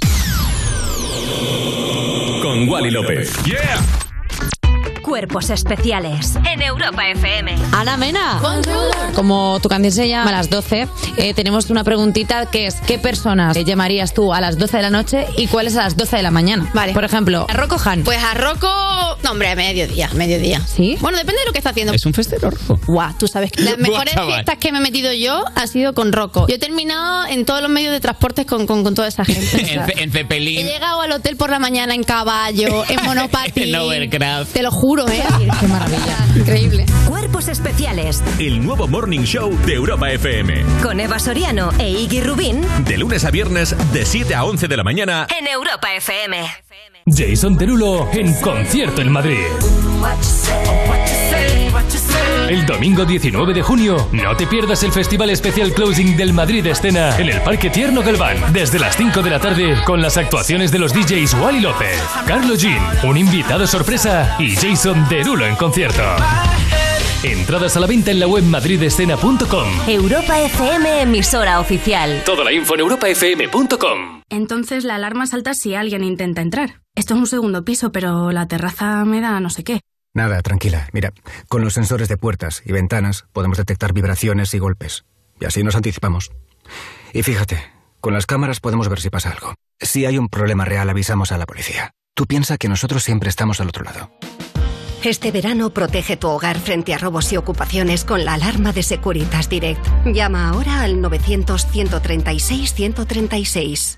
Con 2.42 2.68
Wally 2.68 2.90
López. 2.90 3.32
¡Yeah! 3.46 3.80
Cuerpos 5.04 5.52
especiales. 5.52 6.36
En 6.52 6.64
Europa 6.64 7.08
FM. 7.10 7.56
Ana 7.74 7.96
Mena. 7.96 8.42
Como 9.14 9.60
tu 9.62 9.70
canción 9.70 9.92
se 9.92 10.08
llama 10.08 10.32
a 10.32 10.34
las 10.34 10.50
12, 10.50 10.88
eh, 11.18 11.34
tenemos 11.36 11.70
una 11.70 11.84
preguntita 11.84 12.48
que 12.48 12.66
es 12.66 12.76
¿qué 12.88 12.98
personas 12.98 13.64
llamarías 13.64 14.16
tú 14.16 14.34
a 14.34 14.42
las 14.42 14.58
12 14.58 14.78
de 14.78 14.84
la 14.84 14.90
noche 14.90 15.28
y 15.38 15.46
cuáles 15.46 15.76
a 15.76 15.84
las 15.84 15.96
12 15.96 16.18
de 16.18 16.24
la 16.24 16.32
mañana? 16.32 16.72
Vale. 16.74 16.94
Por 16.94 17.04
ejemplo, 17.04 17.46
a 17.48 17.54
Rocco 17.54 17.78
Han. 17.86 18.04
Pues 18.04 18.24
a 18.24 18.34
Rocco, 18.34 18.68
no, 19.24 19.32
hombre, 19.32 19.50
a 19.50 19.56
mediodía, 19.56 20.10
mediodía. 20.14 20.62
¿Sí? 20.66 20.98
Bueno, 21.00 21.18
depende 21.18 21.40
de 21.42 21.46
lo 21.48 21.52
que 21.52 21.60
está 21.60 21.70
haciendo. 21.72 21.94
Es 21.94 22.06
un 22.06 22.14
festero 22.14 22.50
rojo. 22.50 22.80
Guau, 22.88 23.14
tú 23.18 23.28
sabes 23.28 23.52
que 23.52 23.62
las 23.64 23.78
mejores 23.78 24.14
chaval. 24.14 24.34
fiestas 24.34 24.58
que 24.58 24.72
me 24.72 24.80
he 24.80 24.82
metido 24.82 25.14
yo 25.14 25.44
ha 25.56 25.68
sido 25.68 25.94
con 25.94 26.12
Rocco. 26.12 26.48
Yo 26.48 26.56
he 26.56 26.60
terminado 26.60 27.26
en 27.28 27.46
todos 27.46 27.62
los 27.62 27.70
medios 27.72 27.92
de 27.94 28.00
transporte 28.00 28.46
con, 28.46 28.66
con, 28.68 28.84
con 28.84 28.96
toda 28.96 29.08
esa 29.08 29.24
gente. 29.26 29.46
o 29.46 29.50
sea, 29.66 29.86
en, 29.98 30.12
Ce- 30.12 30.20
en 30.30 30.48
he 30.48 30.64
llegado 30.64 31.02
al 31.02 31.12
hotel 31.12 31.36
por 31.38 31.50
la 31.50 31.60
mañana 31.60 31.94
en 31.96 32.04
caballo, 32.04 32.84
en 32.90 33.00
monopatín. 33.06 33.64
en 33.70 33.76
Overcraft. 33.76 34.54
Te 34.54 34.64
lo 34.64 34.72
juro, 34.72 35.08
¿eh? 35.08 35.24
Qué 35.60 35.68
maravilla. 35.68 36.18
Increíble. 36.36 36.86
Cuerpos 37.08 37.48
especiales. 37.48 38.22
El 38.40 38.64
nuevo 38.66 38.88
Morning 38.88 39.22
Show 39.24 39.56
de 39.66 39.74
Europa 39.74 40.10
FM. 40.12 40.64
Con 40.82 41.00
Eva 41.00 41.20
Soriano 41.20 41.72
e 41.80 41.90
Iggy 41.90 42.22
Rubín. 42.22 42.66
De 42.86 42.98
lunes 42.98 43.24
a 43.26 43.32
viernes, 43.32 43.76
de 43.94 44.06
7 44.06 44.34
a 44.36 44.44
11 44.46 44.68
de 44.68 44.78
la 44.78 44.84
mañana. 44.84 45.28
En 45.40 45.48
Europa 45.48 45.94
FM. 45.96 46.38
Jason 47.06 47.58
Derulo 47.58 48.08
en 48.14 48.34
concierto 48.42 49.02
en 49.02 49.12
Madrid. 49.12 49.38
El 52.50 52.66
domingo 52.66 53.06
19 53.06 53.54
de 53.54 53.62
junio, 53.62 54.10
no 54.12 54.36
te 54.36 54.46
pierdas 54.46 54.84
el 54.84 54.92
Festival 54.92 55.30
Especial 55.30 55.74
Closing 55.74 56.18
del 56.18 56.34
Madrid 56.34 56.66
Escena 56.66 57.18
en 57.18 57.30
el 57.30 57.42
Parque 57.42 57.70
Tierno 57.70 58.02
Galván, 58.02 58.52
desde 58.52 58.78
las 58.78 58.98
5 58.98 59.22
de 59.22 59.30
la 59.30 59.40
tarde, 59.40 59.76
con 59.86 60.02
las 60.02 60.18
actuaciones 60.18 60.72
de 60.72 60.80
los 60.80 60.94
DJs 60.94 61.34
Wally 61.36 61.62
López, 61.62 61.98
Carlos 62.28 62.62
Jean, 62.62 62.82
un 63.04 63.18
invitado 63.18 63.66
sorpresa 63.66 64.36
y 64.38 64.56
Jason 64.56 65.08
Derulo 65.10 65.46
en 65.46 65.56
concierto. 65.56 66.04
Entradas 67.24 67.78
a 67.78 67.80
la 67.80 67.88
venta 67.88 68.12
en 68.12 68.20
la 68.20 68.28
web 68.28 68.44
madridescena.com. 68.44 69.68
Europa 69.88 70.42
FM, 70.42 71.02
emisora 71.04 71.60
oficial. 71.60 72.24
Toda 72.26 72.44
la 72.44 72.52
info 72.52 72.74
en 72.74 72.80
europafm.com. 72.82 74.24
Entonces 74.30 74.84
la 74.84 74.96
alarma 74.96 75.28
salta 75.28 75.54
si 75.54 75.76
alguien 75.76 76.04
intenta 76.04 76.42
entrar. 76.42 76.81
Esto 76.96 77.14
es 77.14 77.20
un 77.20 77.28
segundo 77.28 77.64
piso, 77.64 77.92
pero 77.92 78.32
la 78.32 78.48
terraza 78.48 79.06
me 79.06 79.22
da 79.22 79.40
no 79.40 79.50
sé 79.50 79.64
qué. 79.64 79.82
Nada, 80.14 80.42
tranquila. 80.42 80.90
Mira, 80.92 81.14
con 81.48 81.64
los 81.64 81.74
sensores 81.74 82.10
de 82.10 82.18
puertas 82.18 82.62
y 82.66 82.74
ventanas 82.74 83.26
podemos 83.32 83.58
detectar 83.58 83.94
vibraciones 83.94 84.54
y 84.54 84.60
golpes. 84.60 85.06
Y 85.40 85.46
así 85.46 85.64
nos 85.64 85.76
anticipamos. 85.76 86.32
Y 87.14 87.24
fíjate, 87.24 87.64
con 88.02 88.14
las 88.14 88.26
cámaras 88.26 88.60
podemos 88.60 88.90
ver 88.90 89.00
si 89.00 89.10
pasa 89.10 89.32
algo. 89.32 89.54
Si 89.80 90.06
hay 90.06 90.18
un 90.18 90.28
problema 90.28 90.66
real, 90.66 90.90
avisamos 90.90 91.32
a 91.32 91.38
la 91.38 91.46
policía. 91.46 91.92
Tú 92.14 92.26
piensa 92.26 92.58
que 92.58 92.68
nosotros 92.68 93.04
siempre 93.04 93.30
estamos 93.30 93.62
al 93.62 93.70
otro 93.70 93.86
lado. 93.86 94.12
Este 95.04 95.32
verano 95.32 95.72
protege 95.72 96.18
tu 96.18 96.28
hogar 96.28 96.60
frente 96.60 96.94
a 96.94 97.00
robos 97.00 97.34
y 97.34 97.38
ocupaciones 97.38 98.06
con 98.06 98.24
la 98.24 98.36
alarma 98.36 98.72
de 98.72 98.84
Securitas 98.84 99.50
Direct. 99.50 99.84
Llama 100.06 100.50
ahora 100.50 100.82
al 100.82 100.98
900-136-136. 100.98 103.98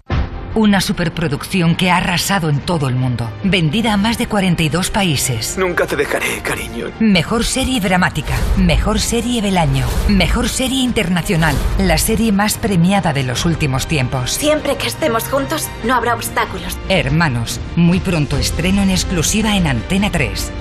Una 0.55 0.81
superproducción 0.81 1.75
que 1.75 1.89
ha 1.89 1.97
arrasado 1.97 2.47
en 2.47 2.59
todo 2.59 2.87
el 2.87 2.93
mundo. 2.93 3.27
Vendida 3.43 3.93
a 3.93 3.97
más 3.97 4.19
de 4.19 4.27
42 4.27 4.91
países. 4.91 5.57
Nunca 5.57 5.87
te 5.87 5.95
dejaré, 5.95 6.43
cariño. 6.43 6.91
Mejor 6.99 7.43
serie 7.43 7.79
dramática. 7.79 8.35
Mejor 8.55 8.99
serie 8.99 9.41
del 9.41 9.57
año. 9.57 9.87
Mejor 10.09 10.47
serie 10.47 10.83
internacional. 10.83 11.55
La 11.79 11.97
serie 11.97 12.31
más 12.31 12.59
premiada 12.59 13.13
de 13.13 13.23
los 13.23 13.45
últimos 13.45 13.87
tiempos. 13.87 14.29
Siempre 14.31 14.77
que 14.77 14.85
estemos 14.85 15.23
juntos, 15.23 15.67
no 15.83 15.95
habrá 15.95 16.13
obstáculos. 16.13 16.77
Hermanos. 16.87 17.59
Muy 17.75 17.99
pronto 17.99 18.37
estreno 18.37 18.83
en 18.83 18.91
exclusiva 18.91 19.57
en 19.57 19.65
Antena 19.65 20.11
3. 20.11 20.51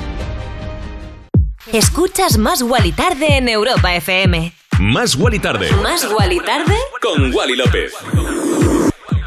Escuchas 1.75 2.39
Más 2.39 2.63
Guali 2.63 2.93
Tarde 2.93 3.37
en 3.37 3.49
Europa 3.51 3.95
FM. 3.95 4.55
Más 4.81 5.17
Guali 5.17 5.39
Tarde. 5.39 5.71
Más 5.83 6.11
Guali 6.11 6.41
Tarde 6.41 6.77
Con 7.01 7.35
Wally 7.35 7.57
López. 7.57 7.93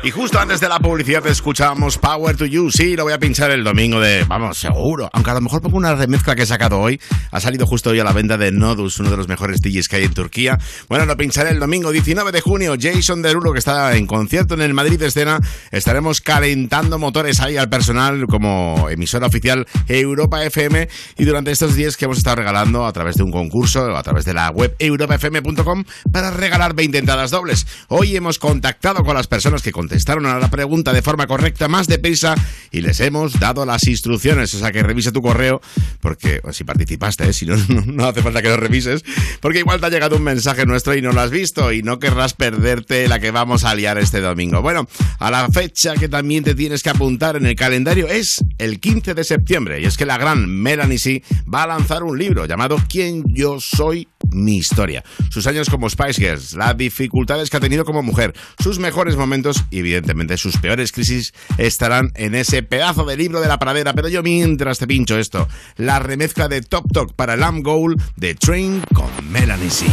Y 0.06 0.12
justo 0.12 0.40
antes 0.40 0.60
de 0.60 0.70
la 0.70 0.78
publicidad 0.78 1.26
escuchábamos 1.26 1.98
Power 1.98 2.38
to 2.38 2.46
You. 2.46 2.70
Sí, 2.70 2.96
lo 2.96 3.06
voy 3.06 3.14
a 3.14 3.18
pinchar 3.18 3.50
el 3.50 3.64
domingo 3.64 4.00
de. 4.00 4.24
Vamos, 4.26 4.60
seguro. 4.60 5.10
Aunque 5.12 5.32
a 5.32 5.34
lo 5.34 5.42
mejor 5.42 5.64
pongo 5.64 5.78
una 5.78 5.96
remezcla 5.96 6.36
que 6.36 6.44
he 6.44 6.46
sacado 6.46 6.80
hoy. 6.80 7.02
Ha 7.32 7.40
salido 7.40 7.66
justo 7.66 7.90
hoy 7.90 8.00
a 8.00 8.04
la 8.04 8.14
venta 8.14 8.38
de 8.38 8.52
Nodus, 8.52 9.00
uno 9.00 9.10
de 9.10 9.18
los 9.18 9.28
mejores 9.28 9.62
DJs 9.62 9.88
que 9.88 9.96
hay 9.96 10.04
en 10.04 10.14
Turquía. 10.14 10.60
Bueno, 10.90 11.08
lo 11.08 11.18
pincharé 11.18 11.50
el 11.50 11.60
domingo 11.60 11.92
19 11.92 12.32
de 12.32 12.40
junio. 12.40 12.76
Jason 12.80 13.24
Derulo, 13.24 13.52
que 13.52 13.58
está 13.58 13.96
en 13.96 14.06
concierto 14.06 14.54
en 14.54 14.62
el 14.62 14.76
Madrid 14.76 15.02
Escena. 15.02 15.40
Estaremos 15.72 16.22
calentando 16.22 17.00
motores 17.00 17.40
ahí 17.40 17.58
al 17.58 17.70
personal 17.70 18.28
como 18.28 18.88
emisora 18.92 19.26
oficial 19.26 19.66
Europa 19.88 20.46
FM. 20.46 20.88
Y 21.18 21.26
durante 21.26 21.50
estos 21.50 21.74
días 21.74 21.98
que 21.98 22.06
hemos 22.06 22.20
estado 22.20 22.36
regalando 22.36 22.86
a 22.86 22.94
través 22.94 23.16
de 23.16 23.24
un 23.24 23.32
concurso, 23.32 23.98
a 23.98 24.04
través 24.04 24.24
de 24.24 24.36
la 24.36 24.52
web 24.52 24.76
europafm.com, 24.78 25.84
para 26.12 26.30
regalar 26.30 26.76
20 26.76 26.96
entradas 26.96 27.32
dobles. 27.32 27.66
Hoy 27.88 28.16
hemos 28.16 28.38
contactado 28.38 29.04
con 29.04 29.16
las 29.16 29.26
personas 29.26 29.64
que 29.64 29.72
contestaron 29.72 29.95
a 29.96 30.40
la 30.40 30.50
pregunta 30.50 30.94
de 30.94 31.02
forma 31.02 31.26
correcta, 31.26 31.68
más 31.68 31.88
deprisa, 31.88 32.36
y 32.72 32.82
les 32.82 33.00
hemos 33.00 33.40
dado 33.40 33.66
las 33.66 33.88
instrucciones. 33.88 34.54
O 34.54 34.60
sea 34.60 34.72
que 34.72 34.84
revise 34.84 35.12
tu 35.12 35.22
correo, 35.22 35.62
porque 36.02 36.42
si 36.52 36.64
participaste, 36.64 37.30
¿eh? 37.30 37.34
si 37.34 37.46
no, 37.46 37.56
no, 37.70 37.82
no 37.86 38.06
hace 38.06 38.22
falta 38.22 38.42
que 38.42 38.50
lo 38.50 38.58
revises, 38.58 39.04
porque 39.42 39.60
igual 39.60 39.80
te 39.80 39.86
ha 39.88 39.90
llegado 39.90 40.18
un 40.18 40.24
mensaje 40.24 40.66
nuestro 40.66 40.96
y 40.96 41.02
no 41.02 41.12
lo 41.12 41.22
has 41.22 41.32
visto, 41.32 41.72
y 41.72 41.82
no 41.82 42.00
querrás 42.00 42.34
perderte 42.34 43.08
la 43.08 43.20
que 43.20 43.32
vamos 43.32 43.64
a 43.64 43.74
liar 43.74 43.98
este 43.98 44.22
domingo. 44.22 44.62
Bueno, 44.62 44.88
a 45.20 45.32
la 45.32 45.48
fecha 45.50 45.94
que 45.96 46.10
también 46.10 46.44
te 46.44 46.56
tienes 46.56 46.84
que 46.84 46.90
apuntar 46.90 47.38
en 47.38 47.46
el 47.46 47.56
calendario 47.56 48.08
es 48.08 48.44
el 48.58 48.80
15 48.80 49.14
de 49.14 49.24
septiembre, 49.24 49.82
y 49.82 49.86
es 49.86 49.98
que 49.98 50.06
la 50.06 50.18
gran 50.18 50.50
Melanie 50.50 51.00
C 51.00 51.24
va 51.52 51.64
a 51.64 51.68
lanzar 51.68 52.04
un 52.04 52.18
libro 52.18 52.46
llamado 52.46 52.78
¿Quién 52.90 53.24
yo 53.28 53.60
soy? 53.60 54.08
Mi 54.32 54.58
historia. 54.58 55.04
Sus 55.30 55.48
años 55.48 55.70
como 55.70 55.90
Spice 55.90 56.22
Girls, 56.22 56.54
las 56.56 56.76
dificultades 56.76 57.50
que 57.50 57.58
ha 57.58 57.60
tenido 57.60 57.86
como 57.86 58.02
mujer, 58.02 58.34
sus 58.62 58.80
mejores 58.80 59.16
momentos 59.16 59.64
y 59.76 59.80
evidentemente 59.80 60.38
sus 60.38 60.58
peores 60.58 60.94
crisis 60.94 61.34
estarán 61.58 62.12
en 62.16 62.34
ese 62.34 62.64
pedazo 62.64 63.04
de 63.04 63.18
libro 63.18 63.42
de 63.42 63.50
la 63.50 63.60
pradera. 63.60 63.94
Pero 63.94 64.08
yo 64.08 64.24
mientras 64.24 64.80
te 64.80 64.88
pincho 64.88 65.20
esto, 65.20 65.50
la 65.76 66.00
remezcla 66.00 66.48
de 66.48 66.62
Top 66.62 66.86
Talk 66.94 67.14
para 67.14 67.36
Lamb 67.36 67.62
Goal 67.62 67.98
de 68.16 68.36
Train 68.36 68.82
con 68.94 69.10
Melanie 69.30 69.70
C. 69.70 69.86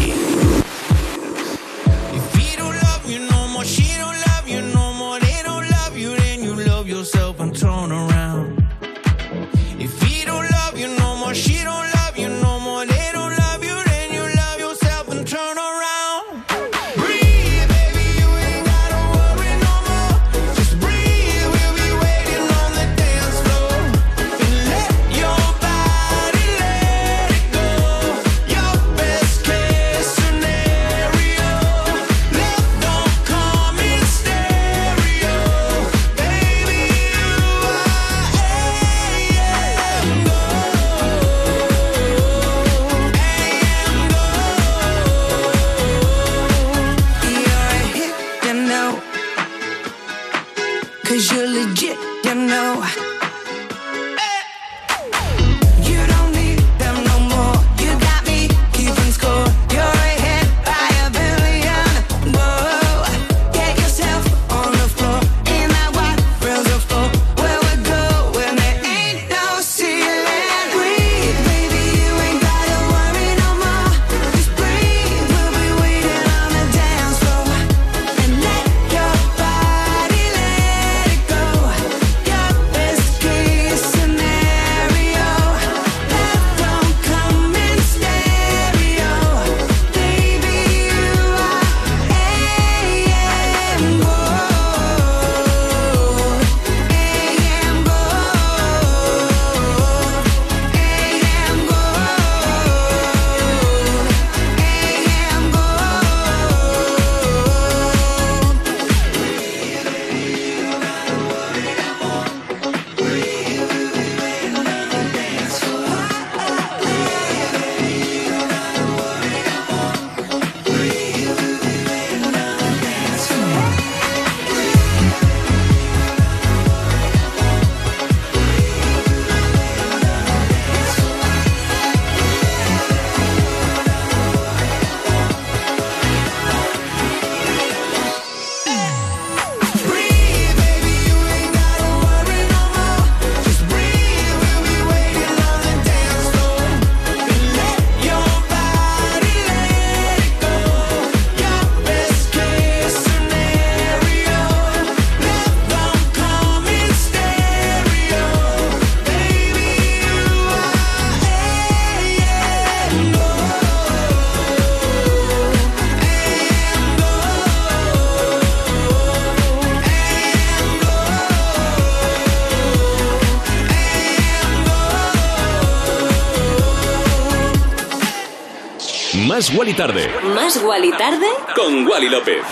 Más 179.42 179.52
Wally 179.56 179.74
Tarde. 179.74 180.08
Más 180.36 180.56
Wally 180.62 180.92
Tarde. 180.92 181.26
Con 181.56 181.84
Wally 181.88 182.08
López. 182.08 182.44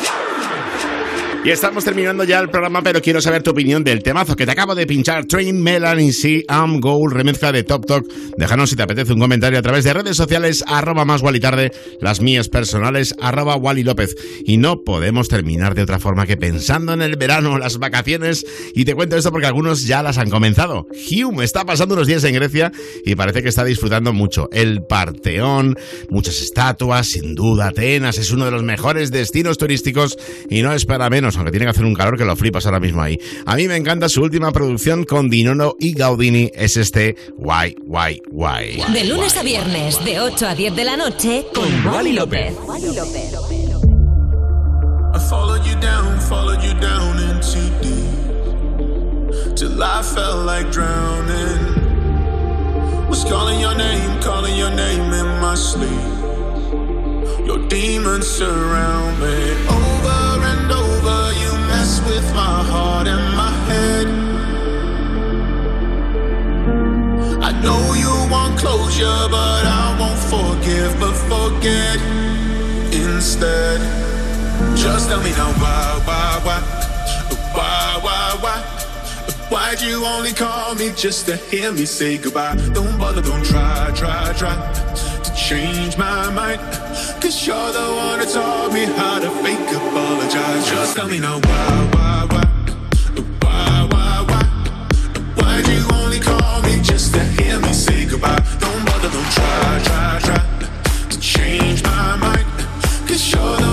Y 1.43 1.49
estamos 1.49 1.85
terminando 1.85 2.23
ya 2.25 2.39
el 2.39 2.51
programa, 2.51 2.83
pero 2.83 3.01
quiero 3.01 3.23
saber 3.23 3.43
tu 3.43 3.53
opinión 3.53 3.83
del 3.83 4.03
temazo 4.03 4.37
que 4.37 4.45
te 4.45 4.53
acabo 4.53 4.75
de 4.75 4.87
pinchar, 4.87 5.25
Train 5.25 5.62
Melanie 5.62 6.12
C. 6.12 6.45
Am 6.49 6.81
Gold, 6.81 7.15
remezcla 7.15 7.51
de 7.51 7.62
Top 7.62 7.87
Talk. 7.87 8.07
Déjanos 8.37 8.69
si 8.69 8.77
te 8.77 8.83
apetece 8.83 9.15
un 9.15 9.21
comentario 9.21 9.59
a 9.59 9.62
través 9.62 9.85
de 9.85 9.95
redes 9.95 10.19
sociales, 10.19 10.62
arroba 10.67 11.07
más 11.07 11.23
Wally 11.23 11.41
Tarde, 11.41 11.73
las 11.99 12.21
mías 12.21 12.51
personales, 12.51 13.15
arroba 13.19 13.57
Wally 13.57 13.85
López. 13.85 14.17
Y 14.45 14.59
no 14.59 14.85
podemos 14.85 15.29
terminar 15.29 15.75
de 15.75 15.81
otra 15.81 15.99
forma 15.99 16.27
que 16.27 16.37
pensando 16.37 16.93
en 16.93 17.01
el 17.01 17.17
verano, 17.17 17.57
las 17.57 17.79
vacaciones, 17.79 18.45
y 18.75 18.85
te 18.85 18.95
cuento 18.95 19.17
esto 19.17 19.31
porque 19.31 19.47
algunos 19.47 19.87
ya 19.87 20.03
las 20.03 20.19
han 20.19 20.29
comenzado. 20.29 20.89
Hume 21.11 21.45
está 21.45 21.65
pasando 21.65 21.95
unos 21.95 22.07
días 22.07 22.23
en 22.25 22.35
Grecia 22.35 22.71
y 23.03 23.15
parece 23.15 23.43
que 23.43 23.49
está 23.49 23.65
disfrutando 23.65 24.12
mucho. 24.12 24.51
El 24.53 24.83
Parteón, 24.83 25.75
muchas 26.11 26.43
estatuas, 26.43 27.07
sin 27.07 27.35
duda 27.35 27.69
Atenas 27.69 28.19
es 28.19 28.31
uno 28.31 28.45
de 28.45 28.51
los 28.51 28.62
mejores 28.62 29.11
destinos 29.11 29.57
turísticos 29.57 30.19
y 30.51 30.61
no 30.61 30.75
es 30.75 30.85
para 30.85 31.09
menos 31.09 31.30
aunque 31.36 31.51
tiene 31.51 31.66
que 31.66 31.70
hacer 31.70 31.85
un 31.85 31.94
calor 31.94 32.16
que 32.16 32.24
lo 32.24 32.36
flipas 32.36 32.66
ahora 32.66 32.81
mismo 32.81 33.02
ahí. 33.02 33.19
A 33.47 33.57
mí 33.57 33.69
me 33.69 33.77
encanta 33.77 34.09
su 34.09 34.23
última 34.23 34.52
producción 34.52 35.05
con 35.05 35.28
Dinono 35.31 35.74
y 35.78 35.93
Gaudini, 35.93 36.51
es 36.55 36.77
este 36.77 37.16
Why, 37.36 37.77
Why, 37.86 38.20
Why. 38.31 38.82
De 38.93 39.05
lunes 39.05 39.36
a 39.36 39.43
viernes, 39.43 40.05
de 40.05 40.20
8 40.20 40.47
a 40.48 40.55
10 40.55 40.77
de 40.77 40.85
la 40.85 40.97
noche, 40.97 41.47
con 41.55 41.86
Wally 41.86 42.12
López. 42.12 42.55
I 45.12 45.19
followed 45.28 45.66
you 45.66 45.74
down, 45.81 46.20
followed 46.20 46.62
you 46.62 46.73
down 46.81 47.19
into 47.19 47.61
deep. 47.82 49.57
Till 49.57 49.82
I 49.82 50.02
felt 50.02 50.47
like 50.47 50.70
drowning. 50.70 51.81
Was 53.11 53.24
calling 53.24 53.59
your 53.61 53.74
name, 53.74 54.20
calling 54.23 54.57
your 54.57 54.70
name 54.70 55.12
in 55.12 55.27
my 55.40 55.57
sleep. 55.57 55.90
Your 57.44 57.59
demons 57.69 58.27
surround 58.27 59.20
me. 59.20 59.66
Over 59.69 59.80
with 62.21 62.35
my 62.35 62.63
heart 62.73 63.07
and 63.09 63.37
my 63.37 63.53
head. 63.69 64.07
I 67.49 67.51
know 67.65 67.83
you 68.05 68.13
want 68.31 68.59
closure, 68.59 69.21
but 69.31 69.65
I 69.83 69.97
won't 70.01 70.23
forgive, 70.35 70.93
but 71.01 71.15
forget 71.33 71.99
instead. 72.93 73.81
Just 74.77 75.09
tell 75.09 75.23
me 75.23 75.31
now 75.31 75.53
why, 75.63 76.01
why, 76.09 76.41
why, 76.47 76.61
why, 77.57 77.99
why, 78.05 78.37
why? 78.45 78.59
Why'd 79.51 79.81
you 79.81 80.05
only 80.05 80.33
call 80.33 80.75
me 80.75 80.93
just 80.97 81.27
to 81.27 81.37
hear 81.37 81.73
me 81.73 81.85
say 81.87 82.19
goodbye? 82.19 82.57
Don't 82.75 82.99
bother, 82.99 83.23
don't 83.23 83.45
try, 83.45 83.91
try, 83.95 84.33
try 84.37 84.57
to 85.25 85.35
change 85.35 85.97
my 85.97 86.31
mind. 86.31 86.61
Cause 87.23 87.47
you're 87.47 87.73
the 87.73 87.87
one 88.05 88.19
that 88.21 88.29
taught 88.33 88.73
me 88.73 88.85
how 88.85 89.19
to 89.19 89.31
fake 89.43 89.71
apologize. 89.81 90.67
Just 90.71 90.97
tell 90.97 91.09
me 91.09 91.19
now 91.19 91.41
why, 91.41 91.89
why, 91.95 92.01
why? 92.01 92.01
Why, 92.01 92.10
just 97.01 97.15
to 97.15 97.43
hear 97.43 97.59
me 97.61 97.73
say 97.73 98.05
goodbye? 98.05 98.45
Don't 98.59 98.85
bother, 98.85 99.09
don't 99.09 99.31
try, 99.33 99.81
try, 99.85 100.19
try 100.23 101.09
to 101.09 101.19
change 101.19 101.83
my 101.83 102.17
mind. 102.17 102.47
Cause 103.09 103.33
you're 103.33 103.57
the 103.57 103.70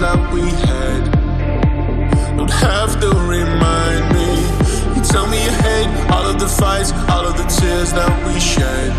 that 0.00 0.32
we 0.32 0.40
had. 0.40 1.02
Don't 2.36 2.50
have 2.50 2.98
to 3.00 3.10
remind 3.36 4.04
me. 4.16 4.30
You 4.96 5.02
tell 5.04 5.26
me 5.28 5.44
you 5.44 5.52
hate 5.68 5.90
all 6.10 6.24
of 6.24 6.40
the 6.40 6.48
fights, 6.48 6.90
all 7.12 7.26
of 7.26 7.36
the 7.36 7.44
tears 7.44 7.92
that 7.92 8.12
we 8.26 8.40
shed. 8.40 8.90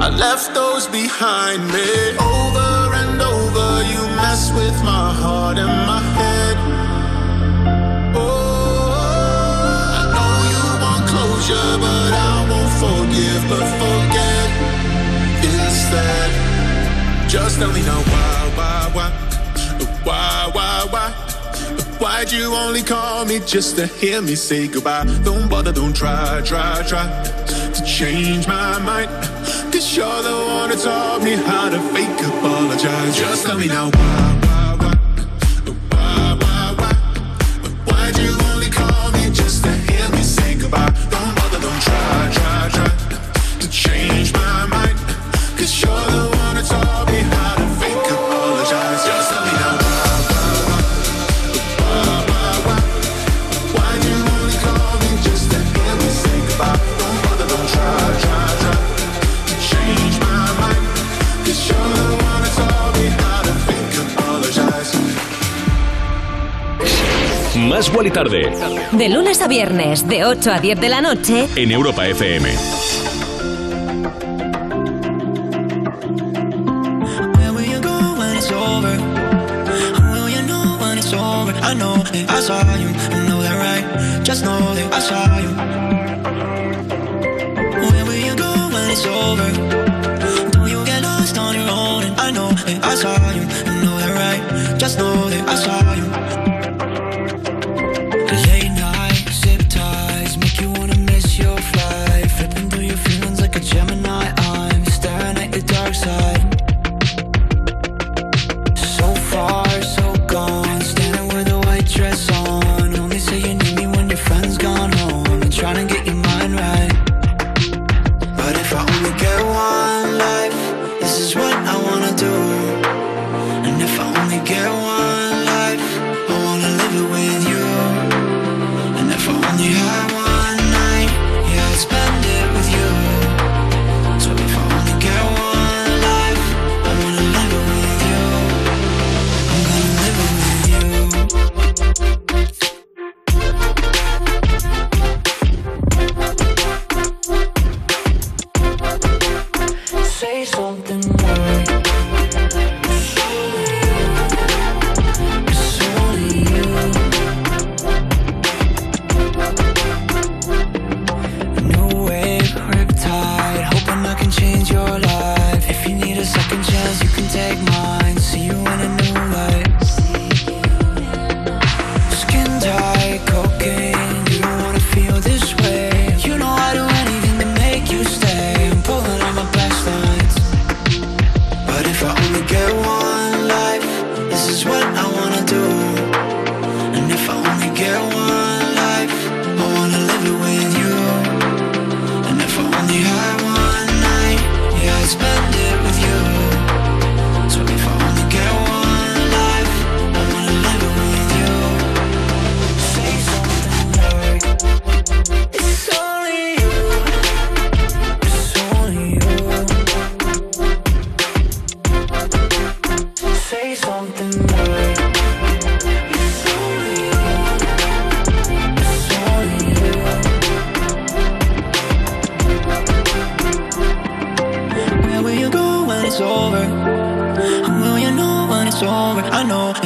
I 0.00 0.08
left 0.08 0.54
those 0.54 0.86
behind 0.86 1.66
me. 1.74 1.90
Over 2.14 2.94
and 3.02 3.20
over, 3.20 3.68
you 3.90 4.02
mess 4.14 4.52
with 4.54 4.76
my 4.84 5.10
heart 5.20 5.58
and 5.58 5.74
my 5.90 6.02
head. 6.18 6.56
Oh, 8.14 8.86
I 9.98 10.02
know 10.14 10.34
you 10.54 10.64
want 10.84 11.02
closure, 11.10 11.72
but 11.82 12.10
I 12.14 12.34
won't 12.50 12.74
forgive, 12.84 13.42
but 13.50 13.66
forget 13.82 14.48
instead. 15.42 16.30
Just 17.28 17.58
tell 17.58 17.72
me 17.72 17.82
now 17.82 18.00
why, 18.12 18.35
Why'd 22.06 22.30
you 22.30 22.54
only 22.54 22.84
call 22.84 23.24
me 23.24 23.40
just 23.40 23.74
to 23.78 23.88
hear 23.88 24.22
me 24.22 24.36
say 24.36 24.68
goodbye? 24.68 25.06
Don't 25.24 25.50
bother, 25.50 25.72
don't 25.72 25.92
try, 25.94 26.40
try, 26.44 26.84
try 26.86 27.04
to 27.74 27.84
change 27.84 28.46
my 28.46 28.78
mind. 28.78 29.10
Cause 29.72 29.96
you're 29.96 30.22
the 30.22 30.36
one 30.46 30.70
that 30.70 30.78
taught 30.78 31.24
me 31.24 31.32
how 31.32 31.68
to 31.68 31.80
fake 31.92 32.20
apologize. 32.20 33.18
Just 33.18 33.44
tell 33.44 33.58
me 33.58 33.66
now 33.66 33.90
why, 33.90 34.45
Más 67.68 67.92
Wally 67.92 68.10
Tarde. 68.10 68.52
De 68.92 69.08
lunes 69.08 69.42
a 69.42 69.48
viernes, 69.48 70.06
de 70.06 70.24
8 70.24 70.52
a 70.52 70.60
10 70.60 70.80
de 70.80 70.88
la 70.88 71.00
noche, 71.00 71.48
En 71.56 71.72
Europa 71.72 72.06
FM. 72.06 72.48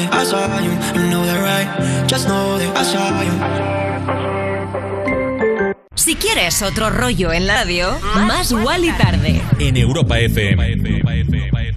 That 0.00 0.14
I 0.14 0.24
saw 0.24 0.58
you. 0.58 0.70
You 0.94 1.10
know 1.10 1.24
that, 1.24 1.40
right? 1.40 1.68
Just 2.08 2.28
know 2.28 2.58
that 2.58 2.76
I 2.76 2.84
saw 2.84 3.22
you. 3.22 3.32
Si 5.94 6.14
quieres 6.14 6.62
otro 6.62 6.90
rollo 6.90 7.32
en 7.32 7.46
la 7.46 7.56
radio, 7.56 7.90
más 8.26 8.52
y 8.52 8.90
tarde. 8.92 9.42
En 9.58 9.76
Europa 9.76 10.18
FM. 10.18 10.99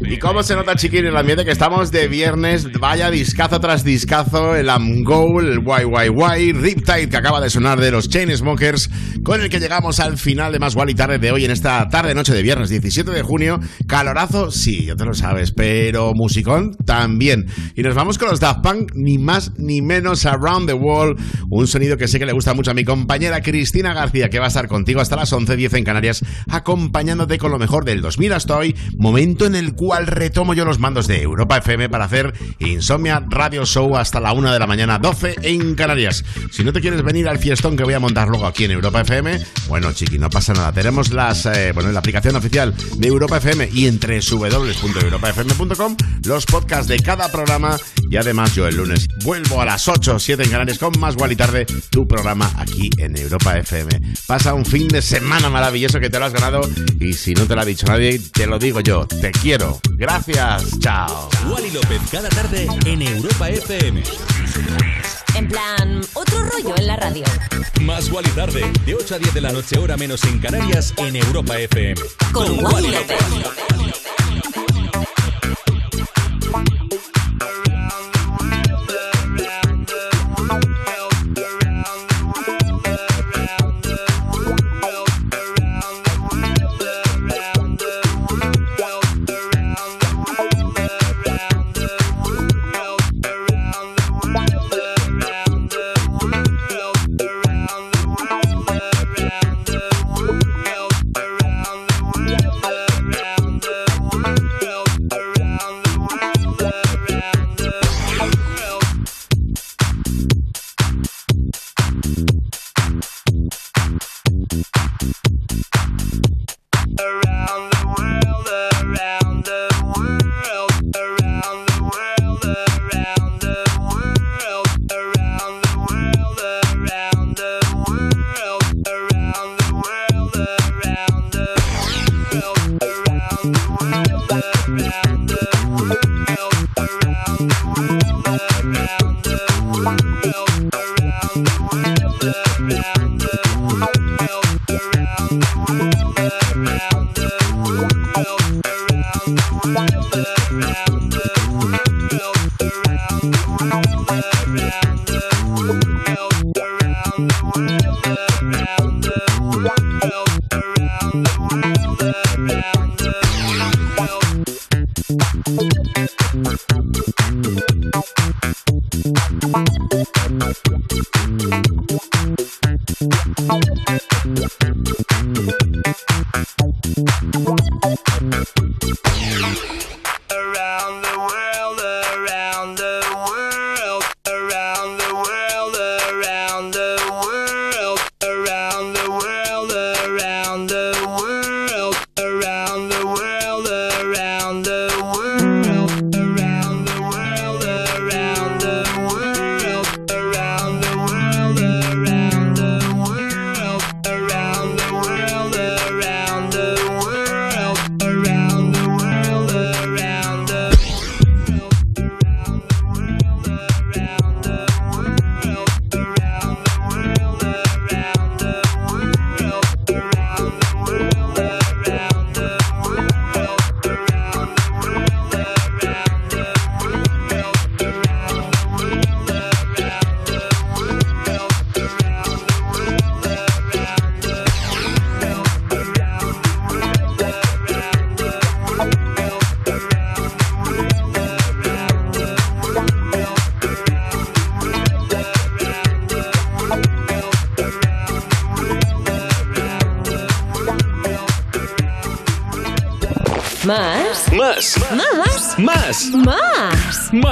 ¿Y 0.06 0.18
cómo 0.18 0.44
se 0.44 0.56
nota, 0.56 0.76
chiquín, 0.76 1.00
en 1.00 1.08
el 1.08 1.18
ambiente 1.18 1.46
que 1.46 1.52
estamos 1.52 1.90
de 1.90 2.10
viernes? 2.10 2.68
Vaya 2.78 3.10
discazo 3.10 3.62
tras 3.62 3.86
discazo, 3.86 4.54
el 4.54 4.70
Amgo, 4.70 5.40
el 5.40 5.62
YYY, 5.64 6.52
Riptide 6.52 7.08
que 7.08 7.18
acaba 7.18 7.40
de 7.40 7.50
sonar 7.50 7.80
de 7.80 7.90
los 7.90 8.10
Chainsmokers, 8.10 8.90
con 9.24 9.42
el 9.42 9.50
que 9.50 9.62
llegamos 9.62 10.02
al 10.02 10.18
final 10.18 10.52
de 10.52 10.60
Más 10.60 10.76
y 10.88 10.94
Tarde 10.94 11.20
de 11.20 11.32
hoy 11.32 11.46
en 11.46 11.52
esta 11.52 11.88
tarde-noche 11.88 12.34
de 12.34 12.44
viernes 12.44 12.70
17 12.70 13.12
de 13.12 13.22
junio. 13.22 13.60
Calorazo, 13.88 14.52
sí, 14.52 14.86
ya 14.86 14.96
te 14.96 15.06
lo 15.06 15.14
sabes, 15.14 15.54
pero 15.54 16.12
musicón 16.14 16.76
también. 16.86 17.46
Y 17.76 17.82
nos 17.82 17.96
vamos 17.96 18.18
con 18.18 18.30
los 18.30 18.42
Daft 18.42 18.62
Punk, 18.62 18.92
ni 18.96 19.18
más 19.18 19.54
ni 19.58 19.82
menos 19.82 20.26
Around 20.26 20.68
the 20.68 20.74
World, 20.74 21.20
un 21.50 21.66
sonido 21.66 21.96
que 21.96 22.10
sé 22.10 22.20
que 22.20 22.26
le 22.26 22.34
gusta 22.34 22.54
mucho 22.54 22.72
a 22.72 22.74
mi 22.74 22.84
compañera 22.84 23.42
Cristina 23.42 23.94
García, 23.94 24.30
que 24.30 24.40
va 24.40 24.46
a 24.46 24.50
estar 24.50 24.68
contigo 24.68 25.00
hasta 25.00 25.16
las 25.16 25.32
11.10 25.32 25.78
en 25.78 25.84
Canarias, 25.86 26.26
acompañándote 26.50 27.38
con 27.38 27.52
lo 27.52 27.58
mejor 27.58 27.86
del 27.86 28.02
2000 28.02 28.34
hasta 28.34 28.58
hoy, 28.58 28.76
momento 28.98 29.46
en 29.46 29.56
el 29.56 29.74
cual 29.74 29.93
retomo 30.02 30.54
yo 30.54 30.66
los 30.66 30.80
mandos 30.80 31.08
de 31.08 31.22
Europa 31.22 31.58
FM 31.58 31.90
para 31.90 32.06
hacer 32.06 32.34
Insomnia 32.60 33.24
Radio 33.28 33.66
Show 33.66 33.96
hasta 33.98 34.20
la 34.20 34.34
1 34.34 34.52
de 34.52 34.60
la 34.60 34.68
mañana, 34.68 35.00
12 35.00 35.36
en 35.44 35.76
Canarias. 35.76 36.24
Si 36.52 36.64
no 36.64 36.74
te 36.74 36.82
quieres 36.82 37.04
venir 37.04 37.28
al 37.28 37.40
fiestón 37.40 37.78
que 37.78 37.84
voy 37.84 37.94
a 37.94 38.00
montar 38.00 38.28
luego 38.28 38.46
aquí 38.46 38.66
en 38.66 38.72
Europa 38.72 39.02
FM, 39.02 39.40
bueno, 39.68 39.94
chiqui, 39.94 40.18
no 40.18 40.30
pasa 40.30 40.54
nada. 40.54 40.72
Tenemos 40.72 41.12
las, 41.12 41.46
eh, 41.46 41.72
bueno, 41.74 41.92
la 41.92 42.00
aplicación 42.00 42.36
oficial 42.36 42.74
de 42.98 43.08
Europa 43.08 43.38
FM 43.38 43.70
y 43.72 43.88
entre 43.88 44.20
www.europafm.com 44.20 45.98
los 46.26 46.46
podcasts 46.46 46.88
de 46.88 47.00
cada 47.00 47.32
programa 47.32 47.78
y 48.10 48.18
además 48.18 48.56
yo 48.56 48.68
el 48.68 48.78
lunes 48.78 49.08
vuelvo 49.24 49.62
a 49.62 49.66
las 49.66 49.88
8, 49.88 50.20
7 50.20 50.44
en 50.44 50.50
Canarias 50.50 50.78
con 50.78 51.00
más 51.00 51.16
igual 51.16 51.32
y 51.32 51.36
tarde 51.36 51.66
tu 51.90 52.08
programa 52.08 52.52
aquí 52.58 52.90
en 52.98 53.18
Europa 53.18 53.58
FM. 53.58 54.16
Pasa 54.28 54.54
un 54.54 54.66
fin 54.66 54.88
de 54.88 55.02
semana 55.02 55.50
maravilloso 55.50 56.00
que 56.00 56.10
te 56.10 56.20
lo 56.20 56.26
has 56.26 56.34
ganado 56.34 56.62
y 57.00 57.14
si 57.14 57.34
no 57.34 57.46
te 57.46 57.56
lo 57.56 57.62
ha 57.62 57.66
dicho 57.66 57.88
nadie, 57.88 58.20
te 58.20 58.48
lo 58.48 58.60
digo 58.60 58.80
yo. 58.80 59.06
Te 59.08 59.32
quiero. 59.32 59.80
Gracias. 59.92 60.80
Chao. 60.80 61.30
Wally 61.50 61.72
López 61.72 62.02
cada 62.12 62.30
tarde 62.30 62.68
en 62.86 63.02
Europa 63.02 63.50
FM. 63.50 64.04
En 65.36 65.48
plan, 65.48 66.02
otro 66.14 66.44
rollo 66.44 66.76
en 66.78 66.88
la 66.88 66.96
radio. 66.96 67.24
Más 67.82 68.12
Wally 68.12 68.30
tarde, 68.30 68.72
de 68.86 68.96
8 68.96 69.16
a 69.16 69.20
10 69.20 69.34
de 69.34 69.42
la 69.42 69.52
noche, 69.52 69.78
hora 69.80 69.98
menos 69.98 70.24
en 70.26 70.40
Canarias, 70.40 70.94
en 70.98 71.16
Europa 71.16 71.58
FM. 71.58 72.00
Con, 72.32 72.64
Wally 72.64 72.92
López. 72.92 74.23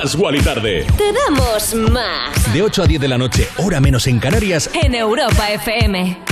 Más 0.02 0.18
y 0.18 0.40
Tarde. 0.40 0.88
Te 0.98 1.14
damos 1.14 1.76
más. 1.92 2.52
De 2.52 2.64
8 2.64 2.82
a 2.82 2.88
10 2.88 3.02
de 3.02 3.08
la 3.08 3.20
noche, 3.20 3.48
hora 3.58 3.80
menos 3.80 4.08
en 4.08 4.18
Canarias. 4.18 4.68
En 4.74 4.96
Europa 4.96 5.52
FM. 5.52 6.31